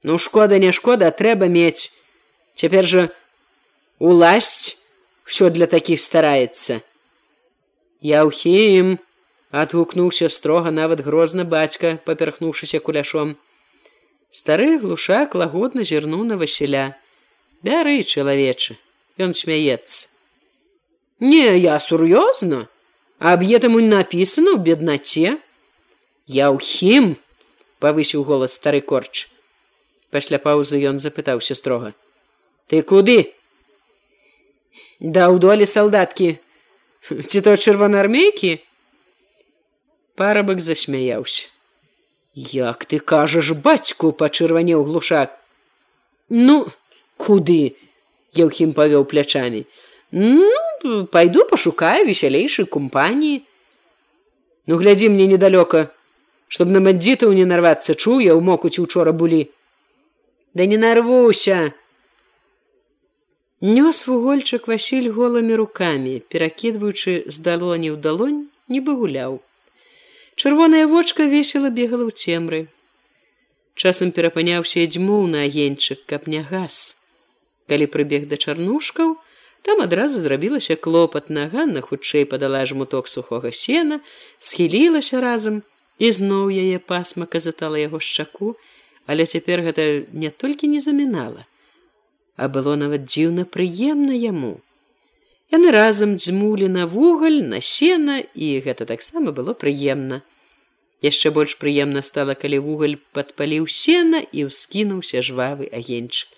Ну 0.04 0.18
шкода 0.18 0.60
не 0.60 0.72
шкода, 0.72 1.12
трэба 1.12 1.48
мець. 1.48 1.94
Цяпер 2.56 2.86
жа 2.86 3.10
уласць 4.00 4.78
все 5.24 5.50
для 5.50 5.68
такіх 5.72 6.02
стараецца 6.02 6.82
я 8.02 8.26
ўхім 8.26 8.98
адгукнуўся 9.54 10.28
строга 10.34 10.74
нават 10.74 11.06
грозна 11.06 11.46
бацька 11.46 12.00
паперхнуўшыся 12.06 12.82
куляшом 12.82 13.38
стары 14.32 14.80
глушак 14.80 15.36
лагодна 15.36 15.84
зірнуў 15.84 16.24
на 16.24 16.40
васіля. 16.40 16.96
Бяры 17.62 18.02
чалавечы 18.02 18.80
ён 19.22 19.38
смяецца 19.38 20.12
не 21.22 21.58
я 21.58 21.80
сур'ёзна. 21.80 22.68
Аб'етаму 23.22 23.80
напісана 23.86 24.58
ў 24.58 24.60
беднаце 24.66 25.38
я 26.26 26.50
ўхім 26.50 27.14
павысіў 27.78 28.26
голас 28.26 28.58
стары 28.58 28.82
корч. 28.82 29.30
Пасля 30.10 30.42
паўзы 30.42 30.82
ён 30.82 30.98
запытаўся 30.98 31.54
строга. 31.54 31.94
Ты 32.66 32.82
куды? 32.82 33.38
Да 34.98 35.30
ў 35.30 35.38
долі 35.38 35.70
салдаткі. 35.70 36.42
Ці 37.06 37.38
то 37.46 37.54
чырвонаармейкі? 37.54 38.58
Парабак 40.18 40.66
засмяяўся 40.66 41.54
як 42.34 42.86
ты 42.86 43.00
кажаш 43.00 43.52
бацьку 43.52 44.12
пачырванеў 44.12 44.84
глушак. 44.84 45.38
Ну 46.30 46.68
куды? 47.18 47.76
Еўхім 48.36 48.72
павёў 48.74 49.04
плячамі. 49.06 49.66
Ну 50.12 51.08
пайду 51.12 51.46
пашукаю 51.46 52.06
весялейшай 52.08 52.66
кампаніі 52.66 53.44
ну 54.68 54.78
глядзі 54.78 55.10
мне 55.10 55.28
недалёка 55.28 55.92
чтоб 56.48 56.68
на 56.68 56.80
мандзітаў 56.84 57.32
не 57.36 57.46
нарвацца 57.48 57.96
чуе 57.96 58.32
ў 58.32 58.40
мокуці 58.44 58.84
учора 58.84 59.12
былі. 59.16 59.48
Да 60.54 60.66
не 60.68 60.76
нарвуся! 60.76 61.72
Нёс 63.62 64.04
вугольчык 64.08 64.68
Васіль 64.68 65.08
голымі 65.16 65.56
рукамі, 65.56 66.20
перакідваючы 66.28 67.24
з 67.30 67.38
далоні 67.46 67.96
ў 67.96 67.98
далонь, 68.04 68.52
нібы 68.68 68.98
гуляў. 69.00 69.40
Чырвоная 70.42 70.88
вочка 70.88 71.28
весела 71.30 71.70
бегала 71.70 72.10
ў 72.10 72.12
цемры. 72.18 72.62
Часам 73.78 74.10
перапыняўся 74.10 74.82
дзьмуў 74.90 75.28
на 75.30 75.44
агеньчык, 75.46 76.02
каб 76.10 76.26
не 76.26 76.42
газ. 76.42 76.98
Калі 77.70 77.86
прыбег 77.86 78.26
да 78.32 78.42
чарнушкаў, 78.42 79.14
там 79.62 79.86
адразу 79.86 80.18
зрабілася 80.24 80.80
клопат 80.88 81.30
наганна 81.30 81.86
хутчэй 81.86 82.26
падала 82.26 82.66
жмуток 82.66 83.12
сухога 83.14 83.54
сена, 83.54 84.02
схілілася 84.40 85.22
разам 85.22 85.62
і 86.02 86.10
зноў 86.10 86.50
яе 86.50 86.82
пасмака 86.82 87.38
затала 87.38 87.78
яго 87.78 88.02
шчаку, 88.02 88.58
але 89.06 89.30
цяпер 89.30 89.62
гэта 89.70 90.10
не 90.10 90.34
толькі 90.34 90.74
не 90.74 90.82
замінала 90.82 91.46
а 92.42 92.48
было 92.50 92.74
нават 92.74 93.06
дзіўна 93.06 93.46
прыемна 93.46 94.18
яму. 94.18 94.56
Яны 95.54 95.72
разам 95.76 96.16
дзьмулі 96.18 96.72
на 96.74 96.88
вугаль, 96.90 97.42
на 97.54 97.60
сена 97.62 98.18
і 98.34 98.48
гэта 98.66 98.88
таксама 98.90 99.30
было 99.30 99.54
прыемна. 99.54 100.22
Яшчэ 101.02 101.32
больш 101.34 101.58
прыемна 101.62 102.02
стала, 102.06 102.36
калі 102.38 102.62
вугаль 102.66 102.98
падпаліў 103.18 103.66
сена 103.68 104.22
і 104.22 104.46
ўскінуўся 104.50 105.26
жвавы 105.26 105.70
агеньчык. 105.74 106.30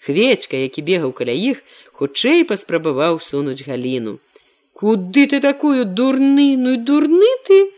Хведька, 0.00 0.56
які 0.56 0.82
бегаў 0.86 1.12
каля 1.12 1.34
іх, 1.34 1.60
хутчэй 1.92 2.44
паспрабаваў 2.48 3.20
сунуць 3.20 3.66
галіну. 3.66 4.18
Куды 4.72 5.26
ты 5.26 5.40
такую 5.40 5.84
дурны, 5.84 6.56
ну 6.56 6.76
і 6.76 6.80
дурны 6.80 7.32
ты! 7.48 7.72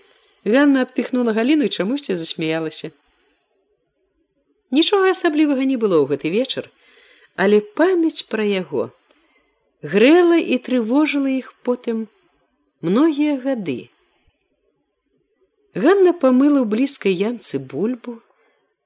Ганна 0.45 0.83
адпіхнула 0.87 1.33
галіну 1.33 1.67
і 1.67 1.75
чамусьці 1.75 2.15
засмяялася. 2.15 2.91
Нічога 4.71 5.11
асаблівага 5.17 5.65
не 5.65 5.81
было 5.81 5.99
ў 6.03 6.15
гэты 6.15 6.31
вечар, 6.31 6.71
але 7.35 7.61
памяць 7.61 8.27
пра 8.31 8.45
яго 8.45 8.91
грэла 9.83 10.39
і 10.39 10.59
трывожыла 10.59 11.31
іх 11.31 11.55
потым 11.63 12.09
многія 12.83 13.39
гады. 13.39 13.91
Ганна 15.79 16.11
памыла 16.11 16.65
ў 16.65 16.67
блізкай 16.67 17.15
янцы 17.15 17.63
бульбу, 17.63 18.19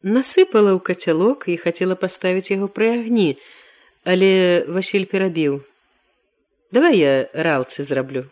насыпала 0.04 0.76
ў 0.76 0.80
кацялок 0.84 1.48
і 1.48 1.56
хацела 1.56 1.96
паставіць 1.96 2.52
яго 2.52 2.68
пры 2.68 2.88
агні, 2.98 3.28
але 4.04 4.66
Васіль 4.68 5.08
перабіў: 5.08 5.62
«Давай 6.76 6.98
я 7.00 7.12
ралцы 7.32 7.86
зраблю. 7.88 8.26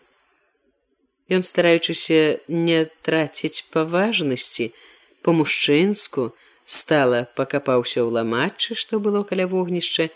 Ён 1.31 1.41
стараючыся 1.47 2.43
не 2.51 2.85
траціць 3.01 3.65
паважнасці 3.73 4.69
по-мужчынску, 5.25 6.29
стала 6.65 7.25
пакапаўся 7.39 8.05
ў 8.05 8.13
ламачы, 8.13 8.77
што 8.77 9.01
было 9.01 9.23
каля 9.25 9.49
вогнішча, 9.49 10.11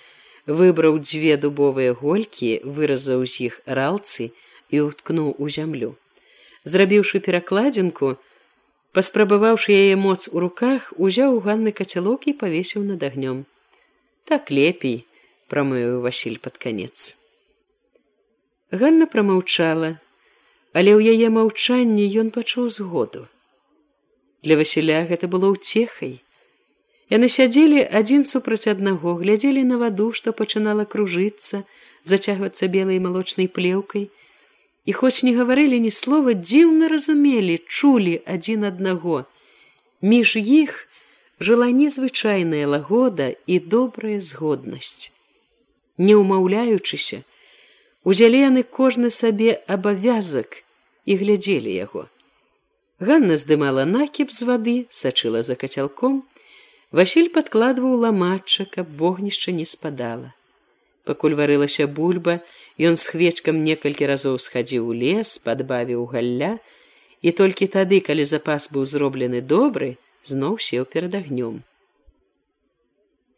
выбраў 0.46 1.02
дзве 1.02 1.40
дубовыя 1.42 1.98
голькі, 1.98 2.62
выразаў 2.62 3.26
з 3.26 3.50
іх 3.50 3.58
ралцы 3.66 4.30
і 4.70 4.86
уткнуў 4.86 5.34
у 5.42 5.50
зямлю. 5.50 5.96
Зрабіўшы 6.62 7.26
перакладзінку, 7.26 8.16
паспрабаваўшы 8.96 9.76
яе 9.76 9.96
моц 10.00 10.32
у 10.32 10.40
руках, 10.40 10.94
узяў 10.96 11.36
у 11.36 11.44
ганны 11.44 11.76
кацялок 11.76 12.32
і 12.32 12.34
павесіў 12.40 12.88
над 12.88 13.04
агнём. 13.04 13.44
Так 14.24 14.50
лепей, 14.50 15.04
прамыў 15.52 16.00
Васіль 16.06 16.40
пад 16.40 16.58
канец. 16.58 17.20
Ганна 18.72 19.06
прамаўчала, 19.06 20.00
але 20.74 20.92
ў 20.96 21.16
яе 21.16 21.28
маўчанні 21.30 22.08
ён 22.24 22.32
пачуў 22.36 22.72
згоду. 22.72 23.28
Для 24.48 24.56
Васіля 24.60 25.04
гэта 25.12 25.28
было 25.28 25.52
ўцехай. 25.52 26.22
Яны 27.12 27.28
сядзелі 27.30 27.86
адзін 28.00 28.26
супраць 28.26 28.72
аднаго, 28.72 29.20
глядзелі 29.22 29.64
на 29.70 29.78
ваду, 29.78 30.12
што 30.18 30.34
пачынала 30.34 30.88
кружыцца, 30.90 31.64
зацягвацца 32.04 32.72
белай 32.72 33.00
малочнай 33.04 33.48
плеўкай. 33.48 34.10
І 34.86 34.94
хоць 34.94 35.24
не 35.28 35.34
гаварылі 35.38 35.80
ні 35.82 35.92
слова 35.92 36.34
дзіўна 36.34 36.88
разумелі 36.88 37.58
чулі 37.68 38.22
адзін 38.26 38.70
аднаго. 38.70 39.26
Між 40.02 40.36
іх 40.42 40.88
жыла 41.40 41.70
незвычайная 41.74 42.66
лагода 42.68 43.34
і 43.46 43.60
добрая 43.60 44.20
згоднасць. 44.22 45.12
Не 45.98 46.16
ўмаўляючыся 46.20 47.24
узялі 48.06 48.40
яны 48.46 48.62
кожны 48.64 49.10
сабе 49.10 49.58
абавязак 49.66 50.62
і 51.06 51.18
глядзелі 51.18 51.74
яго. 51.74 52.06
Ганна 53.02 53.36
здымала 53.42 53.84
накіп 53.90 54.32
з 54.32 54.48
вады 54.48 54.78
сачыла 54.90 55.42
за 55.44 55.58
кацялком. 55.60 56.24
Васіль 56.96 57.34
падкладваў 57.34 57.98
ламачча 58.06 58.70
каб 58.72 58.94
вогнішча 58.94 59.52
не 59.52 59.66
спадала. 59.66 60.32
Пакуль 61.04 61.36
варылася 61.36 61.88
бульба 61.88 62.40
Ён 62.80 62.98
з 63.00 63.08
хвечкам 63.08 63.64
некалькі 63.64 64.08
разоў 64.10 64.36
схадзіў 64.40 64.90
у 64.92 64.94
лес, 64.94 65.38
падбавіў 65.40 66.04
галля, 66.12 66.60
і 67.22 67.32
толькі 67.32 67.72
тады, 67.72 68.02
калі 68.04 68.26
запас 68.28 68.68
быў 68.72 68.84
зроблены 68.84 69.40
добры, 69.42 69.96
зноў 70.24 70.60
сеў 70.60 70.84
перад 70.86 71.16
агнём. 71.16 71.64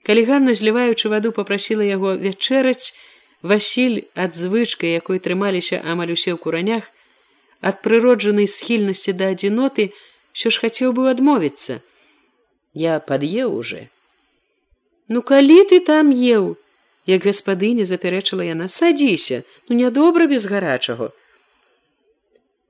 Калі 0.02 0.24
Ганна, 0.24 0.56
зліваючы 0.58 1.10
ваду, 1.12 1.32
попрасіла 1.32 1.86
яго 1.86 2.16
вячэраць, 2.16 2.96
Васіль 3.42 4.10
ад 4.16 4.34
звычкай, 4.34 4.98
якой 4.98 5.22
трымаліся 5.22 5.78
амаль 5.86 6.18
усе 6.18 6.34
ў 6.34 6.42
куранях, 6.42 6.90
ад 7.62 7.86
прыроджанай 7.86 8.50
схільнасці 8.50 9.14
да 9.14 9.30
адзіноты, 9.34 9.94
що 10.34 10.50
ж 10.50 10.66
хацеў 10.66 10.98
быў 10.98 11.14
адмовіцца. 11.14 11.86
Я 12.74 12.98
пад'еў 12.98 13.54
уже. 13.54 13.90
Ну 15.08 15.22
калі 15.22 15.62
ты 15.70 15.80
там 15.80 16.10
еў, 16.10 16.58
як 17.08 17.30
гаспадыня 17.30 17.86
запярэчыла 17.90 18.48
яна 18.48 18.68
садзіся 18.80 19.44
ну 19.70 19.80
нядобра 19.84 20.28
без 20.28 20.46
гарачаго 20.52 21.14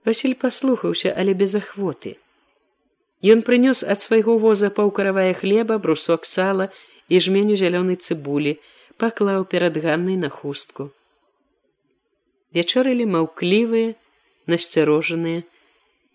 Васіль 0.07 0.39
паслухаўся 0.39 1.11
але 1.11 1.33
без 1.35 1.53
ахвоты. 1.59 2.15
Ён 3.31 3.41
прынёс 3.47 3.83
ад 3.83 3.99
свайго 3.99 4.37
воза 4.39 4.69
паўкаравая 4.71 5.33
хлеба 5.35 5.75
брусок 5.83 6.23
сала 6.23 6.69
і 7.11 7.19
жменю 7.19 7.57
зялёнай 7.59 7.99
цыбулі 7.99 8.53
паклаў 9.03 9.43
перад 9.53 9.75
ганнай 9.83 10.15
на 10.21 10.29
хустку. 10.31 10.87
Вячэрылі 12.55 13.09
маўклівыя 13.17 13.99
насцярожаныя 14.47 15.43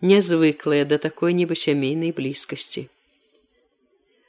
нязвыклыя 0.01 0.89
да 0.89 0.97
такой 0.97 1.37
нібы 1.37 1.53
сямейнай 1.53 2.17
блізкасці 2.17 2.87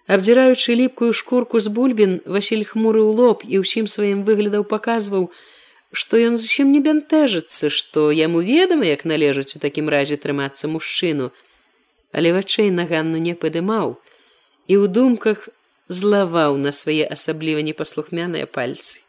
Абдзіраючы 0.07 0.75
ліпкую 0.77 1.13
шкурку 1.13 1.61
з 1.61 1.73
бульбін, 1.73 2.21
Васіль 2.29 2.65
хмурыў 2.69 3.09
лоб 3.17 3.41
і 3.49 3.65
ўсім 3.65 3.89
сваім 3.89 4.21
выглядаў 4.29 4.69
паказваў, 4.69 5.31
што 5.97 6.21
ён 6.21 6.37
зусім 6.37 6.73
не 6.77 6.81
бянтэжыцца, 6.85 7.73
што 7.73 8.11
яму 8.13 8.45
ведама, 8.45 8.85
як 8.85 9.09
належаць 9.09 9.57
у 9.57 9.63
такім 9.63 9.89
разе 9.89 10.21
трымацца 10.21 10.69
мужчыну, 10.69 11.31
але 12.13 12.37
вачэй 12.37 12.69
на 12.71 12.85
ганну 12.85 13.17
не 13.17 13.33
падымаў 13.33 13.97
і 14.69 14.75
ў 14.77 14.93
думках 14.93 15.49
злаваў 15.89 16.61
на 16.61 16.73
свае 16.73 17.09
асабліва 17.09 17.65
непаслухмяныя 17.65 18.45
пальцы. 18.45 19.01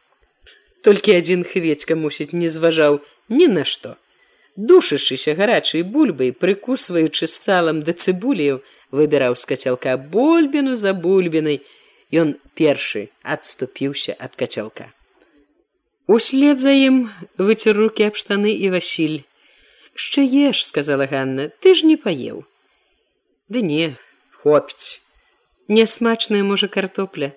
Толькі 0.80 1.18
адзін 1.20 1.44
хведька 1.44 2.00
мусіць 2.00 2.32
не 2.32 2.48
зважаў 2.48 3.02
ні 3.28 3.48
на 3.52 3.68
што. 3.68 3.98
Душачыся 4.56 5.36
гарачай 5.36 5.84
бульбай, 5.84 6.32
прыкусваючы 6.32 7.28
салам 7.28 7.84
да 7.84 7.92
цыбулію, 7.92 8.62
выбіраў 8.92 9.36
з 9.36 9.46
кацялка 9.52 9.98
бульбіну 9.98 10.76
за 10.76 10.94
бульбінай 10.94 11.62
ён 12.14 12.36
першы 12.60 13.08
адступіўся 13.24 14.16
ад 14.20 14.36
кацялка 14.36 14.92
услед 16.08 16.60
за 16.60 16.74
ім 16.74 17.08
выцер 17.38 17.78
руки 17.78 18.06
аб 18.06 18.20
штаны 18.20 18.54
і 18.54 18.70
васіль 18.76 19.24
яшчэ 19.96 20.28
еш 20.52 20.66
сказала 20.66 21.08
Ганна. 21.08 21.50
Ты 21.64 21.74
ж 21.74 21.88
не 21.88 21.96
паеў 21.96 22.44
ды 23.50 23.62
не 23.62 23.96
хопіць 24.44 25.02
нясмачная 25.68 26.44
можа 26.44 26.68
картопля 26.68 27.32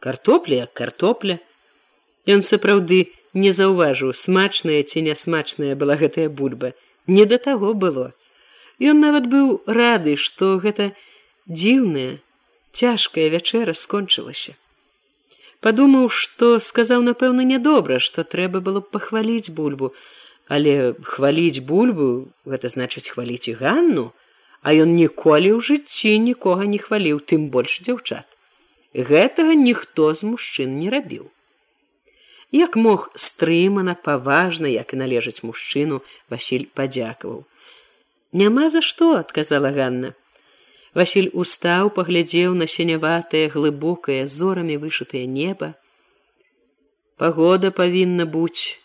картопля 0.00 0.66
картопля 0.72 1.38
ён 2.26 2.42
сапраўды 2.44 3.08
не 3.34 3.52
заўважыў 3.52 4.12
смачная 4.12 4.82
ці 4.82 5.02
нясмачная 5.06 5.74
была 5.76 5.96
гэтая 5.96 6.28
бульба. 6.28 6.74
Не 7.06 7.24
да 7.24 7.38
таго 7.38 7.74
было 7.74 8.12
Ён 8.80 9.00
нават 9.04 9.28
быў 9.28 9.60
рады, 9.68 10.16
што 10.16 10.56
гэта 10.64 10.92
дзіўная, 11.44 12.16
цяжкая 12.72 13.28
вячэра 13.28 13.74
скончылася. 13.76 14.56
Падумаў, 15.60 16.08
што 16.08 16.56
сказаў 16.64 17.04
напэўна 17.04 17.44
нядобра, 17.44 18.00
што 18.00 18.24
трэба 18.24 18.64
было 18.64 18.80
б 18.80 18.88
пахваліць 18.96 19.52
бульбу, 19.52 19.92
але 20.48 20.94
хваліць 21.04 21.60
бульбу 21.60 22.08
гэта 22.48 22.72
значыць 22.72 23.12
хваліць 23.12 23.52
і 23.52 23.54
ганну, 23.60 24.06
а 24.64 24.72
ён 24.72 24.96
ніколі 24.96 25.52
ў 25.52 25.60
жыцці 25.60 26.16
нікога 26.30 26.64
не 26.64 26.80
хваліў 26.80 27.20
тым 27.20 27.52
больш 27.52 27.84
дзяўчат. 27.84 28.24
Гэтага 28.96 29.52
ніхто 29.60 30.08
з 30.16 30.24
мужчын 30.32 30.80
не 30.80 30.88
рабіў. 30.88 31.28
Як 32.50 32.80
мог 32.80 33.12
стрымана 33.14 33.94
паважна, 33.94 34.72
як 34.72 34.96
і 34.96 35.04
належыць 35.04 35.44
мужчыну, 35.44 36.00
Васіль 36.32 36.66
падзякаваў 36.74 37.44
няма 38.32 38.68
за 38.68 38.82
што 38.82 39.16
адказала 39.18 39.70
Ганна. 39.70 40.14
Васіль 40.94 41.30
устаў 41.32 41.90
паглядзеў 41.94 42.54
на 42.54 42.66
сеняватае 42.66 43.46
глыбокае 43.48 44.26
зорамі 44.26 44.76
вышытае 44.76 45.26
неба. 45.26 45.74
Пагода 47.16 47.70
павінна 47.70 48.26
быць. 48.26 48.80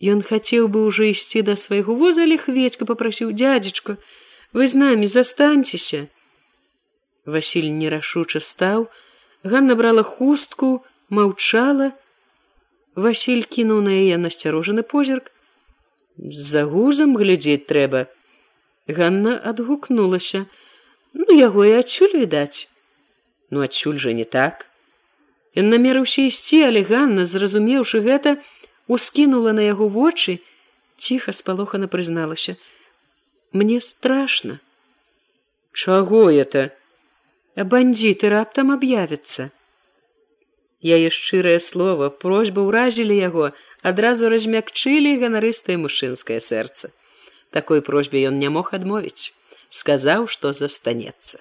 Ён 0.00 0.22
хацеў 0.22 0.68
бы 0.72 0.86
ўжо 0.86 1.10
ісці 1.10 1.42
да 1.42 1.56
свайго 1.56 1.94
воза 1.98 2.22
але 2.24 2.38
хведька 2.38 2.86
попрасіў 2.86 3.34
дядзечка 3.34 3.98
вы 4.54 4.68
з 4.70 4.78
намі 4.78 5.06
застаньцеся 5.10 6.06
Васіль 7.26 7.68
нерашуча 7.74 8.40
стаў 8.40 8.86
Ганна 9.44 9.74
брала 9.74 10.02
хустку 10.02 10.84
маўчала. 11.10 11.92
Васіль 12.94 13.44
кінуў 13.44 13.82
на 13.86 13.92
яе 13.94 14.16
насцярожаны 14.18 14.82
позірк. 14.82 15.30
За 16.16 16.64
гузам 16.64 17.18
глядзець 17.20 17.66
трэба 17.68 18.06
Ганна 18.88 19.36
адгукнулася: 19.44 20.46
Ну 21.12 21.26
яго 21.36 21.64
і 21.64 21.72
адсюль 21.76 22.16
відаць. 22.16 22.72
Ну 23.50 23.60
адсюль 23.60 24.00
жа 24.00 24.16
не 24.16 24.24
так. 24.24 24.64
Ён 25.52 25.68
намерыўся 25.68 26.24
ісці, 26.24 26.64
але 26.64 26.80
Ганна, 26.88 27.26
зразумеўшы 27.28 28.00
гэта, 28.00 28.40
ускінула 28.88 29.52
на 29.52 29.66
яго 29.68 29.88
вочы, 29.92 30.40
ціха 30.96 31.32
спалохана 31.36 31.88
прызналася: 31.88 32.56
Мне 33.52 33.80
страшно. 33.80 34.58
Чаго 35.72 36.30
это? 36.32 36.72
А 37.56 37.64
бандзіты 37.64 38.32
раптам 38.32 38.72
аб'явяцца. 38.72 39.50
Яе 40.80 41.10
шчырае 41.10 41.60
слово, 41.60 42.08
просьба 42.08 42.64
ўразілі 42.64 43.16
яго, 43.20 43.52
адразу 43.82 44.32
размякчылі 44.32 45.18
ганарыстае 45.20 45.76
мужчынскае 45.76 46.40
сэрца 46.40 46.94
такой 47.50 47.82
просьбе 47.82 48.24
ён 48.28 48.38
не 48.38 48.48
мог 48.48 48.72
адмовіць 48.76 49.32
сказаў 49.70 50.26
что 50.34 50.52
застанецца 50.52 51.40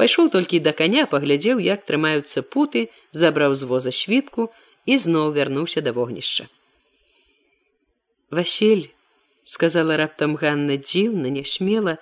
пайшоў 0.00 0.30
толькі 0.34 0.62
да 0.66 0.72
коня 0.76 1.06
паглядзеў 1.10 1.60
як 1.64 1.84
трымаюцца 1.88 2.42
путы 2.54 2.88
забраў 3.22 3.54
з 3.54 3.68
воза 3.72 3.92
світку 3.94 4.48
і 4.86 4.98
зноў 4.98 5.32
вярнуўся 5.36 5.84
да 5.86 5.92
вогнішча 5.96 6.46
Васіль 8.30 8.86
сказала 9.44 9.96
раптам 10.00 10.36
Ганна 10.40 10.78
дзіўна 10.78 11.34
нясмела 11.34 11.98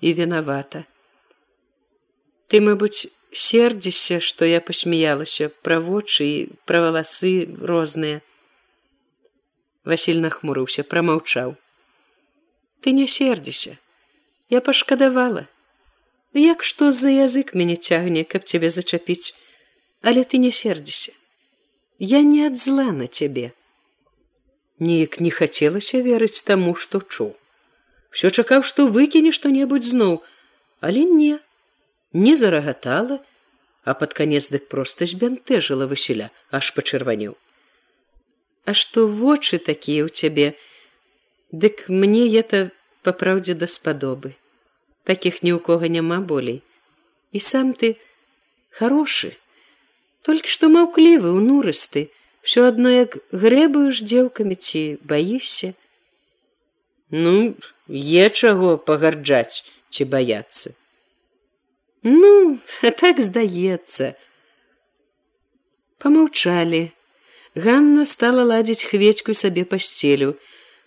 і 0.00 0.12
вінавата 0.18 0.84
ты 2.52 2.60
мабыць 2.60 3.08
сердзіся 3.32 4.20
што 4.20 4.48
я 4.48 4.60
пасмяялася 4.60 5.48
пра 5.64 5.80
вочы 5.80 6.28
і 6.28 6.38
пра 6.68 6.84
валасы 6.84 7.32
розныя 7.72 8.20
Васіль 9.88 10.20
нахмурыўся 10.24 10.84
прамаўчаў 10.86 11.56
ты 12.84 12.92
не 12.98 13.06
сердзіся 13.14 13.78
я 14.54 14.60
пашкадавала 14.68 15.46
як 16.42 16.64
што 16.68 16.92
за 17.00 17.14
язык 17.14 17.54
мяне 17.60 17.76
цягне 17.76 18.24
каб 18.24 18.44
цябе 18.44 18.70
зачапіць? 18.76 19.34
Але 20.02 20.24
ты 20.24 20.38
не 20.44 20.52
сердзіся 20.60 21.12
я 21.98 22.22
не 22.22 22.46
ад 22.50 22.58
зла 22.58 22.90
на 23.00 23.06
цябе 23.06 23.52
неяк 24.82 25.20
не 25.24 25.30
хацелася 25.30 26.02
верыць 26.02 26.42
таму 26.42 26.74
што 26.74 27.00
чуў. 27.00 27.32
Все 28.10 28.30
чакаў 28.30 28.64
што 28.70 28.86
выкіне 28.96 29.32
што-небудзь 29.32 29.92
зноў 29.94 30.16
але 30.80 31.04
не. 31.04 31.38
Не 32.12 32.34
зарагатала 32.36 33.20
а 33.84 33.94
под 33.94 34.12
канец 34.18 34.48
дык 34.50 34.66
проста 34.72 35.06
збянтэжыла 35.12 35.86
васіля 35.90 36.28
аж 36.50 36.74
пачырванеў. 36.74 37.38
А 38.66 38.74
што 38.74 39.06
вочы 39.06 39.58
такія 39.58 40.06
ў 40.06 40.10
цябе 40.10 40.54
Дык 41.52 41.88
мне 41.88 42.24
это 42.32 42.72
па 43.04 43.12
праўдзе 43.12 43.54
даспадобы. 43.54 44.32
Такіх 45.04 45.42
ні 45.44 45.52
ў 45.52 45.60
кого 45.60 45.84
няма 45.84 46.24
болей. 46.24 46.62
І 47.32 47.40
сам 47.44 47.76
ты 47.76 47.96
хорошы, 48.72 49.36
толькі 50.24 50.48
што 50.48 50.72
маўклівы, 50.72 51.32
унурысты, 51.36 52.08
ўсё 52.40 52.64
адно 52.72 52.88
як 52.88 53.20
грэбуеш 53.30 54.00
дзеўкамі 54.00 54.56
ці 54.56 54.82
баішся, 55.04 55.74
ну 57.12 57.52
е 57.88 58.26
чаго 58.30 58.76
пагарджаць 58.80 59.68
ці 59.92 60.08
баяцца. 60.08 60.72
Ну 62.02 62.58
так 62.80 63.20
здаецца. 63.20 64.16
Помаўчалі 66.02 66.90
Ганна 67.54 68.08
стала 68.08 68.42
ладзіць 68.48 68.88
хведьку 68.88 69.36
сабе 69.36 69.68
пасцелю 69.68 70.34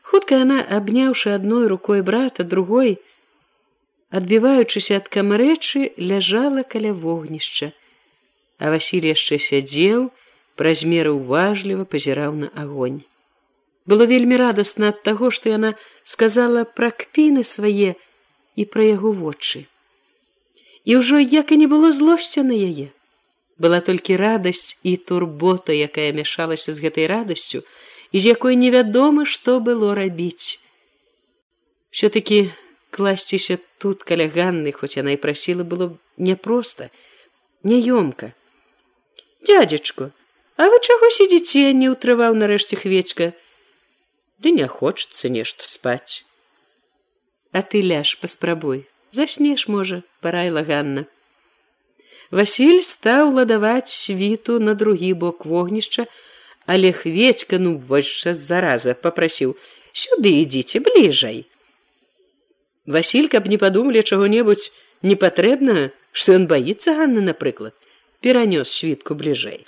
хутка 0.06 0.38
яна 0.44 0.62
абняўшы 0.78 1.34
адной 1.34 1.66
рукой 1.72 2.02
брата 2.10 2.46
другой 2.54 2.98
адбіваючыся 4.20 5.02
ад 5.02 5.10
камарэчы 5.16 5.92
ляжала 5.98 6.64
каля 6.64 6.94
вогнішча. 6.94 7.72
А 8.62 8.72
Васіль 8.72 9.10
яшчэ 9.10 9.42
сядзеў 9.42 10.12
праз 10.56 10.86
меры 10.88 11.12
уважліва 11.18 11.90
пазіраў 11.90 12.38
на 12.44 12.50
агонь. 12.56 13.02
Было 13.86 14.06
вельмі 14.10 14.38
радасна 14.42 14.94
ад 14.94 15.02
таго 15.08 15.32
што 15.38 15.52
яна 15.52 15.74
сказала 16.16 16.64
пра 16.80 16.92
кпіны 17.04 17.44
свае 17.44 17.96
і 18.56 18.66
пра 18.76 18.86
яго 18.88 19.12
вочы. 19.12 19.66
І 20.86 21.02
ўжо 21.02 21.18
як 21.18 21.52
і 21.52 21.58
не 21.66 21.68
было 21.68 21.92
злосця 21.92 22.46
на 22.46 22.54
яе. 22.54 22.94
Была 23.58 23.82
толькі 23.82 24.22
радасць 24.22 24.78
і 24.84 24.96
турбота 24.98 25.74
якая 25.74 26.14
мяшалася 26.14 26.72
з 26.72 26.86
гэтай 26.86 27.10
радасцю 27.10 27.66
з 28.20 28.32
якой 28.32 28.56
невядома 28.56 29.26
што 29.26 29.60
было 29.60 29.94
рабіць. 29.96 30.60
Все-таки 31.92 32.52
класціся 32.90 33.60
тут 33.78 34.04
каля 34.04 34.28
ганны 34.32 34.72
хоць 34.72 34.96
яна 34.96 35.16
і 35.16 35.20
прасіла 35.20 35.68
было 35.68 35.92
няпроста 36.18 36.90
няёмка. 37.64 38.32
Дядзечку 39.44 40.12
а 40.56 40.70
вы 40.72 40.80
чаго 40.80 41.12
сидзіце 41.12 41.76
не 41.76 41.92
ўтрываў 41.92 42.38
нарэшце 42.40 42.80
хведька 42.80 43.34
ды 44.40 44.56
не 44.56 44.68
хочется 44.72 45.28
нешта 45.28 45.68
спаць 45.68 46.24
а 47.52 47.62
ты 47.62 47.84
ляж 47.84 48.16
паспрабуй 48.24 48.88
заснеш 49.12 49.68
можа 49.68 50.04
парайла 50.22 50.64
ганна. 50.68 51.06
Васіль 52.32 52.82
стаў 52.84 53.36
ладаваць 53.38 53.92
світу 53.92 54.60
на 54.60 54.74
другі 54.74 55.12
бок 55.14 55.46
вогнішча 55.46 56.08
але 56.66 56.92
хведька 56.92 57.60
ну 57.60 57.78
вось 57.78 58.28
зараза 58.46 58.96
попрасіў 59.06 59.54
сюды 59.92 60.34
ідзіце 60.46 60.82
бліжай 60.88 61.46
Васіль 62.86 63.30
каб 63.34 63.48
не 63.52 63.58
падумалі 63.62 64.02
чаго-небудзь 64.02 64.72
непатрэбна 65.02 65.90
што 66.12 66.38
ён 66.40 66.50
баіцца 66.52 66.98
ганны 67.00 67.26
напрыклад 67.30 67.74
перанёс 68.26 68.70
світку 68.82 69.18
бліжэй 69.22 69.66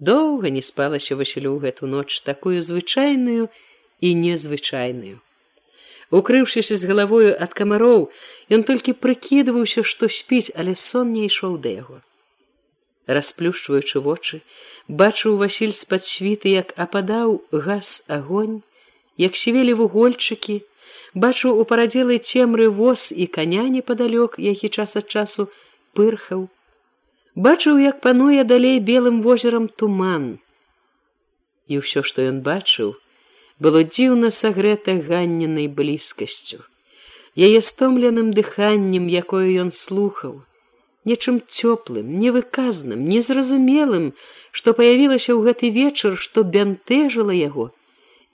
доўга 0.00 0.50
не 0.50 0.62
спалася 0.62 1.16
Васілю 1.16 1.58
гэту 1.64 1.86
ноч 1.86 2.20
такую 2.28 2.62
звычайную 2.64 3.48
і 4.00 4.14
незвычайную. 4.14 5.20
Укрыўшыся 6.10 6.74
з 6.74 6.88
галавою 6.90 7.36
ад 7.38 7.52
камароў, 7.54 8.08
ён 8.50 8.64
толькі 8.66 8.96
прыкідваўся, 8.98 9.84
што 9.86 10.08
спіць, 10.10 10.50
але 10.56 10.74
сон 10.74 11.12
не 11.14 11.28
ішоў 11.30 11.60
да 11.62 11.70
яго. 11.70 11.98
Расплюшчваючы 13.06 14.00
вочы, 14.00 14.40
бачыў 14.90 15.36
Васіль 15.38 15.72
з-пад 15.72 16.02
світы, 16.04 16.50
як 16.50 16.74
ападаў 16.76 17.40
газ 17.52 18.04
агонь, 18.08 18.60
як 19.16 19.38
сівелі 19.38 19.78
вугольчыкі, 19.80 20.60
бачыў 21.14 21.60
у 21.62 21.64
парадзелай 21.64 22.18
цемры 22.18 22.66
воз 22.68 23.10
і 23.14 23.26
каня 23.26 23.66
непадалёк, 23.70 24.38
які 24.38 24.68
час 24.68 24.96
ад 24.98 25.06
часу 25.06 25.46
пырхаў, 25.94 26.48
бачыў 27.34 27.78
як 27.78 28.00
пануе 28.00 28.42
далей 28.44 28.80
белым 28.80 29.22
возерам 29.22 29.68
туман. 29.68 30.38
І 31.70 31.78
ўсё 31.78 32.02
што 32.02 32.26
ён 32.26 32.42
бачыў 32.42 32.98
было 33.62 33.86
дзіўна 33.86 34.34
сагрэта 34.34 34.98
ганненай 35.06 35.68
блізкасцю 35.68 36.64
яе 37.36 37.60
стомленым 37.62 38.32
дыханнем 38.36 39.06
якое 39.06 39.46
ён 39.62 39.70
слухаў 39.70 40.42
нечым 41.10 41.40
цёплым 41.40 42.08
невыказным 42.22 43.04
незразумелым 43.06 44.12
што 44.50 44.74
паявілася 44.80 45.32
ў 45.34 45.40
гэты 45.50 45.70
вечар 45.76 46.18
што 46.26 46.44
бянтэжыла 46.56 47.36
яго 47.36 47.70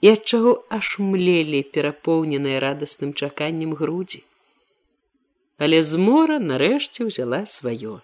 і 0.01 0.13
ад 0.15 0.25
чаго 0.31 0.55
аж 0.79 0.95
млелі 1.11 1.61
перапоўненыя 1.77 2.63
радасным 2.65 3.13
чаканнем 3.13 3.77
грудзі 3.77 4.23
але 5.57 5.81
змора 5.93 6.37
нарэшце 6.49 7.09
ўзяла 7.09 7.45
сваё 7.57 7.97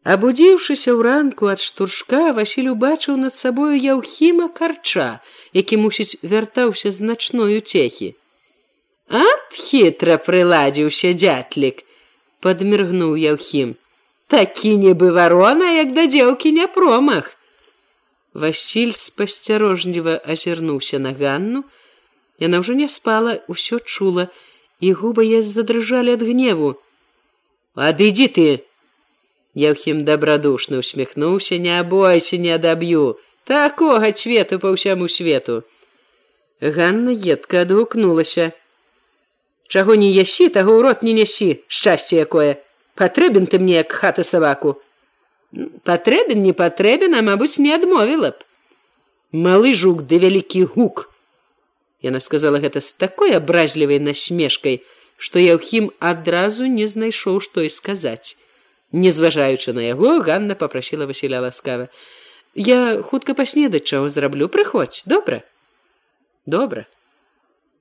Абудзіўшыся 0.00 0.96
ў 0.96 1.00
ранку 1.04 1.50
ад 1.52 1.60
штуршка 1.60 2.32
Васіль 2.32 2.72
убачыў 2.72 3.20
над 3.20 3.34
сабою 3.36 3.76
яўхіма 3.76 4.48
карча, 4.48 5.20
які 5.52 5.76
мусіць 5.76 6.24
вяртаўся 6.24 6.88
з 6.88 7.04
начной 7.04 7.60
уцехі. 7.60 8.16
Ад 9.12 9.52
хітра 9.52 10.16
прыладзіўся 10.24 11.12
дзятлік, 11.12 11.84
падміргнуў 12.40 13.12
яўхім. 13.20 13.76
Такі 14.30 14.76
нібы 14.78 15.10
варона, 15.10 15.72
як 15.74 15.92
да 15.92 16.06
дзеўкі 16.06 16.52
не 16.54 16.66
промах. 16.70 17.34
Васіль 18.34 18.94
спасцярожнева 18.94 20.22
азірнуўся 20.22 21.02
на 21.02 21.10
ганну. 21.10 21.64
Яна 22.38 22.62
ўжо 22.62 22.78
не 22.78 22.86
спала, 22.86 23.42
усё 23.50 23.82
чула, 23.82 24.30
і 24.78 24.94
губы 24.94 25.26
я 25.26 25.42
задрыжалі 25.42 26.14
ад 26.14 26.22
гневу. 26.22 26.78
Адыдзі 27.74 28.26
ты, 28.30 28.48
Яўхім 29.54 30.04
добрадушна 30.04 30.78
усміхнуўся, 30.78 31.58
не 31.58 31.74
абойся, 31.80 32.38
не 32.38 32.54
адаб'ю, 32.54 33.18
такога 33.44 34.12
цвету 34.12 34.62
па 34.62 34.70
ўсяму 34.70 35.10
свету. 35.10 35.66
Ганна 36.62 37.10
едка 37.10 37.66
адгукнулася. 37.66 38.52
Чаго 39.66 39.98
не 39.98 40.14
ясі, 40.14 40.54
таго 40.54 40.78
ў 40.78 40.82
рот 40.86 41.02
не 41.02 41.18
нясі, 41.18 41.66
шчасце 41.66 42.22
якое, 42.22 42.62
патрэбен 42.94 43.46
ты 43.46 43.58
мне 43.58 43.80
як 43.80 43.92
хата 43.92 44.22
сабаку. 44.22 44.80
Патрэбен 45.84 46.42
не 46.42 46.52
патрэбен, 46.52 47.14
а 47.14 47.22
мабыць, 47.22 47.58
не 47.58 47.74
адмовіла 47.74 48.30
б. 48.32 48.38
Малы 49.32 49.74
жук 49.74 50.02
ды 50.10 50.18
вялікі 50.18 50.64
гук. 50.74 51.10
Яна 52.02 52.20
сказала 52.20 52.58
гэта 52.58 52.80
з 52.80 52.92
такой 52.92 53.36
абразлівай 53.36 53.98
насмешкай, 53.98 54.82
што 55.16 55.38
Яўхім 55.38 55.90
адразу 55.98 56.66
не 56.66 56.86
знайшоў 56.88 57.40
што 57.44 57.62
і 57.62 57.70
сказаць 57.70 58.36
не 58.92 59.10
зважаючы 59.14 59.72
на 59.72 59.84
яго 59.86 60.18
ганна 60.18 60.56
попрасіла 60.58 61.06
васіля 61.06 61.40
ласкава 61.44 61.86
я 62.54 63.02
хутка 63.06 63.34
паснедаць 63.38 63.86
чаго 63.86 64.08
зраблю. 64.08 64.48
Прыходзь. 64.48 65.04
Добра? 65.06 65.44
Добра 66.46 66.86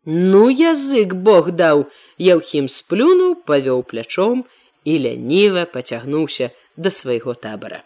ну 0.06 0.50
язык 0.50 1.14
бог 1.14 1.52
даў! 1.52 1.86
Яўхім 2.18 2.68
сплюнуў 2.68 3.36
павёў 3.46 3.84
плячом 3.84 4.46
і 4.84 5.00
ляніва 5.06 5.66
пацягнуўся 5.66 6.50
да 6.78 6.92
свайго 6.92 7.34
табара 7.34 7.84